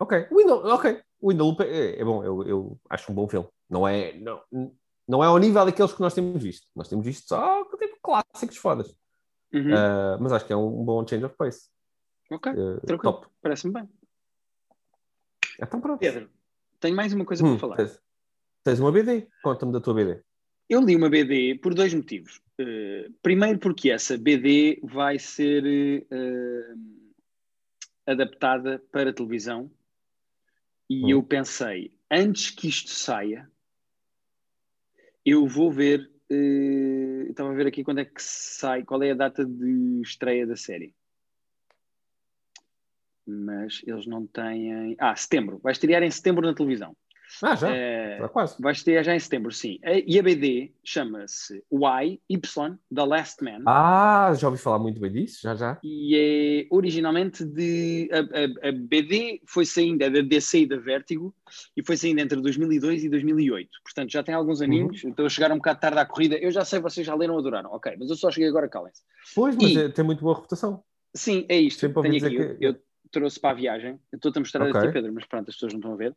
Ok, 0.00 0.26
Window, 0.32 0.64
ok. 0.66 1.00
O 1.24 1.30
Window 1.30 1.56
é, 1.60 1.98
é, 1.98 2.04
bom, 2.04 2.22
eu, 2.22 2.42
eu 2.46 2.80
acho 2.90 3.10
um 3.10 3.14
bom 3.14 3.26
filme. 3.26 3.48
Não 3.70 3.88
é, 3.88 4.12
não, 4.18 4.42
não 5.08 5.24
é 5.24 5.26
ao 5.26 5.38
nível 5.38 5.64
daqueles 5.64 5.94
que 5.94 6.00
nós 6.02 6.12
temos 6.12 6.42
visto. 6.42 6.68
Nós 6.76 6.86
temos 6.86 7.02
visto 7.02 7.26
só 7.26 7.64
tipo, 7.78 7.96
clássicos 8.02 8.58
fodas. 8.58 8.94
Uhum. 9.50 9.72
Uh, 9.72 10.20
mas 10.20 10.32
acho 10.32 10.44
que 10.44 10.52
é 10.52 10.56
um 10.56 10.84
bom 10.84 11.02
change 11.08 11.24
of 11.24 11.34
pace. 11.34 11.70
Ok, 12.30 12.52
uh, 12.52 12.78
tranquilo. 12.82 13.24
Parece-me 13.40 13.72
bem. 13.72 13.88
Então 15.58 15.80
pronto. 15.80 15.98
Pedro, 15.98 16.28
tenho 16.78 16.94
mais 16.94 17.14
uma 17.14 17.24
coisa 17.24 17.42
hum, 17.42 17.52
para 17.52 17.58
falar. 17.58 17.76
Tens, 17.76 18.02
tens 18.62 18.80
uma 18.80 18.92
BD? 18.92 19.26
Conta-me 19.42 19.72
da 19.72 19.80
tua 19.80 19.94
BD. 19.94 20.20
Eu 20.68 20.82
li 20.82 20.94
uma 20.94 21.08
BD 21.08 21.54
por 21.54 21.72
dois 21.72 21.94
motivos. 21.94 22.42
Uh, 22.60 23.10
primeiro 23.22 23.58
porque 23.58 23.90
essa 23.90 24.18
BD 24.18 24.78
vai 24.82 25.18
ser 25.18 26.04
uh, 26.12 26.78
adaptada 28.06 28.82
para 28.92 29.10
televisão 29.10 29.70
e 30.94 31.04
hum. 31.04 31.10
eu 31.10 31.22
pensei, 31.22 31.92
antes 32.10 32.50
que 32.50 32.68
isto 32.68 32.90
saia, 32.90 33.50
eu 35.24 35.46
vou 35.46 35.72
ver. 35.72 36.10
Uh, 36.30 37.30
estava 37.30 37.50
a 37.50 37.54
ver 37.54 37.66
aqui 37.66 37.82
quando 37.84 38.00
é 38.00 38.04
que 38.04 38.22
sai, 38.22 38.84
qual 38.84 39.02
é 39.02 39.10
a 39.10 39.14
data 39.14 39.44
de 39.44 40.00
estreia 40.02 40.46
da 40.46 40.56
série. 40.56 40.94
Mas 43.26 43.82
eles 43.86 44.06
não 44.06 44.26
têm. 44.26 44.96
Ah, 44.98 45.16
setembro. 45.16 45.58
Vai 45.58 45.72
estrear 45.72 46.02
em 46.02 46.10
setembro 46.10 46.46
na 46.46 46.54
televisão. 46.54 46.96
Ah, 47.42 47.56
já? 47.56 47.74
É, 47.74 48.28
quase. 48.28 48.56
Vai 48.60 48.72
estrear 48.72 49.02
já 49.02 49.14
em 49.14 49.18
setembro, 49.18 49.50
sim. 49.50 49.78
E 50.06 50.18
a 50.18 50.22
BD 50.22 50.72
chama-se 50.84 51.62
Y, 51.70 52.20
Y, 52.28 52.78
The 52.94 53.04
Last 53.04 53.42
Man. 53.42 53.62
Ah, 53.66 54.32
já 54.36 54.48
ouvi 54.48 54.58
falar 54.58 54.78
muito 54.78 55.00
bem 55.00 55.10
disso, 55.10 55.40
já, 55.42 55.54
já. 55.54 55.78
E 55.82 56.16
é 56.16 56.74
originalmente 56.74 57.44
de. 57.44 58.08
A, 58.12 58.66
a, 58.66 58.68
a 58.68 58.72
BD 58.72 59.40
foi 59.46 59.64
saindo, 59.64 60.02
é 60.02 60.10
da 60.10 60.20
DC 60.20 60.60
e 60.60 60.66
da 60.66 60.76
Vertigo, 60.76 61.34
e 61.76 61.82
foi 61.82 61.96
saindo 61.96 62.20
entre 62.20 62.40
2002 62.40 63.04
e 63.04 63.08
2008. 63.08 63.70
Portanto, 63.82 64.10
já 64.10 64.22
tem 64.22 64.34
alguns 64.34 64.60
aninhos, 64.60 65.02
uhum. 65.02 65.10
então 65.10 65.28
chegaram 65.28 65.54
um 65.54 65.58
bocado 65.58 65.80
tarde 65.80 65.98
à 65.98 66.06
corrida. 66.06 66.36
Eu 66.36 66.50
já 66.50 66.64
sei, 66.64 66.80
vocês 66.80 67.06
já 67.06 67.14
leram, 67.14 67.38
adoraram. 67.38 67.70
Ok, 67.72 67.94
mas 67.98 68.10
eu 68.10 68.16
só 68.16 68.30
cheguei 68.30 68.48
agora, 68.48 68.68
calem-se. 68.68 69.02
Pois, 69.34 69.56
mas 69.56 69.70
e, 69.70 69.78
é, 69.78 69.88
tem 69.88 70.04
muito 70.04 70.22
boa 70.22 70.36
reputação. 70.36 70.82
Sim, 71.14 71.46
é 71.48 71.58
isto. 71.58 71.80
Sempre 71.80 72.02
Tenho 72.02 72.26
aqui, 72.26 72.56
que... 72.56 72.64
eu, 72.64 72.76
trouxe 73.14 73.40
para 73.40 73.50
a 73.50 73.54
viagem. 73.54 73.98
Estou-te 74.12 74.36
a 74.36 74.40
mostrar 74.40 74.68
okay. 74.68 74.80
a 74.80 74.86
ti, 74.86 74.92
Pedro, 74.92 75.12
mas 75.14 75.24
pronto, 75.24 75.48
as 75.48 75.54
pessoas 75.54 75.72
não 75.72 75.78
estão 75.78 75.92
a 75.92 75.96
ver. 75.96 76.14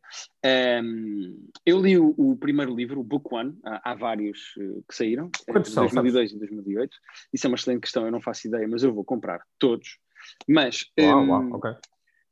Um, 0.84 1.48
eu 1.64 1.80
li 1.80 1.96
o, 1.96 2.12
o, 2.18 2.36
primeiro 2.36 2.74
livro, 2.74 3.00
o 3.00 3.04
Book 3.04 3.32
One, 3.32 3.56
há, 3.64 3.92
há 3.92 3.94
vários 3.94 4.56
uh, 4.56 4.84
que 4.88 4.94
saíram, 4.94 5.30
eh, 5.46 5.52
Quantos 5.52 5.70
em 5.70 5.76
2002 5.76 6.32
e 6.32 6.38
2008. 6.38 6.96
Isso 7.32 7.46
é 7.46 7.48
uma 7.48 7.54
excelente 7.54 7.80
questão, 7.80 8.04
eu 8.04 8.10
não 8.10 8.20
faço 8.20 8.48
ideia, 8.48 8.66
mas 8.66 8.82
eu 8.82 8.92
vou 8.92 9.04
comprar 9.04 9.40
todos. 9.58 9.98
Mas 10.48 10.84
uau, 11.00 11.22
um, 11.22 11.30
uau, 11.30 11.56
okay. 11.56 11.72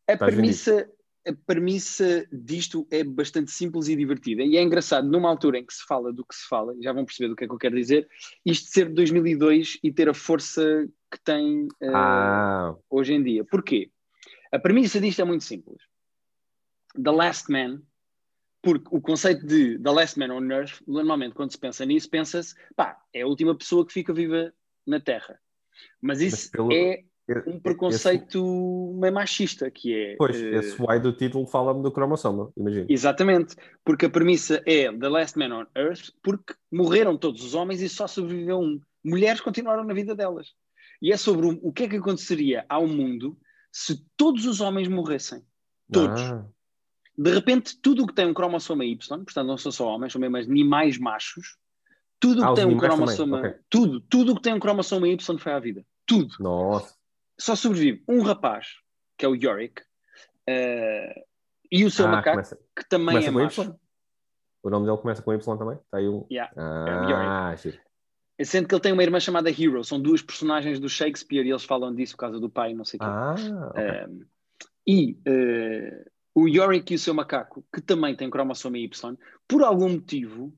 a, 0.09 0.17
premissa, 0.17 0.91
a 1.25 1.33
premissa 1.47 2.27
disto 2.33 2.87
é 2.91 3.05
bastante 3.05 3.53
simples 3.53 3.87
e 3.87 3.95
divertida. 3.95 4.43
E 4.43 4.57
é 4.57 4.63
engraçado, 4.63 5.09
numa 5.09 5.31
altura 5.31 5.59
em 5.59 5.65
que 5.65 5.75
se 5.75 5.85
fala 5.87 6.13
do 6.13 6.25
que 6.25 6.35
se 6.35 6.49
fala, 6.49 6.75
já 6.81 6.93
vão 6.93 7.05
perceber 7.05 7.29
do 7.29 7.37
que 7.37 7.45
é 7.45 7.47
que 7.47 7.55
eu 7.55 7.59
quero 7.59 7.77
dizer, 7.77 8.09
isto 8.45 8.69
ser 8.69 8.89
de 8.89 8.95
2002 8.95 9.79
e 9.85 9.93
ter 9.93 10.09
a 10.09 10.15
força 10.15 10.89
que 11.09 11.23
tem 11.23 11.67
uh, 11.81 11.95
ah. 11.95 12.75
hoje 12.91 13.15
em 13.15 13.23
dia. 13.23 13.45
Porquê? 13.45 13.91
A 14.53 14.59
premissa 14.59 15.01
disto 15.01 15.21
é 15.21 15.25
muito 15.25 15.45
simples. 15.45 15.79
The 17.03 17.11
Last 17.11 17.51
Man, 17.51 17.83
porque 18.63 18.89
o 18.91 19.01
conceito 19.01 19.47
de 19.47 19.79
The 19.79 19.91
Last 19.91 20.19
Man 20.19 20.35
on 20.35 20.51
Earth, 20.51 20.81
normalmente 20.87 21.35
quando 21.35 21.53
se 21.53 21.59
pensa 21.59 21.85
nisso, 21.85 22.09
pensa-se, 22.09 22.55
pá, 22.75 22.99
é 23.13 23.23
a 23.23 23.27
última 23.27 23.55
pessoa 23.55 23.87
que 23.87 23.93
fica 23.93 24.13
viva 24.13 24.53
na 24.87 25.01
Terra. 25.01 25.39
Mas 26.01 26.21
isso 26.21 26.37
Mas 26.37 26.51
pelo, 26.51 26.73
é 26.73 27.05
um 27.47 27.59
preconceito 27.59 28.39
esse, 28.39 29.01
meio 29.01 29.13
machista, 29.13 29.71
que 29.71 29.95
é... 29.95 30.17
Pois, 30.17 30.41
uh, 30.41 30.47
esse 30.47 30.81
why 30.81 30.99
do 31.01 31.13
título 31.13 31.47
fala-me 31.47 31.83
do 31.83 31.91
cromossoma, 31.91 32.53
imagino. 32.57 32.87
Exatamente, 32.89 33.57
porque 33.85 34.07
a 34.07 34.11
premissa 34.11 34.63
é 34.65 34.93
The 34.93 35.09
Last 35.09 35.39
Man 35.39 35.55
on 35.55 35.67
Earth, 35.77 36.11
porque 36.23 36.55
morreram 36.71 37.17
todos 37.17 37.45
os 37.45 37.55
homens 37.55 37.83
e 37.83 37.89
só 37.89 38.07
sobreviveu 38.07 38.59
um. 38.59 38.81
Mulheres 39.05 39.41
continuaram 39.41 39.85
na 39.85 39.95
vida 39.95 40.15
delas. 40.15 40.55
E 41.03 41.13
é 41.13 41.17
sobre 41.17 41.47
o, 41.47 41.59
o 41.63 41.73
que 41.73 41.85
é 41.85 41.89
que 41.89 41.97
aconteceria 41.97 42.65
ao 42.69 42.87
mundo 42.87 43.37
se 43.77 44.03
todos 44.17 44.47
os 44.47 44.63
homens 44.63 44.89
morressem, 44.89 45.45
todos, 45.93 46.23
ah. 46.23 46.47
de 47.17 47.31
repente 47.31 47.79
tudo 47.79 48.05
o 48.05 48.07
que 48.07 48.15
tem 48.15 48.27
um 48.27 48.33
cromossoma 48.33 48.87
Y, 48.87 48.97
portanto 48.97 49.47
não 49.47 49.59
são 49.59 49.71
só 49.71 49.87
homens, 49.87 50.15
são 50.15 50.19
mesmo 50.19 50.39
animais 50.39 50.97
machos, 50.97 51.59
tudo 52.19 52.43
ah, 52.43 52.49
que 52.49 52.55
tem 52.55 52.65
um 52.65 52.79
cromossoma, 52.79 53.41
okay. 53.41 53.55
tudo, 53.69 54.01
tudo 54.01 54.35
que 54.35 54.41
tem 54.41 54.55
um 54.55 54.59
cromossoma 54.59 55.07
Y 55.07 55.39
foi 55.39 55.53
à 55.53 55.59
vida, 55.59 55.85
tudo. 56.07 56.35
Nossa. 56.41 56.97
Só 57.39 57.55
sobrevive 57.55 58.03
um 58.09 58.23
rapaz, 58.23 58.77
que 59.19 59.27
é 59.27 59.29
o 59.29 59.35
Yorick, 59.35 59.83
uh, 59.83 61.23
e 61.71 61.85
o 61.85 61.91
seu 61.91 62.07
ah, 62.07 62.13
macaco, 62.13 62.37
começa, 62.37 62.59
que 62.75 62.89
também 62.89 63.27
é 63.27 63.31
macho. 63.31 63.61
Y? 63.61 63.77
O 64.63 64.71
nome 64.71 64.87
dele 64.87 64.97
começa 64.97 65.21
com 65.21 65.35
Y 65.35 65.59
também? 65.59 65.77
Está 65.77 65.99
aí 65.99 66.09
um. 66.09 66.27
Yeah, 66.31 66.51
ah, 66.57 67.53
é 67.53 67.86
Sendo 68.45 68.69
que 68.69 68.75
ele 68.75 68.83
tem 68.83 68.93
uma 68.93 69.03
irmã 69.03 69.19
chamada 69.19 69.51
Hero, 69.51 69.83
são 69.83 70.01
duas 70.01 70.21
personagens 70.21 70.79
do 70.79 70.89
Shakespeare 70.89 71.47
e 71.47 71.51
eles 71.51 71.65
falam 71.65 71.95
disso 71.95 72.15
por 72.15 72.21
causa 72.21 72.39
do 72.39 72.51
pai, 72.51 72.75
não 72.75 72.85
sei 72.85 72.99
o 72.99 73.01
quê. 73.01 73.07
Ah, 73.09 73.35
okay. 73.71 74.07
um, 74.07 74.27
e 74.87 75.13
uh, 75.27 76.11
o 76.35 76.47
Yorick 76.47 76.93
e 76.93 76.97
o 76.97 76.99
seu 76.99 77.15
macaco, 77.15 77.65
que 77.73 77.81
também 77.81 78.15
tem 78.15 78.29
cromossoma 78.29 78.77
Y, 78.77 79.17
por 79.49 79.63
algum 79.63 79.89
motivo 79.89 80.53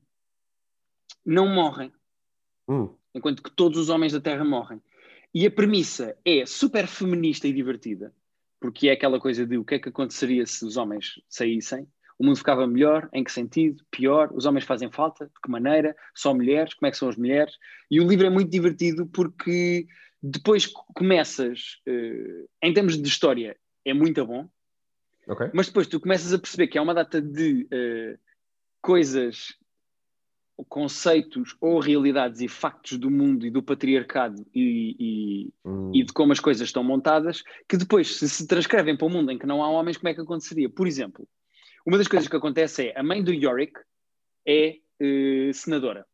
não 1.25 1.47
morrem. 1.47 1.91
Hum. 2.67 2.93
Enquanto 3.15 3.41
que 3.41 3.51
todos 3.51 3.79
os 3.79 3.89
homens 3.89 4.11
da 4.11 4.19
Terra 4.19 4.43
morrem. 4.43 4.81
E 5.33 5.45
a 5.45 5.51
premissa 5.51 6.17
é 6.25 6.45
super 6.45 6.85
feminista 6.85 7.47
e 7.47 7.53
divertida, 7.53 8.13
porque 8.59 8.89
é 8.89 8.91
aquela 8.91 9.19
coisa 9.19 9.45
de 9.45 9.57
o 9.57 9.63
que 9.63 9.75
é 9.75 9.79
que 9.79 9.89
aconteceria 9.89 10.45
se 10.45 10.65
os 10.65 10.75
homens 10.75 11.21
saíssem 11.29 11.87
o 12.19 12.25
mundo 12.25 12.35
ficava 12.35 12.67
melhor, 12.67 13.09
em 13.13 13.23
que 13.23 13.31
sentido, 13.31 13.81
pior, 13.89 14.29
os 14.33 14.45
homens 14.45 14.65
fazem 14.65 14.91
falta, 14.91 15.25
de 15.25 15.41
que 15.41 15.49
maneira, 15.49 15.95
só 16.13 16.33
mulheres, 16.33 16.73
como 16.73 16.87
é 16.87 16.91
que 16.91 16.97
são 16.97 17.07
as 17.07 17.15
mulheres, 17.15 17.57
e 17.89 18.01
o 18.01 18.07
livro 18.07 18.27
é 18.27 18.29
muito 18.29 18.51
divertido 18.51 19.07
porque 19.07 19.87
depois 20.21 20.65
começas, 20.93 21.79
uh, 21.87 22.49
em 22.61 22.73
termos 22.73 23.01
de 23.01 23.07
história, 23.07 23.55
é 23.85 23.93
muito 23.93 24.25
bom, 24.25 24.49
okay. 25.25 25.49
mas 25.53 25.67
depois 25.67 25.87
tu 25.87 25.97
começas 25.97 26.33
a 26.33 26.37
perceber 26.37 26.67
que 26.67 26.77
há 26.77 26.81
uma 26.81 26.93
data 26.93 27.21
de 27.21 27.63
uh, 27.71 28.19
coisas, 28.81 29.57
conceitos 30.67 31.55
ou 31.61 31.79
realidades 31.79 32.41
e 32.41 32.49
factos 32.49 32.97
do 32.97 33.09
mundo 33.09 33.45
e 33.45 33.49
do 33.49 33.63
patriarcado 33.63 34.45
e, 34.53 34.95
e, 34.99 35.53
hum. 35.63 35.89
e 35.95 36.03
de 36.03 36.11
como 36.11 36.33
as 36.33 36.39
coisas 36.41 36.67
estão 36.67 36.83
montadas, 36.83 37.43
que 37.65 37.77
depois, 37.77 38.17
se 38.17 38.27
se 38.27 38.45
transcrevem 38.45 38.97
para 38.97 39.05
o 39.05 39.09
um 39.09 39.13
mundo 39.13 39.31
em 39.31 39.37
que 39.37 39.47
não 39.47 39.63
há 39.63 39.69
homens, 39.69 39.95
como 39.95 40.09
é 40.09 40.13
que 40.13 40.19
aconteceria? 40.19 40.69
Por 40.69 40.85
exemplo, 40.85 41.25
uma 41.89 41.97
das 41.97 42.07
coisas 42.07 42.29
que 42.29 42.35
acontece 42.35 42.89
é 42.89 42.99
a 42.99 43.01
mãe 43.01 43.23
do 43.23 43.33
Yorick 43.33 43.73
é 44.47 44.77
uh, 45.01 45.53
senadora. 45.55 46.05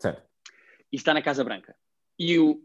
Certo. 0.00 0.22
E 0.92 0.96
está 0.96 1.12
na 1.12 1.20
Casa 1.20 1.42
Branca. 1.42 1.74
E 2.16 2.38
o, 2.38 2.52
uh, 2.52 2.62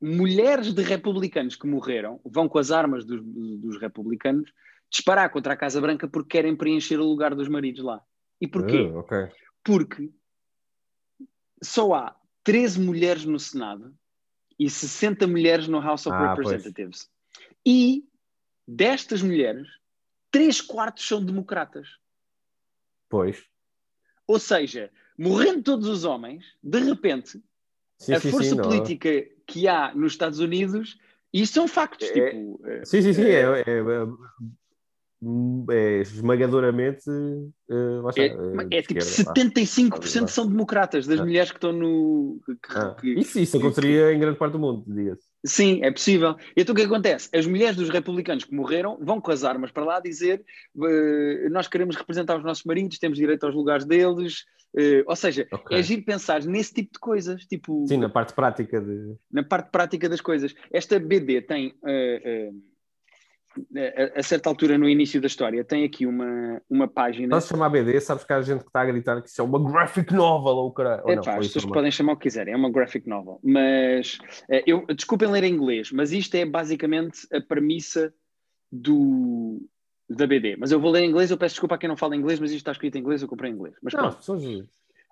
mulheres 0.00 0.72
de 0.72 0.82
republicanos 0.82 1.54
que 1.54 1.66
morreram 1.66 2.18
vão 2.24 2.48
com 2.48 2.58
as 2.58 2.70
armas 2.70 3.04
dos, 3.04 3.20
dos, 3.22 3.78
republicanos 3.78 4.50
disparar 4.90 5.30
contra 5.30 5.52
a 5.52 5.56
Casa 5.56 5.78
Branca 5.78 6.08
porque 6.08 6.38
querem 6.38 6.56
preencher 6.56 6.98
o 6.98 7.04
lugar 7.04 7.34
dos 7.34 7.48
maridos 7.48 7.84
lá. 7.84 8.02
E 8.40 8.48
porquê? 8.48 8.84
Uh, 8.84 9.00
okay. 9.00 9.28
Porque 9.62 10.10
só 11.62 11.92
há 11.92 12.16
13 12.44 12.80
mulheres 12.80 13.26
no 13.26 13.38
Senado 13.38 13.94
e 14.58 14.70
60 14.70 15.26
mulheres 15.26 15.68
no 15.68 15.80
House 15.80 16.06
of 16.06 16.16
ah, 16.16 16.30
Representatives. 16.30 17.10
Pois. 17.10 17.46
E 17.66 18.08
destas 18.66 19.20
mulheres, 19.20 19.68
três 20.32 20.60
quartos 20.60 21.06
são 21.06 21.24
democratas. 21.24 21.86
Pois. 23.08 23.44
Ou 24.26 24.38
seja, 24.38 24.90
morrendo 25.16 25.62
todos 25.62 25.86
os 25.86 26.04
homens, 26.04 26.44
de 26.62 26.80
repente, 26.80 27.40
sim, 27.98 28.14
a 28.14 28.18
sim, 28.18 28.30
força 28.30 28.50
sim, 28.50 28.56
política 28.56 29.12
não. 29.12 29.22
que 29.46 29.68
há 29.68 29.94
nos 29.94 30.12
Estados 30.12 30.40
Unidos, 30.40 30.98
e 31.32 31.42
isso 31.42 31.52
são 31.52 31.68
factos. 31.68 32.08
É, 32.08 32.12
tipo, 32.12 32.60
é, 32.66 32.84
sim, 32.84 33.02
sim, 33.02 33.12
sim. 33.12 33.24
É, 33.24 33.42
é, 33.42 33.64
é, 33.66 34.06
é 35.70 36.00
esmagadoramente. 36.00 37.08
Uh, 37.08 38.08
é, 38.16 38.78
é 38.78 38.82
tipo 38.82 39.00
75% 39.00 40.24
ah, 40.24 40.28
são 40.28 40.46
democratas 40.46 41.06
das 41.06 41.20
mulheres 41.20 41.50
que 41.50 41.58
estão 41.58 41.72
no. 41.72 42.40
Que, 42.46 42.56
ah, 42.70 42.96
que, 42.98 43.08
isso, 43.20 43.38
isso 43.38 43.56
aconteceria 43.56 44.12
em 44.12 44.18
grande 44.18 44.38
parte 44.38 44.52
do 44.52 44.58
mundo, 44.58 44.84
diga-se. 44.86 45.31
Sim, 45.44 45.80
é 45.82 45.90
possível. 45.90 46.36
Então 46.56 46.72
o 46.72 46.76
que 46.76 46.84
acontece? 46.84 47.28
As 47.34 47.46
mulheres 47.46 47.76
dos 47.76 47.88
republicanos 47.88 48.44
que 48.44 48.54
morreram 48.54 48.96
vão 49.00 49.20
com 49.20 49.32
as 49.32 49.42
armas 49.42 49.72
para 49.72 49.84
lá 49.84 50.00
dizer 50.00 50.44
uh, 50.76 51.50
nós 51.50 51.66
queremos 51.66 51.96
representar 51.96 52.36
os 52.36 52.44
nossos 52.44 52.64
maridos, 52.64 52.98
temos 52.98 53.18
direito 53.18 53.44
aos 53.44 53.54
lugares 53.54 53.84
deles. 53.84 54.44
Uh, 54.74 55.04
ou 55.06 55.16
seja, 55.16 55.46
okay. 55.52 55.78
é 55.78 55.82
giro 55.82 56.02
pensar 56.02 56.42
nesse 56.44 56.72
tipo 56.72 56.92
de 56.94 56.98
coisas. 56.98 57.44
Tipo, 57.44 57.84
Sim, 57.86 57.98
na 57.98 58.08
parte 58.08 58.32
prática. 58.32 58.80
De... 58.80 59.16
Na 59.30 59.42
parte 59.42 59.70
prática 59.70 60.08
das 60.08 60.20
coisas. 60.20 60.54
Esta 60.72 60.98
BD 60.98 61.42
tem. 61.42 61.74
Uh, 61.82 62.71
a, 63.76 64.20
a, 64.20 64.22
certa 64.22 64.48
altura 64.48 64.78
no 64.78 64.88
início 64.88 65.20
da 65.20 65.26
história, 65.26 65.64
tem 65.64 65.84
aqui 65.84 66.06
uma, 66.06 66.60
uma 66.68 66.88
página. 66.88 67.28
Posso 67.28 67.48
chamar 67.48 67.68
BD? 67.68 68.00
Sabes 68.00 68.24
que 68.24 68.32
há 68.32 68.40
gente 68.42 68.60
que 68.60 68.68
está 68.68 68.82
a 68.82 68.86
gritar 68.86 69.20
que 69.22 69.28
isso 69.28 69.40
é 69.40 69.44
uma 69.44 69.62
graphic 69.62 70.12
novel 70.12 70.56
ou 70.56 70.72
caralho. 70.72 71.02
É 71.08 71.16
pá, 71.16 71.36
as 71.36 71.46
pessoas 71.46 71.66
podem 71.66 71.90
chamar 71.90 72.14
o 72.14 72.16
que 72.16 72.24
quiserem, 72.24 72.54
é 72.54 72.56
uma 72.56 72.70
graphic 72.70 73.08
novel. 73.08 73.40
Mas 73.42 74.18
eu 74.66 74.86
desculpem 74.86 75.28
ler 75.28 75.44
em 75.44 75.52
inglês, 75.54 75.90
mas 75.92 76.12
isto 76.12 76.34
é 76.34 76.44
basicamente 76.44 77.26
a 77.32 77.40
premissa 77.40 78.12
do, 78.70 79.60
da 80.08 80.26
BD. 80.26 80.56
Mas 80.56 80.72
eu 80.72 80.80
vou 80.80 80.90
ler 80.90 81.02
em 81.02 81.10
inglês, 81.10 81.30
eu 81.30 81.36
peço 81.36 81.54
desculpa 81.54 81.74
a 81.74 81.78
quem 81.78 81.88
não 81.88 81.96
fala 81.96 82.16
inglês, 82.16 82.40
mas 82.40 82.50
isto 82.50 82.60
está 82.60 82.72
escrito 82.72 82.96
em 82.96 83.00
inglês, 83.00 83.22
eu 83.22 83.28
comprei 83.28 83.50
em 83.50 83.54
inglês. 83.54 83.74
Mas 83.82 83.92
não, 83.94 84.10
pronto. 84.10 84.68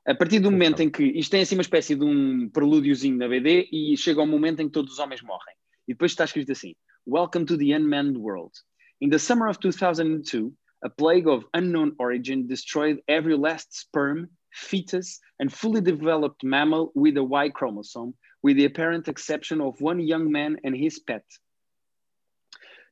A 0.07 0.15
partir 0.15 0.41
do 0.41 0.51
momento 0.51 0.81
em 0.81 0.91
que 0.91 1.05
isto 1.05 1.31
tem 1.31 1.43
assim 1.43 1.55
uma 1.55 1.63
espécie 1.63 1.95
de 1.95 2.05
um 2.05 2.49
prelúdiozinho 2.49 3.19
na 3.19 3.29
BD 3.29 3.69
e 3.71 3.97
chega 3.97 4.21
ao 4.21 4.27
momento 4.27 4.61
em 4.61 4.67
que 4.67 4.73
todos 4.73 4.95
os 4.95 4.99
homens 4.99 5.23
morrem. 5.23 5.55
E 5.87 5.93
depois 5.93 6.13
está 6.13 6.25
escrito 6.25 6.53
assim: 6.53 6.75
Welcome 7.11 7.45
to 7.47 7.57
the 7.57 7.73
unmanned 7.73 8.17
world. 8.17 8.55
In 9.01 9.11
the 9.11 9.19
summer 9.19 9.49
of 9.49 9.59
2002, 9.59 10.53
a 10.85 10.91
plague 10.91 11.27
of 11.27 11.43
unknown 11.55 11.97
origin 11.99 12.47
destroyed 12.47 13.01
every 13.09 13.37
last 13.37 13.77
sperm, 13.77 14.31
fetus, 14.53 15.19
and 15.41 15.53
fully 15.53 15.81
developed 15.81 16.45
mammal 16.45 16.93
with 16.95 17.17
a 17.17 17.25
Y 17.25 17.49
chromosome, 17.49 18.15
with 18.45 18.59
the 18.59 18.65
apparent 18.67 19.09
exception 19.09 19.61
of 19.61 19.81
one 19.81 19.99
young 19.99 20.31
man 20.31 20.59
and 20.63 20.77
his 20.77 21.01
pet. 21.01 21.25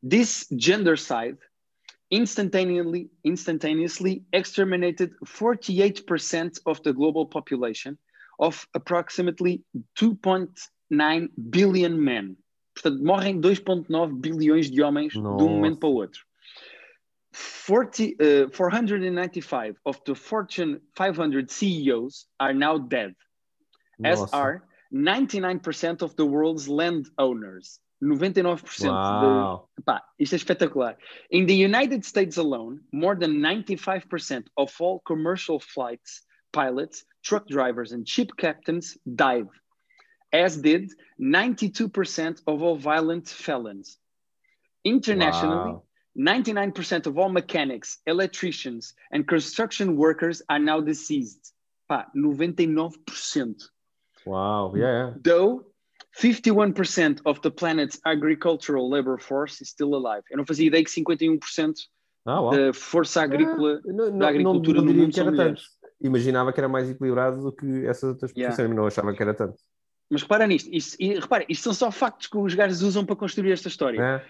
This 0.02 0.48
gendercide 0.48 1.38
instantaneously, 2.10 3.10
instantaneously 3.22 4.24
exterminated 4.32 5.12
48% 5.26 6.58
of 6.66 6.82
the 6.82 6.92
global 6.92 7.24
population 7.24 7.96
of 8.40 8.66
approximately 8.74 9.62
2.9 9.96 11.28
billion 11.50 12.04
men. 12.04 12.36
Portanto, 12.80 13.02
morrem 13.02 13.40
2,9 13.40 14.20
bilhões 14.20 14.70
de 14.70 14.82
homens 14.82 15.14
Nossa. 15.14 15.36
de 15.36 15.42
um 15.42 15.56
momento 15.56 15.78
para 15.78 15.88
o 15.88 15.94
outro. 15.94 16.24
40, 17.66 18.02
uh, 18.46 18.50
495 18.50 19.76
of 19.84 20.00
the 20.04 20.14
Fortune 20.14 20.80
500 20.94 21.50
CEOs 21.50 22.26
are 22.38 22.54
now 22.54 22.78
dead, 22.78 23.14
Nossa. 23.98 24.24
as 24.24 24.32
are 24.32 24.62
99% 24.92 26.02
of 26.02 26.14
the 26.16 26.24
world's 26.24 26.68
landowners. 26.68 27.80
99% 28.02 28.86
wow. 28.86 29.68
de. 29.76 29.82
Pá, 29.82 30.02
isto 30.18 30.34
é 30.34 30.36
espetacular. 30.36 30.96
In 31.30 31.46
the 31.46 31.54
United 31.54 32.04
States 32.04 32.38
alone, 32.38 32.80
more 32.92 33.16
than 33.16 33.40
95% 33.40 34.46
of 34.56 34.72
all 34.80 35.00
commercial 35.00 35.58
flights, 35.58 36.22
pilots, 36.52 37.04
truck 37.24 37.46
drivers, 37.48 37.92
and 37.92 38.08
ship 38.08 38.30
captains 38.36 38.96
died 39.16 39.48
as 40.32 40.56
did 40.56 40.92
92% 41.20 42.42
of 42.46 42.62
all 42.62 42.76
violent 42.76 43.28
felons. 43.28 43.98
Internationally, 44.84 45.72
wow. 45.72 45.82
99% 46.18 47.06
of 47.06 47.18
all 47.18 47.28
mechanics, 47.28 47.98
electricians, 48.06 48.94
and 49.12 49.26
construction 49.26 49.96
workers 49.96 50.42
are 50.48 50.58
now 50.58 50.80
deceased. 50.80 51.52
Pá, 51.88 52.06
99%. 52.16 53.62
Wow, 54.26 54.74
yeah. 54.74 55.12
Though 55.22 55.64
51% 56.20 57.20
of 57.24 57.40
the 57.42 57.50
planet's 57.50 58.00
agricultural 58.04 58.90
labor 58.90 59.18
force 59.18 59.60
is 59.60 59.70
still 59.70 59.94
alive. 59.94 60.22
Eu 60.30 60.38
não 60.38 60.46
fazia 60.46 60.66
ideia 60.66 60.84
que 60.84 60.90
51% 60.90 61.74
ah, 62.26 62.40
wow. 62.40 62.50
da 62.50 62.72
força 62.72 63.22
agrícola 63.22 63.80
ah, 63.86 63.92
não, 63.92 64.18
da 64.18 64.28
agricultura 64.28 64.78
não, 64.78 64.86
não, 64.86 64.92
no 64.92 65.00
mundo 65.02 65.14
que 65.14 65.20
era 65.20 65.34
tanto. 65.34 65.62
Imaginava 66.00 66.52
que 66.52 66.60
era 66.60 66.68
mais 66.68 66.90
equilibrado 66.90 67.42
do 67.42 67.52
que 67.52 67.86
essas 67.86 68.10
outras 68.10 68.32
profissões, 68.32 68.58
yeah. 68.58 68.74
não 68.74 68.86
achava 68.86 69.14
que 69.14 69.22
era 69.22 69.34
tanto. 69.34 69.56
Mas 70.10 70.22
repara 70.22 70.46
nisto, 70.46 70.70
isto, 70.72 70.96
e, 70.98 71.18
repara, 71.18 71.44
isto 71.48 71.64
são 71.64 71.74
só 71.74 71.90
factos 71.90 72.26
que 72.26 72.38
os 72.38 72.54
gajos 72.54 72.82
usam 72.82 73.04
para 73.04 73.16
construir 73.16 73.52
esta 73.52 73.68
história. 73.68 74.00
É. 74.00 74.24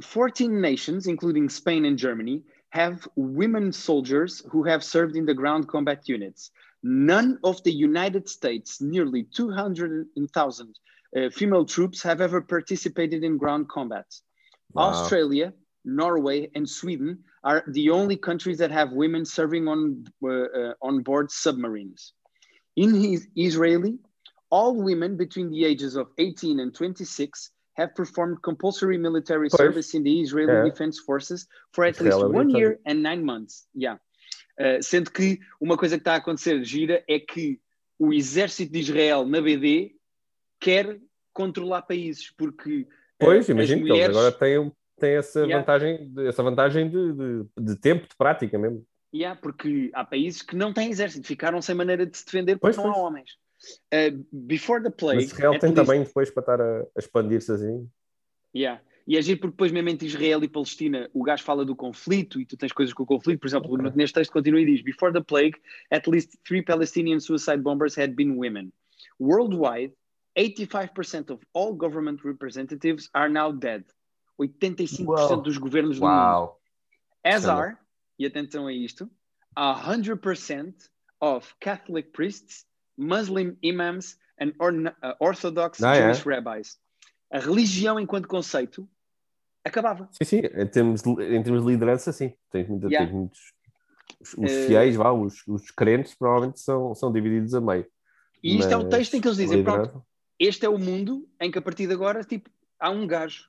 14 0.00 0.48
nations, 0.48 1.06
including 1.06 1.46
Spain 1.48 1.84
and 1.84 1.96
Germany, 1.98 2.42
have 2.70 3.06
women 3.16 3.72
soldiers 3.72 4.42
who 4.50 4.62
have 4.62 4.82
served 4.82 5.16
in 5.16 5.26
the 5.26 5.34
ground 5.34 5.66
combat 5.66 6.08
units. 6.08 6.50
None 6.82 7.38
of 7.42 7.62
the 7.64 7.72
United 7.72 8.28
States' 8.28 8.80
nearly 8.80 9.24
200,000 9.24 10.78
uh, 11.16 11.28
female 11.30 11.66
troops 11.66 12.02
have 12.02 12.20
ever 12.20 12.40
participated 12.40 13.22
in 13.24 13.36
ground 13.36 13.68
combat. 13.68 14.06
Wow. 14.72 14.84
Australia, 14.84 15.52
Norway, 15.84 16.50
and 16.54 16.68
Sweden 16.68 17.18
are 17.42 17.64
the 17.68 17.90
only 17.90 18.16
countries 18.16 18.58
that 18.58 18.70
have 18.70 18.92
women 18.92 19.24
serving 19.24 19.66
on 19.66 20.04
uh, 20.22 20.28
uh, 20.28 20.74
on 20.80 21.02
board 21.02 21.30
submarines. 21.30 22.12
In 22.76 22.94
his 22.94 23.26
Israeli, 23.36 23.98
all 24.50 24.74
women 24.74 25.16
between 25.16 25.48
the 25.50 25.64
ages 25.64 25.96
of 25.96 26.10
18 26.18 26.60
and 26.60 26.72
26 26.72 27.50
have 27.74 27.94
performed 27.94 28.42
compulsory 28.42 28.98
military 28.98 29.48
pois. 29.48 29.58
service 29.58 29.94
in 29.96 30.02
the 30.02 30.20
Israeli 30.20 30.52
é. 30.52 30.64
Defense 30.64 30.98
Forces 30.98 31.46
for 31.72 31.84
at 31.84 32.00
least 32.00 32.18
one 32.18 32.50
year 32.50 32.78
and 32.84 33.02
nine 33.02 33.24
months. 33.24 33.66
Yeah. 33.74 33.98
Uh, 34.58 34.82
sendo 34.82 35.10
que 35.10 35.38
uma 35.60 35.76
coisa 35.76 35.96
que 35.96 36.02
está 36.02 36.14
a 36.14 36.16
acontecer 36.16 36.62
gira 36.64 37.02
é 37.08 37.18
que 37.18 37.58
o 37.98 38.12
exército 38.12 38.72
de 38.72 38.80
Israel 38.80 39.24
na 39.24 39.40
BD 39.40 39.92
quer 40.60 41.00
controlar 41.32 41.82
países, 41.82 42.30
porque. 42.36 42.80
Uh, 42.80 42.86
pois, 43.18 43.48
imagino 43.48 43.80
mulheres... 43.80 44.00
que 44.00 44.04
eles 44.04 44.16
agora 44.16 44.32
têm, 44.32 44.72
têm 44.98 45.14
essa, 45.14 45.40
yeah. 45.40 45.58
vantagem, 45.58 46.12
essa 46.26 46.42
vantagem 46.42 46.90
de, 46.90 47.12
de, 47.12 47.46
de, 47.58 47.76
tempo, 47.76 48.06
de 48.06 48.16
prática 48.16 48.58
mesmo. 48.58 48.84
Yeah, 49.14 49.40
porque 49.40 49.90
há 49.94 50.04
países 50.04 50.42
que 50.42 50.54
não 50.54 50.72
têm 50.72 50.90
exército, 50.90 51.26
ficaram 51.26 51.62
sem 51.62 51.74
maneira 51.74 52.04
de 52.04 52.16
se 52.16 52.24
defender 52.24 52.58
porque 52.58 52.76
pois, 52.76 52.76
não 52.76 52.94
há 52.94 52.98
homens. 52.98 53.36
Uh, 53.92 54.24
before 54.32 54.82
the 54.82 54.90
plague. 54.90 55.16
Mas 55.16 55.32
Israel 55.32 55.58
tem 55.58 55.74
também 55.74 56.02
depois 56.02 56.30
para 56.30 56.40
estar 56.40 56.60
a, 56.60 56.80
a 56.80 56.98
expandir-se 56.98 57.52
assim. 57.52 57.88
Yeah. 58.54 58.82
E 59.06 59.18
agir 59.18 59.36
porque 59.36 59.52
depois, 59.52 59.72
mesmo 59.72 59.88
entre 59.88 60.06
Israel 60.06 60.42
e 60.44 60.48
Palestina, 60.48 61.10
o 61.12 61.22
gajo 61.22 61.42
fala 61.42 61.64
do 61.64 61.74
conflito 61.74 62.40
e 62.40 62.46
tu 62.46 62.56
tens 62.56 62.72
coisas 62.72 62.94
com 62.94 63.02
o 63.02 63.06
conflito. 63.06 63.40
Por 63.40 63.48
exemplo, 63.48 63.74
okay. 63.74 63.92
neste 63.94 64.14
texto 64.14 64.32
continua 64.32 64.60
e 64.60 64.66
diz: 64.66 64.82
Before 64.82 65.12
the 65.12 65.22
plague, 65.22 65.58
at 65.90 66.08
least 66.08 66.36
three 66.46 66.62
Palestinian 66.62 67.20
suicide 67.20 67.58
bombers 67.62 67.98
had 67.98 68.14
been 68.14 68.36
women. 68.38 68.72
Worldwide, 69.18 69.92
85% 70.38 71.30
of 71.30 71.40
all 71.54 71.74
government 71.74 72.24
representatives 72.24 73.10
are 73.12 73.28
now 73.28 73.52
dead. 73.52 73.84
85% 74.40 75.04
wow. 75.04 75.42
dos 75.42 75.58
governos 75.58 75.98
do 75.98 76.06
wow. 76.06 76.40
mundo. 76.40 76.52
As 77.24 77.46
are, 77.46 77.76
e 78.18 78.24
atenção 78.24 78.66
a 78.66 78.72
isto, 78.72 79.10
100% 79.58 80.74
of 81.20 81.54
Catholic 81.60 82.12
priests 82.12 82.64
Muslim 83.00 83.56
imams 83.62 84.18
and 84.40 84.52
uh, 84.60 85.14
Orthodox 85.18 85.82
ah, 85.82 85.94
Jewish 85.94 86.26
é? 86.26 86.34
rabbis. 86.34 86.78
A 87.30 87.38
religião 87.38 87.98
enquanto 87.98 88.28
conceito 88.28 88.88
acabava. 89.64 90.08
Sim, 90.12 90.24
sim, 90.24 90.38
em 90.38 90.66
termos 90.66 91.02
de, 91.02 91.10
em 91.10 91.42
termos 91.42 91.64
de 91.64 91.68
liderança, 91.70 92.12
sim. 92.12 92.32
Tem, 92.50 92.66
yeah. 92.84 93.10
muitos. 93.10 93.52
Os, 94.20 94.34
os 94.34 94.52
uh, 94.52 94.66
fiéis, 94.66 94.96
vá, 94.96 95.12
os, 95.12 95.46
os 95.46 95.70
crentes, 95.70 96.14
provavelmente 96.14 96.60
são, 96.60 96.94
são 96.94 97.12
divididos 97.12 97.54
a 97.54 97.60
meio. 97.60 97.86
E 98.42 98.56
isto 98.56 98.64
Mas, 98.64 98.72
é 98.72 98.76
o 98.76 98.88
texto 98.88 99.14
em 99.14 99.20
que 99.20 99.28
eles 99.28 99.38
dizem: 99.38 99.62
pronto, 99.62 100.04
este 100.38 100.66
é 100.66 100.68
o 100.68 100.78
mundo 100.78 101.28
em 101.40 101.50
que 101.50 101.58
a 101.58 101.62
partir 101.62 101.86
de 101.86 101.92
agora 101.92 102.24
tipo, 102.24 102.50
há 102.78 102.90
um 102.90 103.06
gajo. 103.06 103.48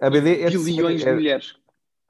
A 0.00 0.10
BD 0.10 0.42
é 0.42 0.50
bilhões 0.50 1.00
de, 1.00 1.06
de 1.06 1.12
mulheres. 1.12 1.56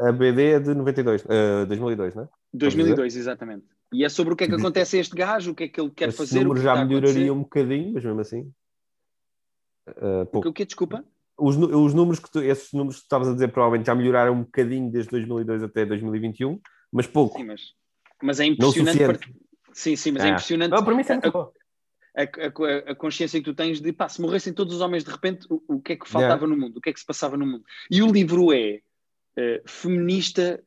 A 0.00 0.10
BD 0.10 0.52
é 0.54 0.60
de 0.60 0.74
92, 0.74 1.24
uh, 1.24 1.66
2002, 1.68 2.14
não 2.16 2.24
é? 2.24 2.28
2002, 2.52 3.16
exatamente. 3.16 3.64
E 3.94 4.04
é 4.04 4.08
sobre 4.08 4.34
o 4.34 4.36
que 4.36 4.44
é 4.44 4.48
que 4.48 4.54
acontece 4.54 4.96
a 4.96 5.00
este 5.00 5.14
gajo, 5.14 5.52
o 5.52 5.54
que 5.54 5.64
é 5.64 5.68
que 5.68 5.80
ele 5.80 5.90
quer 5.90 6.08
Esse 6.08 6.18
fazer. 6.18 6.40
O 6.40 6.42
número 6.42 6.60
já 6.60 6.84
melhoraria 6.84 7.32
um 7.32 7.42
bocadinho, 7.42 7.92
mas 7.94 8.04
mesmo 8.04 8.20
assim. 8.20 8.52
Uh, 9.88 10.26
pouco. 10.32 10.48
O 10.48 10.52
que 10.52 10.64
desculpa? 10.64 11.04
Os, 11.38 11.56
os 11.56 11.94
números 11.94 12.18
que 12.18 12.30
tu, 12.30 12.42
esses 12.42 12.72
números 12.72 12.96
que 12.96 13.02
estavas 13.02 13.28
a 13.28 13.32
dizer 13.32 13.48
provavelmente 13.48 13.86
já 13.86 13.94
melhoraram 13.94 14.34
um 14.34 14.42
bocadinho 14.42 14.90
desde 14.90 15.10
2002 15.10 15.62
até 15.62 15.86
2021, 15.86 16.60
mas 16.90 17.06
pouco. 17.06 17.38
Sim, 17.38 17.44
mas, 17.44 17.60
mas 18.20 18.40
é 18.40 18.46
impressionante. 18.46 18.98
Para... 18.98 19.18
Sim, 19.72 19.94
sim, 19.94 20.10
mas 20.10 20.24
é, 20.24 20.28
é 20.28 20.30
impressionante. 20.30 20.70
Não, 20.72 20.84
para 20.84 20.94
mim 20.94 21.02
é 21.02 21.62
a, 22.16 22.22
a, 22.22 22.92
a, 22.92 22.94
consciência 22.94 23.40
que 23.40 23.44
tu 23.44 23.54
tens 23.54 23.80
de 23.80 23.92
pá, 23.92 24.08
se 24.08 24.20
morressem 24.20 24.52
todos 24.52 24.74
os 24.74 24.80
homens 24.80 25.04
de 25.04 25.10
repente, 25.10 25.46
o, 25.50 25.62
o 25.68 25.80
que 25.80 25.92
é 25.92 25.96
que 25.96 26.08
faltava 26.08 26.44
yeah. 26.44 26.46
no 26.46 26.56
mundo? 26.56 26.78
O 26.78 26.80
que 26.80 26.90
é 26.90 26.92
que 26.92 27.00
se 27.00 27.06
passava 27.06 27.36
no 27.36 27.46
mundo? 27.46 27.64
E 27.90 28.02
o 28.02 28.10
livro 28.10 28.52
é 28.52 28.80
uh, 29.36 29.68
feminista 29.68 30.62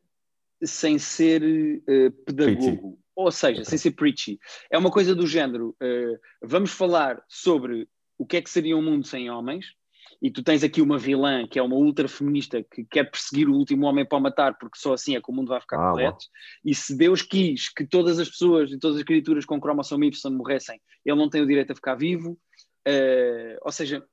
sem 0.64 0.98
ser 0.98 1.42
uh, 1.44 2.12
pedagogo. 2.26 3.00
Ou 3.18 3.32
seja, 3.32 3.66
sem 3.66 3.80
ser 3.80 3.92
preachy. 3.92 4.40
É 4.70 4.78
uma 4.78 4.92
coisa 4.92 5.16
do 5.16 5.26
género: 5.26 5.76
uh, 5.82 6.20
vamos 6.44 6.72
falar 6.72 7.20
sobre 7.28 7.90
o 8.16 8.28
que 8.28 8.38
é 8.38 8.42
que 8.42 8.50
seria 8.50 8.78
um 8.78 8.82
mundo 8.82 9.08
sem 9.08 9.28
homens, 9.28 9.66
e 10.22 10.30
tu 10.30 10.44
tens 10.44 10.64
aqui 10.64 10.84
uma 10.84 11.00
vilã 11.00 11.48
que 11.48 11.58
é 11.58 11.64
uma 11.64 11.76
ultra 11.76 12.08
feminista 12.08 12.64
que 12.64 12.86
quer 12.86 13.10
perseguir 13.10 13.50
o 13.50 13.56
último 13.56 13.88
homem 13.88 14.06
para 14.06 14.20
o 14.20 14.22
matar, 14.22 14.56
porque 14.60 14.78
só 14.78 14.94
assim 14.94 15.16
é 15.16 15.22
que 15.22 15.32
o 15.32 15.34
mundo 15.34 15.50
vai 15.50 15.60
ficar 15.60 15.78
ah, 15.78 15.92
correto. 15.92 16.26
E 16.64 16.76
se 16.76 16.96
Deus 16.96 17.24
quis 17.24 17.70
que 17.70 17.88
todas 17.88 18.20
as 18.20 18.30
pessoas 18.30 18.72
e 18.72 18.78
todas 18.78 18.98
as 18.98 19.04
criaturas 19.04 19.46
com 19.46 19.60
cromossome 19.60 20.08
Y 20.08 20.32
morressem, 20.36 20.80
ele 21.04 21.18
não 21.18 21.28
tem 21.30 21.42
o 21.42 21.48
direito 21.48 21.72
a 21.72 21.76
ficar 21.76 21.96
vivo. 21.96 22.38
Uh, 22.88 23.58
ou 23.64 23.72
seja, 23.72 24.06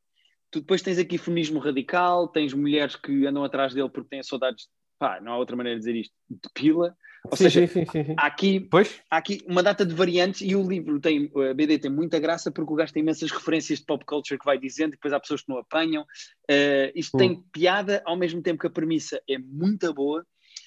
tu 0.50 0.60
depois 0.60 0.80
tens 0.80 0.98
aqui 0.98 1.18
feminismo 1.18 1.58
radical, 1.58 2.28
tens 2.28 2.54
mulheres 2.54 2.96
que 2.96 3.26
andam 3.26 3.44
atrás 3.44 3.74
dele 3.74 3.90
porque 3.90 4.08
têm 4.08 4.22
saudades, 4.22 4.66
pá, 4.98 5.20
não 5.20 5.32
há 5.32 5.38
outra 5.38 5.56
maneira 5.56 5.78
de 5.78 5.84
dizer 5.84 5.98
isto, 5.98 6.14
de 6.30 6.48
pila. 6.54 6.96
Ou 7.30 7.36
sim, 7.36 7.44
seja, 7.44 7.66
sim, 7.66 7.86
sim, 7.86 8.14
há 8.18 8.26
aqui, 8.26 8.60
Pois? 8.60 9.00
há 9.10 9.16
aqui 9.16 9.42
uma 9.46 9.62
data 9.62 9.84
de 9.84 9.94
variantes 9.94 10.42
e 10.42 10.54
o 10.54 10.62
livro 10.62 11.00
tem, 11.00 11.32
a 11.50 11.54
BD 11.54 11.78
tem 11.78 11.90
muita 11.90 12.18
graça 12.18 12.52
porque 12.52 12.70
o 12.72 12.76
gajo 12.76 12.92
tem 12.92 13.02
imensas 13.02 13.30
referências 13.30 13.78
de 13.78 13.86
pop 13.86 14.04
culture 14.04 14.38
que 14.38 14.44
vai 14.44 14.58
dizendo 14.58 14.90
depois 14.92 15.12
há 15.12 15.18
pessoas 15.18 15.40
que 15.40 15.48
não 15.48 15.58
apanham. 15.58 16.02
Uh, 16.50 16.92
isto 16.94 17.16
Hum. 17.16 17.18
tem 17.18 17.42
piada 17.52 18.02
ao 18.04 18.16
mesmo 18.16 18.42
tempo 18.42 18.60
que 18.60 18.66
a 18.66 18.70
premissa 18.70 19.20
é 19.28 19.38
muito 19.38 19.92
boa. 19.94 20.24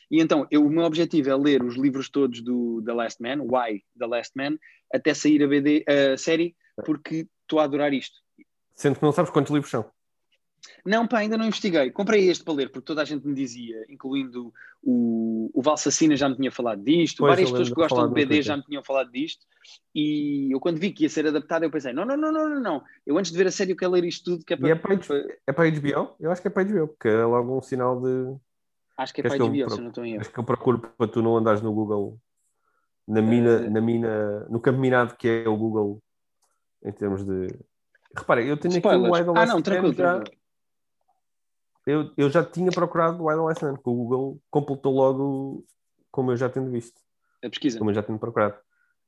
E 0.09 0.19
então, 0.19 0.47
eu, 0.49 0.65
o 0.65 0.69
meu 0.69 0.83
objetivo 0.83 1.29
é 1.29 1.35
ler 1.35 1.61
os 1.61 1.75
livros 1.75 2.09
todos 2.09 2.41
do 2.41 2.81
The 2.85 2.93
Last 2.93 3.21
Man, 3.21 3.43
Why 3.43 3.83
The 3.99 4.07
Last 4.07 4.31
Man, 4.35 4.57
até 4.93 5.13
sair 5.13 5.43
a, 5.43 5.47
BD, 5.47 5.85
a 5.87 6.17
série, 6.17 6.55
porque 6.85 7.27
estou 7.43 7.59
a 7.59 7.65
adorar 7.65 7.93
isto. 7.93 8.17
Sendo 8.73 8.97
que 8.97 9.03
não 9.03 9.11
sabes 9.11 9.29
quantos 9.31 9.51
livros 9.51 9.69
são. 9.69 9.85
Não, 10.85 11.07
pá, 11.07 11.19
ainda 11.19 11.37
não 11.37 11.45
investiguei. 11.45 11.91
Comprei 11.91 12.29
este 12.29 12.43
para 12.43 12.53
ler, 12.53 12.69
porque 12.71 12.85
toda 12.85 13.01
a 13.01 13.05
gente 13.05 13.25
me 13.27 13.33
dizia, 13.33 13.85
incluindo 13.89 14.53
o, 14.83 15.49
o 15.53 15.61
Valsacina 15.61 16.15
já 16.15 16.27
me 16.29 16.35
tinha 16.35 16.51
falado 16.51 16.81
disto, 16.83 17.17
Pois, 17.19 17.29
várias 17.31 17.49
eu 17.49 17.53
pessoas 17.53 17.69
que 17.69 17.75
gostam 17.75 18.07
de 18.07 18.13
BD 18.13 18.41
já 18.41 18.57
me 18.57 18.63
tinham 18.63 18.83
falado 18.83 19.11
disto, 19.11 19.45
e 19.93 20.49
eu 20.53 20.59
quando 20.59 20.77
vi 20.79 20.91
que 20.91 21.03
ia 21.03 21.09
ser 21.09 21.27
adaptado, 21.27 21.63
eu 21.63 21.71
pensei, 21.71 21.93
não, 21.93 22.05
não, 22.05 22.15
não, 22.17 22.31
não, 22.31 22.49
não, 22.49 22.59
não. 22.61 22.83
Eu 23.05 23.17
antes 23.17 23.31
de 23.31 23.37
ver 23.37 23.47
a 23.47 23.51
série 23.51 23.71
eu 23.71 23.77
quero 23.77 23.91
ler 23.91 24.03
isto 24.05 24.23
tudo, 24.31 24.45
que 24.45 24.53
é 24.53 24.57
E 24.57 24.59
para... 24.59 24.69
é 24.69 24.75
para, 24.75 25.37
é 25.47 25.51
para 25.53 25.69
HBO? 25.71 26.15
Eu 26.19 26.31
acho 26.31 26.41
que 26.41 26.47
é 26.47 26.51
para 26.51 26.63
HBO, 26.63 26.87
porque 26.87 27.07
é 27.07 27.23
logo 27.25 27.57
um 27.57 27.61
sinal 27.61 28.01
de. 28.01 28.35
Acho 28.97 29.13
que 29.13 29.21
é 29.21 29.23
para 29.23 29.37
eu 29.37 29.47
HBO, 29.47 29.57
pro- 29.65 29.69
se 29.71 29.77
eu 29.77 29.83
não 29.83 29.89
estou 29.89 30.05
em 30.05 30.11
erro. 30.13 30.21
Acho 30.21 30.31
que 30.31 30.39
eu 30.39 30.43
procuro 30.43 30.79
para 30.79 31.07
tu 31.07 31.21
não 31.21 31.37
andares 31.37 31.61
no 31.61 31.71
Google, 31.73 32.19
na 33.07 33.21
mina, 33.21 33.51
Eh. 33.65 33.69
na 33.69 33.79
mina, 33.81 34.39
no 34.49 34.59
campo 34.59 34.79
minado 34.79 35.15
que 35.15 35.27
é 35.27 35.47
o 35.47 35.55
Google, 35.55 36.01
em 36.83 36.91
termos 36.91 37.23
de. 37.23 37.47
Repara, 38.15 38.41
eu 38.41 38.57
tenho 38.57 38.75
aqui 38.77 38.87
o 38.87 38.89
Spoilers. 38.91 39.19
Idle 39.19 39.37
Ah, 39.37 39.45
não, 39.45 39.61
tranquilo, 39.61 39.93
já. 39.93 40.13
tranquilo. 40.19 40.37
Eu, 41.87 42.11
eu 42.17 42.29
já 42.29 42.43
tinha 42.43 42.69
procurado 42.69 43.23
o 43.23 43.45
Last 43.45 43.63
Man, 43.63 43.75
que 43.75 43.81
o 43.89 43.93
Google 43.93 44.41
completou 44.49 44.93
logo 44.93 45.65
como 46.11 46.31
eu 46.31 46.35
já 46.37 46.49
tendo 46.49 46.69
visto, 46.69 46.99
A 47.43 47.49
pesquisa. 47.49 47.77
como 47.79 47.89
eu 47.91 47.95
já 47.95 48.03
tenho 48.03 48.19
procurado. 48.19 48.57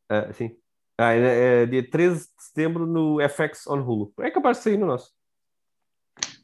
Ah, 0.07 0.31
sim. 0.31 0.55
Ah, 0.97 1.13
é, 1.13 1.63
é 1.63 1.65
dia 1.65 1.87
13 1.89 2.27
de 2.27 2.43
setembro 2.43 2.85
no 2.85 3.19
FX 3.21 3.67
on 3.67 3.81
Hulu. 3.81 4.13
É 4.19 4.31
capaz 4.31 4.57
de 4.57 4.63
sair 4.63 4.77
no 4.77 4.85
nosso. 4.85 5.11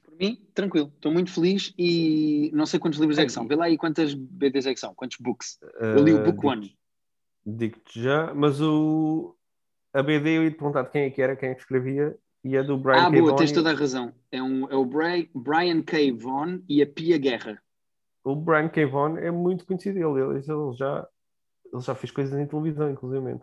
Por 0.03 0.15
mim, 0.17 0.45
tranquilo. 0.53 0.91
Estou 0.95 1.11
muito 1.11 1.31
feliz 1.31 1.73
e 1.77 2.51
não 2.53 2.65
sei 2.65 2.79
quantos 2.79 2.99
livros 2.99 3.17
é 3.17 3.25
que 3.25 3.31
são. 3.31 3.47
Vê 3.47 3.55
lá 3.55 3.65
aí 3.65 3.77
quantas 3.77 4.13
BDs 4.13 4.65
é 4.65 4.73
que 4.73 4.79
são, 4.79 4.93
quantos 4.93 5.17
books. 5.17 5.57
Eu 5.79 6.03
li 6.03 6.13
o 6.13 6.17
Ah, 6.17 6.23
book 6.23 6.35
digo- 6.37 6.47
one. 6.49 6.77
Digo-te 7.45 8.01
já, 8.01 8.33
mas 8.33 8.59
o 8.61 9.35
a 9.93 10.01
BD 10.03 10.37
eu 10.37 10.43
ia 10.43 10.51
te 10.51 10.57
perguntar 10.57 10.81
de 10.83 10.89
quem 10.89 11.03
é 11.03 11.09
que 11.09 11.21
era, 11.21 11.35
quem 11.35 11.49
é 11.49 11.53
que 11.55 11.61
escrevia, 11.61 12.17
e 12.45 12.55
é 12.55 12.63
do 12.63 12.77
Brian 12.77 13.07
Ah, 13.07 13.09
K. 13.09 13.11
boa, 13.11 13.23
Vaughan 13.31 13.35
tens 13.37 13.51
e- 13.51 13.53
toda 13.55 13.71
a 13.71 13.73
razão. 13.73 14.13
É, 14.31 14.41
um, 14.41 14.69
é 14.71 14.75
o 14.75 14.85
Bri- 14.85 15.29
Brian 15.33 15.81
K. 15.81 16.11
Vaughan 16.11 16.61
e 16.69 16.81
a 16.81 16.87
Pia 16.87 17.17
Guerra. 17.17 17.61
O 18.23 18.35
Brian 18.35 18.69
K. 18.69 18.85
Vaughan 18.85 19.17
é 19.19 19.31
muito 19.31 19.65
conhecido 19.65 19.97
ele, 19.97 20.21
ele, 20.37 20.37
ele 20.47 20.73
já, 20.77 21.07
ele 21.73 21.81
já 21.81 21.95
fez 21.95 22.11
coisas 22.11 22.39
em 22.39 22.45
televisão, 22.45 22.89
inclusive. 22.91 23.39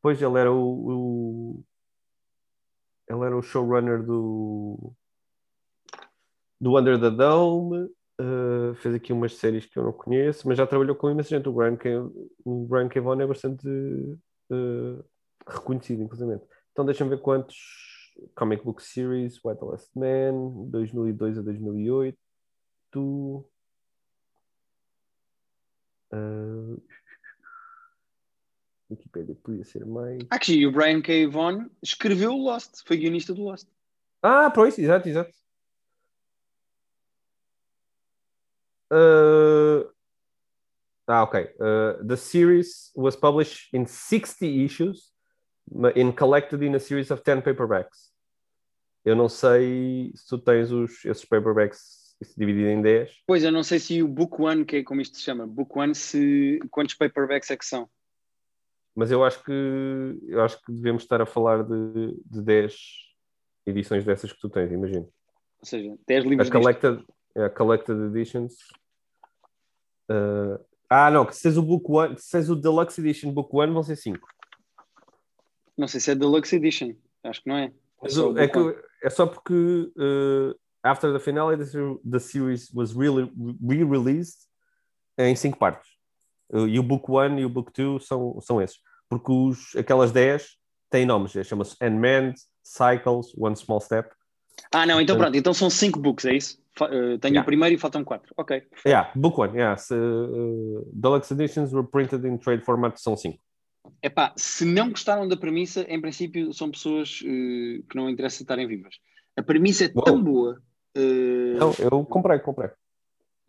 Pois 0.00 0.22
ele 0.22 0.38
era 0.38 0.50
o, 0.52 0.56
o- 1.58 1.64
ele 3.08 3.24
era 3.24 3.36
o 3.36 3.42
showrunner 3.42 4.02
do 4.02 4.92
do 6.60 6.76
Under 6.76 7.00
the 7.00 7.10
Dome, 7.10 7.88
eh, 8.20 8.74
fez 8.76 8.94
aqui 8.94 9.12
umas 9.12 9.34
séries 9.36 9.64
que 9.66 9.78
eu 9.78 9.84
não 9.84 9.92
conheço, 9.92 10.46
mas 10.48 10.58
já 10.58 10.66
trabalhou 10.66 10.96
com 10.96 11.08
imensa 11.10 11.28
gente. 11.30 11.48
O 11.48 11.52
Brian 11.52 11.76
K. 11.76 11.88
O 12.44 12.66
Brian 12.66 12.88
K. 12.88 13.00
Vaughan 13.00 13.22
é 13.22 13.26
bastante 13.26 13.66
eh, 14.50 15.04
reconhecido, 15.48 16.02
inclusive. 16.02 16.40
Então 16.78 16.86
deixa-me 16.86 17.10
ver 17.10 17.20
quantos 17.20 17.56
Comic 18.36 18.64
Book 18.64 18.80
Series, 18.80 19.44
White 19.44 19.58
the 19.58 19.64
Last 19.64 19.90
Man, 19.98 20.70
2002 20.70 21.36
a 21.36 21.42
2008. 21.42 22.16
Uh, 26.12 26.80
Wikipedia 28.88 29.34
podia 29.42 29.64
ser 29.64 29.84
mais. 29.84 30.22
Actually, 30.30 30.68
o 30.68 30.70
Brian 30.70 31.02
K. 31.02 31.26
Vaughan 31.26 31.68
escreveu 31.82 32.30
o 32.30 32.44
Lost, 32.44 32.86
foi 32.86 32.96
guionista 32.96 33.34
do 33.34 33.42
Lost. 33.42 33.66
Ah, 34.22 34.48
pois, 34.48 34.78
exato, 34.78 35.08
exato. 35.08 35.34
Uh, 38.92 39.92
ah, 41.08 41.24
ok. 41.24 41.40
Uh, 41.58 42.06
the 42.06 42.16
series 42.16 42.92
was 42.94 43.16
published 43.16 43.68
in 43.74 43.84
60 43.84 44.64
issues 44.64 45.17
and 45.96 46.12
collected 46.12 46.62
in 46.64 46.74
a 46.74 46.80
series 46.80 47.10
of 47.10 47.22
10 47.22 47.42
paperbacks. 47.42 48.12
Eu 49.04 49.16
não 49.16 49.28
sei 49.28 50.12
se 50.14 50.26
tu 50.28 50.38
tens 50.38 50.70
os, 50.70 51.04
esses 51.04 51.24
paperbacks 51.24 52.16
divididos 52.36 52.72
em 52.72 52.82
10. 52.82 53.10
Pois, 53.26 53.44
eu 53.44 53.52
não 53.52 53.62
sei 53.62 53.78
se 53.78 54.02
o 54.02 54.08
Book 54.08 54.40
One, 54.40 54.64
que 54.64 54.76
é 54.76 54.84
como 54.84 55.00
isto 55.00 55.16
se 55.16 55.22
chama, 55.22 55.46
Book 55.46 55.78
One, 55.78 55.94
se, 55.94 56.58
quantos 56.70 56.94
paperbacks 56.94 57.50
é 57.50 57.56
que 57.56 57.64
são? 57.64 57.88
Mas 58.94 59.10
eu 59.12 59.24
acho 59.24 59.42
que 59.44 60.18
eu 60.26 60.42
acho 60.42 60.60
que 60.60 60.72
devemos 60.72 61.04
estar 61.04 61.22
a 61.22 61.26
falar 61.26 61.62
de, 61.62 62.20
de 62.26 62.42
10 62.42 62.74
edições 63.66 64.04
dessas 64.04 64.32
que 64.32 64.40
tu 64.40 64.48
tens, 64.48 64.72
imagino. 64.72 65.08
Ou 65.60 65.64
seja, 65.64 65.96
10 66.06 66.24
A 66.24 66.28
livros 66.28 66.50
disto. 66.50 66.58
collected, 66.58 67.04
é, 67.36 67.48
collected 67.48 67.96
editions. 68.06 68.54
Uh, 70.10 70.58
ah, 70.90 71.10
não, 71.10 71.24
que 71.24 71.36
se 71.36 71.42
tens 71.42 71.56
o 71.56 71.62
Book 71.62 71.84
One, 71.88 72.18
se 72.18 72.30
tens 72.30 72.48
o 72.48 72.56
Deluxe 72.56 73.00
Edition 73.00 73.30
Book 73.30 73.50
One, 73.52 73.72
vão 73.72 73.82
ser 73.82 73.96
5. 73.96 74.26
Não 75.78 75.86
sei 75.88 76.00
se 76.00 76.10
é 76.10 76.14
Deluxe 76.14 76.56
Edition, 76.56 76.92
acho 77.24 77.40
que 77.42 77.48
não 77.48 77.56
é. 77.56 77.72
Mas 78.02 78.16
é, 78.16 78.20
One. 78.20 78.48
que, 78.48 78.76
é 79.04 79.10
só 79.10 79.26
porque 79.26 79.54
uh, 79.54 80.54
after 80.82 81.12
the 81.12 81.18
finale, 81.20 81.56
the, 81.56 81.64
ser- 81.64 81.96
the 82.08 82.18
series 82.18 82.70
was 82.74 82.94
really 82.94 83.30
re-released 83.66 84.38
em 85.16 85.34
5 85.34 85.56
partes. 85.58 85.88
Uh, 86.52 86.66
e 86.66 86.78
o 86.78 86.82
Book 86.82 87.10
One 87.10 87.40
e 87.40 87.44
o 87.44 87.48
Book 87.48 87.72
Two 87.72 88.00
são, 88.00 88.40
são 88.40 88.60
esses. 88.60 88.78
Porque 89.08 89.30
os, 89.32 89.74
aquelas 89.76 90.12
10 90.12 90.56
têm 90.90 91.06
nomes, 91.06 91.34
é, 91.36 91.44
chama-se 91.44 91.76
Unmanned, 91.82 92.34
Cycles, 92.62 93.32
One 93.36 93.56
Small 93.56 93.80
Step. 93.80 94.10
Ah, 94.72 94.84
não, 94.84 95.00
então 95.00 95.16
pronto, 95.16 95.36
então 95.36 95.54
são 95.54 95.70
5 95.70 96.00
books, 96.00 96.24
é 96.24 96.34
isso? 96.34 96.58
Uh, 96.80 97.18
tenho 97.18 97.32
Yeah. 97.34 97.40
o 97.40 97.44
primeiro 97.44 97.74
e 97.74 97.78
faltam 97.78 98.04
4. 98.04 98.32
Ok. 98.36 98.60
perfeito. 98.60 98.86
Yeah, 98.86 99.10
Book 99.16 99.40
One, 99.40 99.56
yeah. 99.56 99.80
Uh, 99.90 100.88
Deluxe 100.92 101.32
Editions 101.32 101.72
were 101.72 101.86
printed 101.86 102.26
in 102.26 102.38
trade 102.38 102.64
format, 102.64 102.96
são 102.98 103.16
5. 103.16 103.38
Epá, 104.02 104.32
se 104.36 104.64
não 104.64 104.90
gostaram 104.90 105.26
da 105.26 105.36
premissa, 105.36 105.82
em 105.88 106.00
princípio 106.00 106.52
são 106.52 106.70
pessoas 106.70 107.20
uh, 107.20 107.82
que 107.88 107.96
não 107.96 108.08
interessa 108.08 108.42
estarem 108.42 108.66
vivas. 108.66 108.96
A 109.36 109.42
premissa 109.42 109.84
é 109.84 109.92
Uou. 109.94 110.04
tão 110.04 110.22
boa 110.22 110.60
uh, 110.96 111.58
Não, 111.58 111.74
eu 111.78 112.04
comprei, 112.04 112.38
comprei. 112.38 112.70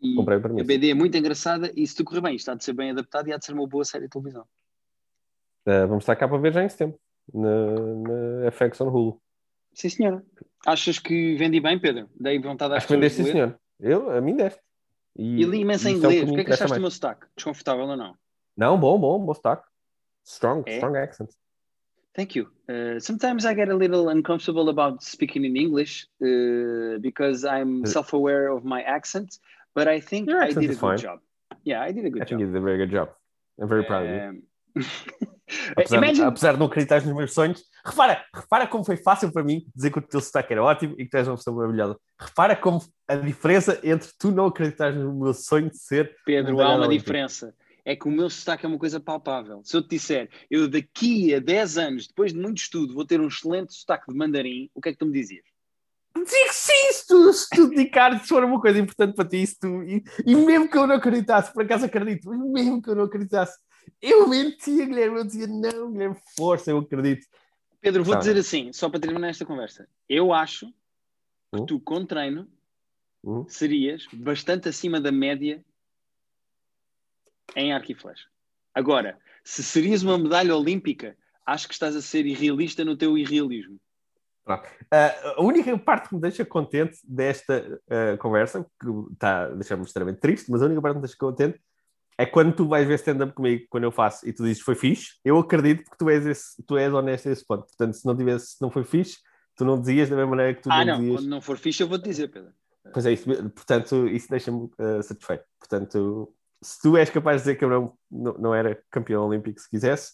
e 0.00 0.14
Comprei 0.14 0.36
a 0.36 0.38
a 0.38 0.42
premissa. 0.42 0.66
BD 0.66 0.90
é 0.90 0.94
muito 0.94 1.16
engraçada 1.16 1.72
e 1.74 1.86
se 1.86 1.94
tu 1.94 2.04
correr 2.04 2.20
bem, 2.20 2.36
isto 2.36 2.50
há 2.50 2.54
de 2.54 2.64
ser 2.64 2.72
bem 2.72 2.90
adaptado 2.90 3.28
e 3.28 3.32
há 3.32 3.36
de 3.36 3.44
ser 3.44 3.52
uma 3.52 3.66
boa 3.66 3.84
série 3.84 4.04
de 4.04 4.10
televisão. 4.10 4.44
Uh, 5.66 5.86
vamos 5.86 6.04
estar 6.04 6.16
cá 6.16 6.26
para 6.26 6.38
ver 6.38 6.52
já 6.52 6.64
em 6.64 6.68
setembro, 6.68 6.98
na, 7.32 8.44
na 8.44 8.50
FX 8.50 8.80
on 8.80 8.88
Hulu. 8.88 9.20
Sim, 9.72 9.88
senhora. 9.88 10.24
Achas 10.66 10.98
que 10.98 11.36
vendi 11.36 11.60
bem, 11.60 11.78
Pedro? 11.78 12.08
Dei 12.18 12.38
vontade 12.38 12.74
Acho 12.74 12.86
que 12.86 12.94
vendeste, 12.94 13.22
de 13.22 13.26
sim, 13.26 13.32
senhor. 13.32 13.58
Eu, 13.78 14.10
a 14.10 14.20
mim 14.20 14.36
deste. 14.36 14.60
E 15.16 15.44
li 15.44 15.60
imenso 15.60 15.88
em 15.88 15.92
é 15.92 15.94
o 15.94 15.98
inglês. 15.98 16.30
O 16.30 16.34
que 16.34 16.40
é 16.40 16.44
que 16.44 16.52
achaste 16.52 16.74
do 16.74 16.80
meu 16.80 16.90
sotaque? 16.90 17.26
Desconfortável 17.36 17.86
ou 17.86 17.96
não? 17.96 18.14
Não, 18.56 18.78
bom, 18.78 18.98
bom, 18.98 19.18
bom 19.18 19.34
sotaque. 19.34 19.69
Strong, 20.24 20.64
É? 20.66 20.76
strong 20.76 20.96
accent. 20.96 21.30
Thank 22.14 22.36
you. 22.36 22.48
Uh, 22.68 22.98
sometimes 23.00 23.44
I 23.46 23.54
get 23.54 23.68
a 23.68 23.74
little 23.74 24.08
uncomfortable 24.08 24.68
about 24.68 25.02
speaking 25.02 25.44
in 25.44 25.56
English 25.56 26.06
uh, 26.22 26.98
because 27.00 27.44
I'm 27.44 27.86
self-aware 27.86 28.48
of 28.48 28.64
my 28.64 28.82
accent, 28.82 29.38
but 29.74 29.86
I 29.88 30.00
think 30.00 30.28
Your 30.28 30.42
I 30.42 30.48
did 30.48 30.58
a 30.58 30.60
is 30.60 30.66
good 30.70 30.78
fine. 30.78 30.98
job. 30.98 31.20
Yeah, 31.64 31.80
I 31.82 31.92
did 31.92 32.04
a 32.04 32.10
good 32.10 32.22
I 32.22 32.24
think 32.26 32.40
job. 32.40 32.40
you 32.40 32.46
did 32.46 32.56
a 32.56 32.60
very 32.60 32.78
good 32.78 32.90
job. 32.90 33.10
I'm 33.60 33.68
very 33.68 33.84
proud 33.84 34.06
of 34.06 34.10
you. 34.10 34.20
Um, 34.20 34.42
Apesar, 35.76 35.96
imagine, 35.96 36.24
apesar 36.26 36.52
de 36.52 36.58
não 36.60 36.66
acreditar 36.66 37.02
nos 37.04 37.12
meus 37.12 37.34
sonhos, 37.34 37.64
repara, 37.84 38.24
repara 38.32 38.68
como 38.68 38.84
foi 38.84 38.96
fácil 38.96 39.32
para 39.32 39.42
mim 39.42 39.66
dizer 39.74 39.90
que 39.90 39.98
o 39.98 40.02
teu 40.02 40.20
sotaque 40.20 40.52
era 40.52 40.62
ótimo 40.62 40.94
e 40.96 41.04
que 41.04 41.10
tu 41.10 41.16
és 41.16 41.26
uma 41.26 41.36
pessoa 41.36 41.56
maravilhosa. 41.56 41.98
Repara 42.20 42.54
como 42.54 42.80
a 43.08 43.16
diferença 43.16 43.80
entre 43.82 44.10
tu 44.16 44.30
não 44.30 44.46
acreditares 44.46 44.96
no 44.96 45.12
meu 45.12 45.34
sonho 45.34 45.68
de 45.68 45.76
ser 45.76 46.14
Pedro, 46.24 46.60
há 46.60 46.76
uma 46.76 46.86
olímpico. 46.86 47.10
É 47.90 47.96
que 47.96 48.06
o 48.06 48.10
meu 48.12 48.30
sotaque 48.30 48.64
é 48.64 48.68
uma 48.68 48.78
coisa 48.78 49.00
palpável. 49.00 49.62
Se 49.64 49.76
eu 49.76 49.82
te 49.82 49.88
disser, 49.88 50.30
eu 50.48 50.68
daqui 50.68 51.34
a 51.34 51.40
10 51.40 51.76
anos, 51.76 52.06
depois 52.06 52.32
de 52.32 52.38
muito 52.38 52.58
estudo, 52.58 52.94
vou 52.94 53.04
ter 53.04 53.20
um 53.20 53.26
excelente 53.26 53.74
sotaque 53.74 54.04
de 54.08 54.16
mandarim, 54.16 54.70
o 54.72 54.80
que 54.80 54.90
é 54.90 54.92
que 54.92 54.98
tu 54.98 55.06
me 55.06 55.12
dizias? 55.12 55.42
Digo 56.14 56.52
sim, 56.52 56.92
se 56.92 57.06
tu, 57.08 57.32
se 57.32 57.50
tu 57.50 57.68
dedicares, 57.68 58.22
se 58.22 58.28
for 58.28 58.44
uma 58.44 58.60
coisa 58.60 58.78
importante 58.78 59.16
para 59.16 59.28
ti, 59.28 59.44
se 59.44 59.58
tu, 59.58 59.82
e, 59.82 60.04
e 60.24 60.36
mesmo 60.36 60.70
que 60.70 60.78
eu 60.78 60.86
não 60.86 60.94
acreditasse, 60.94 61.52
por 61.52 61.64
acaso 61.64 61.84
acredito, 61.86 62.28
mas 62.28 62.38
mesmo 62.38 62.80
que 62.80 62.90
eu 62.90 62.94
não 62.94 63.02
acreditasse, 63.02 63.58
eu 64.00 64.28
mentia, 64.28 64.86
Guilherme, 64.86 65.18
eu 65.18 65.24
dizia, 65.24 65.48
não, 65.48 65.90
Guilherme, 65.90 66.16
força, 66.36 66.70
eu 66.70 66.78
acredito. 66.78 67.26
Pedro, 67.80 68.04
vou 68.04 68.14
Tá. 68.14 68.20
dizer 68.20 68.36
assim, 68.36 68.72
só 68.72 68.88
para 68.88 69.00
terminar 69.00 69.30
esta 69.30 69.44
conversa. 69.44 69.88
Eu 70.08 70.32
acho 70.32 70.66
que 71.52 71.60
Hum? 71.60 71.66
tu, 71.66 71.80
com 71.80 72.06
treino, 72.06 72.48
Hum? 73.24 73.44
serias 73.48 74.06
bastante 74.12 74.68
acima 74.68 75.00
da 75.00 75.10
média 75.10 75.64
em 77.56 77.72
arco 77.72 77.92
e 77.92 77.94
flecha. 77.94 78.26
Agora, 78.74 79.18
se 79.44 79.62
serias 79.62 80.02
uma 80.02 80.18
medalha 80.18 80.54
olímpica, 80.54 81.16
acho 81.44 81.66
que 81.66 81.74
estás 81.74 81.96
a 81.96 82.02
ser 82.02 82.26
irrealista 82.26 82.84
no 82.84 82.96
teu 82.96 83.16
irrealismo. 83.16 83.78
Uh, 84.46 85.36
a 85.36 85.42
única 85.42 85.76
parte 85.78 86.08
que 86.08 86.14
me 86.14 86.20
deixa 86.20 86.44
contente 86.44 86.98
desta 87.04 87.80
uh, 87.86 88.18
conversa, 88.18 88.66
que 88.80 88.88
está 89.12 89.44
a 89.44 89.48
deixar-me 89.50 89.84
extremamente 89.84 90.20
triste, 90.20 90.50
mas 90.50 90.62
a 90.62 90.66
única 90.66 90.82
parte 90.82 90.94
que 90.94 91.00
me 91.00 91.06
deixa 91.06 91.16
contente 91.18 91.60
é 92.18 92.26
quando 92.26 92.54
tu 92.54 92.68
vais 92.68 92.86
ver 92.86 92.94
stand-up 92.94 93.32
comigo, 93.32 93.66
quando 93.70 93.84
eu 93.84 93.92
faço, 93.92 94.28
e 94.28 94.32
tu 94.32 94.44
dizes 94.44 94.62
foi 94.62 94.74
fixe, 94.74 95.14
eu 95.24 95.38
acredito 95.38 95.90
que 95.90 95.96
tu 95.96 96.10
és, 96.10 96.26
esse, 96.26 96.62
tu 96.66 96.76
és 96.76 96.92
honesto 96.92 97.28
a 97.28 97.32
esse 97.32 97.46
ponto. 97.46 97.66
Portanto, 97.66 97.94
se 97.94 98.04
não 98.04 98.16
tivesse, 98.16 98.46
se 98.48 98.60
não 98.60 98.70
foi 98.70 98.84
fixe, 98.84 99.18
tu 99.56 99.64
não 99.64 99.80
dizias 99.80 100.10
da 100.10 100.16
mesma 100.16 100.30
maneira 100.30 100.54
que 100.54 100.62
tu 100.62 100.70
ah, 100.70 100.84
não, 100.84 100.94
não 100.94 100.98
dizias. 100.98 101.20
quando 101.20 101.28
não 101.28 101.40
for 101.40 101.56
fixe, 101.56 101.82
eu 101.82 101.88
vou 101.88 101.98
te 101.98 102.04
dizer, 102.04 102.28
Pedro. 102.28 102.52
Pois 102.92 103.06
é, 103.06 103.12
isso, 103.12 103.24
portanto, 103.50 104.06
isso 104.08 104.28
deixa-me 104.28 104.64
uh, 104.64 105.02
satisfeito. 105.02 105.44
Portanto, 105.58 106.34
se 106.62 106.80
tu 106.80 106.96
és 106.96 107.08
capaz 107.10 107.36
de 107.36 107.42
dizer 107.42 107.56
que 107.56 107.64
eu 107.64 107.70
não, 108.10 108.34
não, 108.38 108.54
era 108.54 108.82
campeão 108.90 109.26
olímpico 109.26 109.60
se 109.60 109.68
quisesse, 109.68 110.12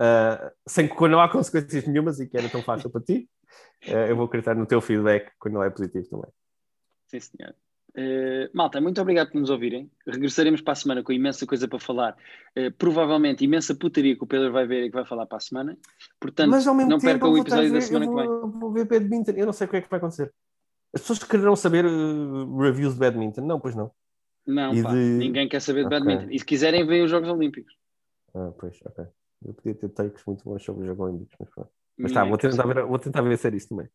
uh, 0.00 0.50
sem 0.66 0.88
que 0.88 1.08
não 1.08 1.20
há 1.20 1.28
consequências 1.28 1.86
nenhumas 1.86 2.20
e 2.20 2.28
que 2.28 2.36
era 2.36 2.48
tão 2.48 2.62
fácil 2.62 2.90
para 2.90 3.00
ti, 3.00 3.28
uh, 3.88 4.06
eu 4.08 4.16
vou 4.16 4.26
acreditar 4.26 4.54
no 4.54 4.66
teu 4.66 4.80
feedback 4.80 5.32
quando 5.38 5.54
não 5.54 5.62
é 5.62 5.70
positivo 5.70 6.08
também. 6.08 6.30
Sim, 7.06 7.20
senhor. 7.20 7.54
Uh, 7.96 8.48
malta, 8.54 8.80
muito 8.80 9.00
obrigado 9.00 9.32
por 9.32 9.40
nos 9.40 9.50
ouvirem. 9.50 9.90
Regressaremos 10.06 10.60
para 10.60 10.72
a 10.72 10.76
semana 10.76 11.02
com 11.02 11.12
imensa 11.12 11.44
coisa 11.46 11.66
para 11.66 11.78
falar. 11.80 12.16
Uh, 12.56 12.70
provavelmente 12.78 13.44
imensa 13.44 13.74
putaria 13.74 14.16
que 14.16 14.22
o 14.22 14.26
Pedro 14.26 14.52
vai 14.52 14.66
ver 14.66 14.84
e 14.84 14.90
que 14.90 14.94
vai 14.94 15.04
falar 15.04 15.26
para 15.26 15.38
a 15.38 15.40
semana. 15.40 15.76
Portanto, 16.20 16.50
Mas 16.50 16.66
ao 16.66 16.74
mesmo 16.74 16.90
não 16.90 17.00
percam 17.00 17.32
o 17.32 17.38
episódio 17.38 17.72
ver, 17.72 17.80
da 17.80 17.80
semana 17.80 18.06
vou, 18.06 18.14
que 18.14 18.20
vem. 18.20 18.60
Vou 18.60 18.72
ver 18.72 18.84
badminton. 18.84 19.32
Eu 19.32 19.46
não 19.46 19.52
sei 19.52 19.66
o 19.66 19.70
que 19.70 19.76
é 19.78 19.80
que 19.80 19.90
vai 19.90 19.98
acontecer. 19.98 20.32
As 20.94 21.00
pessoas 21.00 21.18
quererão 21.24 21.56
saber 21.56 21.86
uh, 21.86 22.56
reviews 22.58 22.94
de 22.94 23.00
badminton. 23.00 23.44
Não, 23.44 23.58
pois 23.58 23.74
não. 23.74 23.90
Não, 24.48 24.82
pá, 24.82 24.92
de... 24.92 24.96
ninguém 24.96 25.46
quer 25.46 25.60
saber 25.60 25.80
de 25.80 25.86
okay. 25.88 25.98
badminton. 25.98 26.32
E 26.32 26.38
se 26.38 26.44
quiserem, 26.44 26.86
veem 26.86 27.04
os 27.04 27.10
Jogos 27.10 27.28
Olímpicos. 27.28 27.74
Ah, 28.34 28.50
pois, 28.58 28.80
ok. 28.86 29.04
Eu 29.44 29.52
podia 29.52 29.74
ter 29.74 29.90
takes 29.90 30.24
muito 30.26 30.42
bons 30.42 30.64
sobre 30.64 30.80
os 30.82 30.86
Jogos 30.86 31.06
Olímpicos, 31.06 31.36
mas 31.38 31.50
pronto. 31.50 31.70
Mas 31.98 32.12
tá, 32.12 32.24
vou 32.24 32.38
tentar, 32.38 32.66
ver, 32.66 32.84
vou 32.86 32.98
tentar 32.98 33.20
ver 33.20 33.36
ser 33.36 33.52
isso 33.52 33.68
também. 33.68 33.86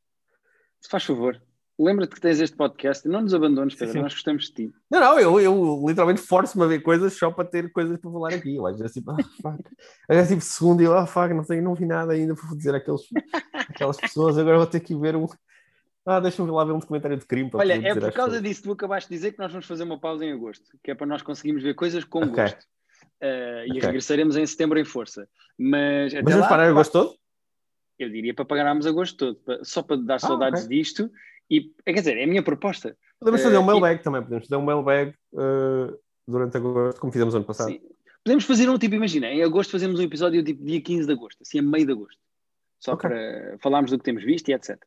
Se 0.80 0.89
faz 0.89 1.04
favor. 1.04 1.41
Lembra-te 1.80 2.14
que 2.14 2.22
tens 2.22 2.39
este 2.39 2.56
podcast, 2.56 3.08
não 3.08 3.22
nos 3.22 3.34
abandones, 3.34 3.74
Pedro, 3.74 3.93
sim, 3.93 3.97
sim. 3.97 4.04
nós 4.04 4.14
gostamos 4.14 4.43
de 4.43 4.54
ti. 4.54 4.74
Não, 4.91 4.99
não, 4.99 5.20
eu, 5.20 5.39
eu 5.39 5.84
literalmente 5.88 6.22
forço-me 6.22 6.64
a 6.66 6.68
ver 6.68 6.82
coisas 6.82 7.18
só 7.18 7.32
para 7.32 7.45
ter 7.45 7.72
coisas 7.72 7.99
para 7.99 8.12
falar 8.12 8.34
aqui. 8.36 8.56
Eu 8.56 8.68
acho 8.68 8.84
tipo, 8.89 9.10
ah, 9.10 9.18
fuck. 9.41 9.64
É 10.08 10.24
tipo 10.24 10.41
segundo 10.41 10.82
e 10.82 10.86
eu, 10.86 10.95
ah, 10.95 11.08
fuck, 11.08 11.34
não, 11.34 11.43
tenho, 11.43 11.64
não 11.64 11.74
vi 11.74 11.88
nada 11.88 12.14
ainda 12.14 12.36
para 12.36 12.56
dizer 12.56 12.76
àqueles, 12.76 13.01
aquelas 13.54 13.97
pessoas, 13.97 14.38
agora 14.38 14.58
vou 14.58 14.68
ter 14.68 14.82
que 14.82 14.95
ver 14.95 15.16
um. 15.16 15.26
Ah, 16.06 16.20
deixa-me 16.20 16.51
lá 16.51 16.66
ver 16.66 16.74
um 16.74 16.80
documentário 16.80 17.18
de 17.18 17.26
crime. 17.26 17.49
Olha, 17.54 17.74
é 17.74 17.95
por 17.95 18.12
causa 18.12 18.41
disso 18.41 18.62
que 18.62 18.68
tu 18.68 18.74
acabaste 18.74 19.10
de 19.10 19.16
dizer 19.16 19.32
que 19.32 19.39
nós 19.39 19.51
vamos 19.51 19.66
fazer 19.66 19.84
uma 19.84 19.97
pausa 19.97 20.26
em 20.26 20.34
agosto, 20.34 20.78
que 20.84 20.91
é 20.91 20.95
para 20.95 21.08
nós 21.08 21.22
conseguirmos 21.22 21.64
ver 21.64 21.74
coisas 21.76 22.04
com 22.04 22.20
okay. 22.20 22.43
gosto. 22.43 22.64
Uh, 23.22 23.64
e 23.68 23.72
okay. 23.72 23.82
regressaremos 23.82 24.36
em 24.36 24.45
setembro 24.45 24.78
em 24.78 24.84
força. 24.84 25.28
Mas, 25.58 26.14
Mas 26.14 26.34
vamos 26.34 26.47
parar 26.47 26.68
agosto 26.68 26.91
todo? 26.91 27.16
Eu 27.97 28.10
diria 28.10 28.34
para 28.34 28.43
pagarmos 28.43 28.86
agosto 28.86 29.34
todo, 29.34 29.66
só 29.66 29.82
para 29.82 29.95
dar 29.95 30.16
ah, 30.16 30.20
saudades 30.20 30.66
okay. 30.66 30.78
disto 30.78 31.10
e, 31.49 31.72
quer 31.86 31.93
dizer, 31.93 32.18
é 32.18 32.24
a 32.24 32.28
minha 32.28 32.43
proposta. 32.43 32.97
Podemos 33.20 33.41
fazer 33.41 33.58
um 33.58 33.62
eh, 33.62 33.66
mailbag 33.66 33.99
e... 33.99 34.04
também, 34.04 34.22
podemos 34.24 34.47
fazer 34.47 34.56
um 34.58 34.66
mailbag 34.66 35.14
uh, 35.34 35.97
durante 36.28 36.58
agosto, 36.58 36.99
como 36.99 37.14
fizemos 37.14 37.34
ano 37.36 37.45
passado. 37.45 37.70
Sim. 37.70 37.82
Podemos 38.24 38.43
fazer 38.45 38.70
um 38.70 38.78
tipo, 38.78 38.95
imagina, 38.95 39.28
em 39.28 39.43
agosto 39.43 39.72
fazemos 39.72 39.99
um 39.99 40.04
episódio 40.04 40.43
tipo 40.43 40.64
dia 40.64 40.82
15 40.82 41.06
de 41.08 41.14
agosto, 41.14 41.41
assim 41.41 41.60
a 41.60 41.62
meio 41.62 41.86
de 41.86 41.91
agosto. 41.91 42.20
Só 42.80 42.93
okay. 42.93 43.10
para 43.10 43.58
falarmos 43.60 43.91
do 43.91 43.97
que 43.97 44.04
temos 44.04 44.24
visto 44.24 44.49
e 44.49 44.54
etc. 44.54 44.78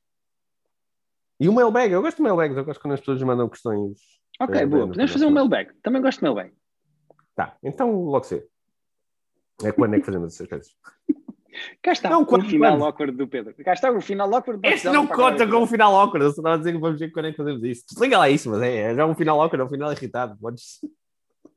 E 1.38 1.48
o 1.48 1.52
mailbag, 1.52 1.92
eu 1.92 2.02
gosto 2.02 2.16
de 2.16 2.22
mailbags, 2.22 2.56
eu 2.56 2.64
gosto 2.64 2.80
quando 2.80 2.94
as 2.94 3.00
pessoas 3.00 3.22
mandam 3.22 3.48
questões. 3.48 3.98
Ok, 4.40 4.64
uh, 4.64 4.68
boa, 4.68 4.88
podemos 4.88 5.12
fazer 5.12 5.26
um 5.26 5.30
mailbag. 5.30 5.72
Também 5.82 6.00
gosto 6.00 6.18
de 6.18 6.24
mailbag. 6.24 6.52
Tá, 7.34 7.56
então 7.62 8.04
logo 8.04 8.24
sei. 8.24 8.44
É 9.62 9.72
quando 9.72 9.94
é 9.94 10.00
que 10.00 10.06
fazemos 10.06 10.34
essas 10.34 10.48
coisas? 10.48 10.68
Cá 11.82 11.92
está 11.92 12.10
não, 12.10 12.22
o 12.22 12.42
final 12.42 12.84
awkward 12.84 13.16
do 13.16 13.26
Pedro. 13.26 13.54
Cá 13.64 13.72
está 13.72 13.90
o 13.90 14.00
final 14.00 14.34
awkward 14.34 14.60
do 14.60 14.68
Este 14.68 14.88
não 14.88 15.06
conta 15.06 15.46
com 15.46 15.62
o 15.62 15.66
final 15.66 15.94
awkward. 15.96 16.26
Eu 16.26 16.30
só 16.32 16.40
estava 16.40 16.54
a 16.54 16.58
dizer 16.58 16.72
que 16.72 16.78
vamos 16.78 16.98
ver 16.98 17.10
quando 17.10 17.26
é 17.26 17.30
que 17.30 17.36
fazemos 17.36 17.62
isso. 17.64 17.84
Desliga 17.88 18.18
lá 18.18 18.28
isso, 18.28 18.50
mas 18.50 18.60
é, 18.62 18.76
é 18.76 18.94
já 18.94 19.06
um 19.06 19.14
final 19.14 19.40
awkward, 19.40 19.62
é 19.62 19.64
um 19.64 19.70
final 19.70 19.90
irritado. 19.92 20.36
Podes... 20.38 20.80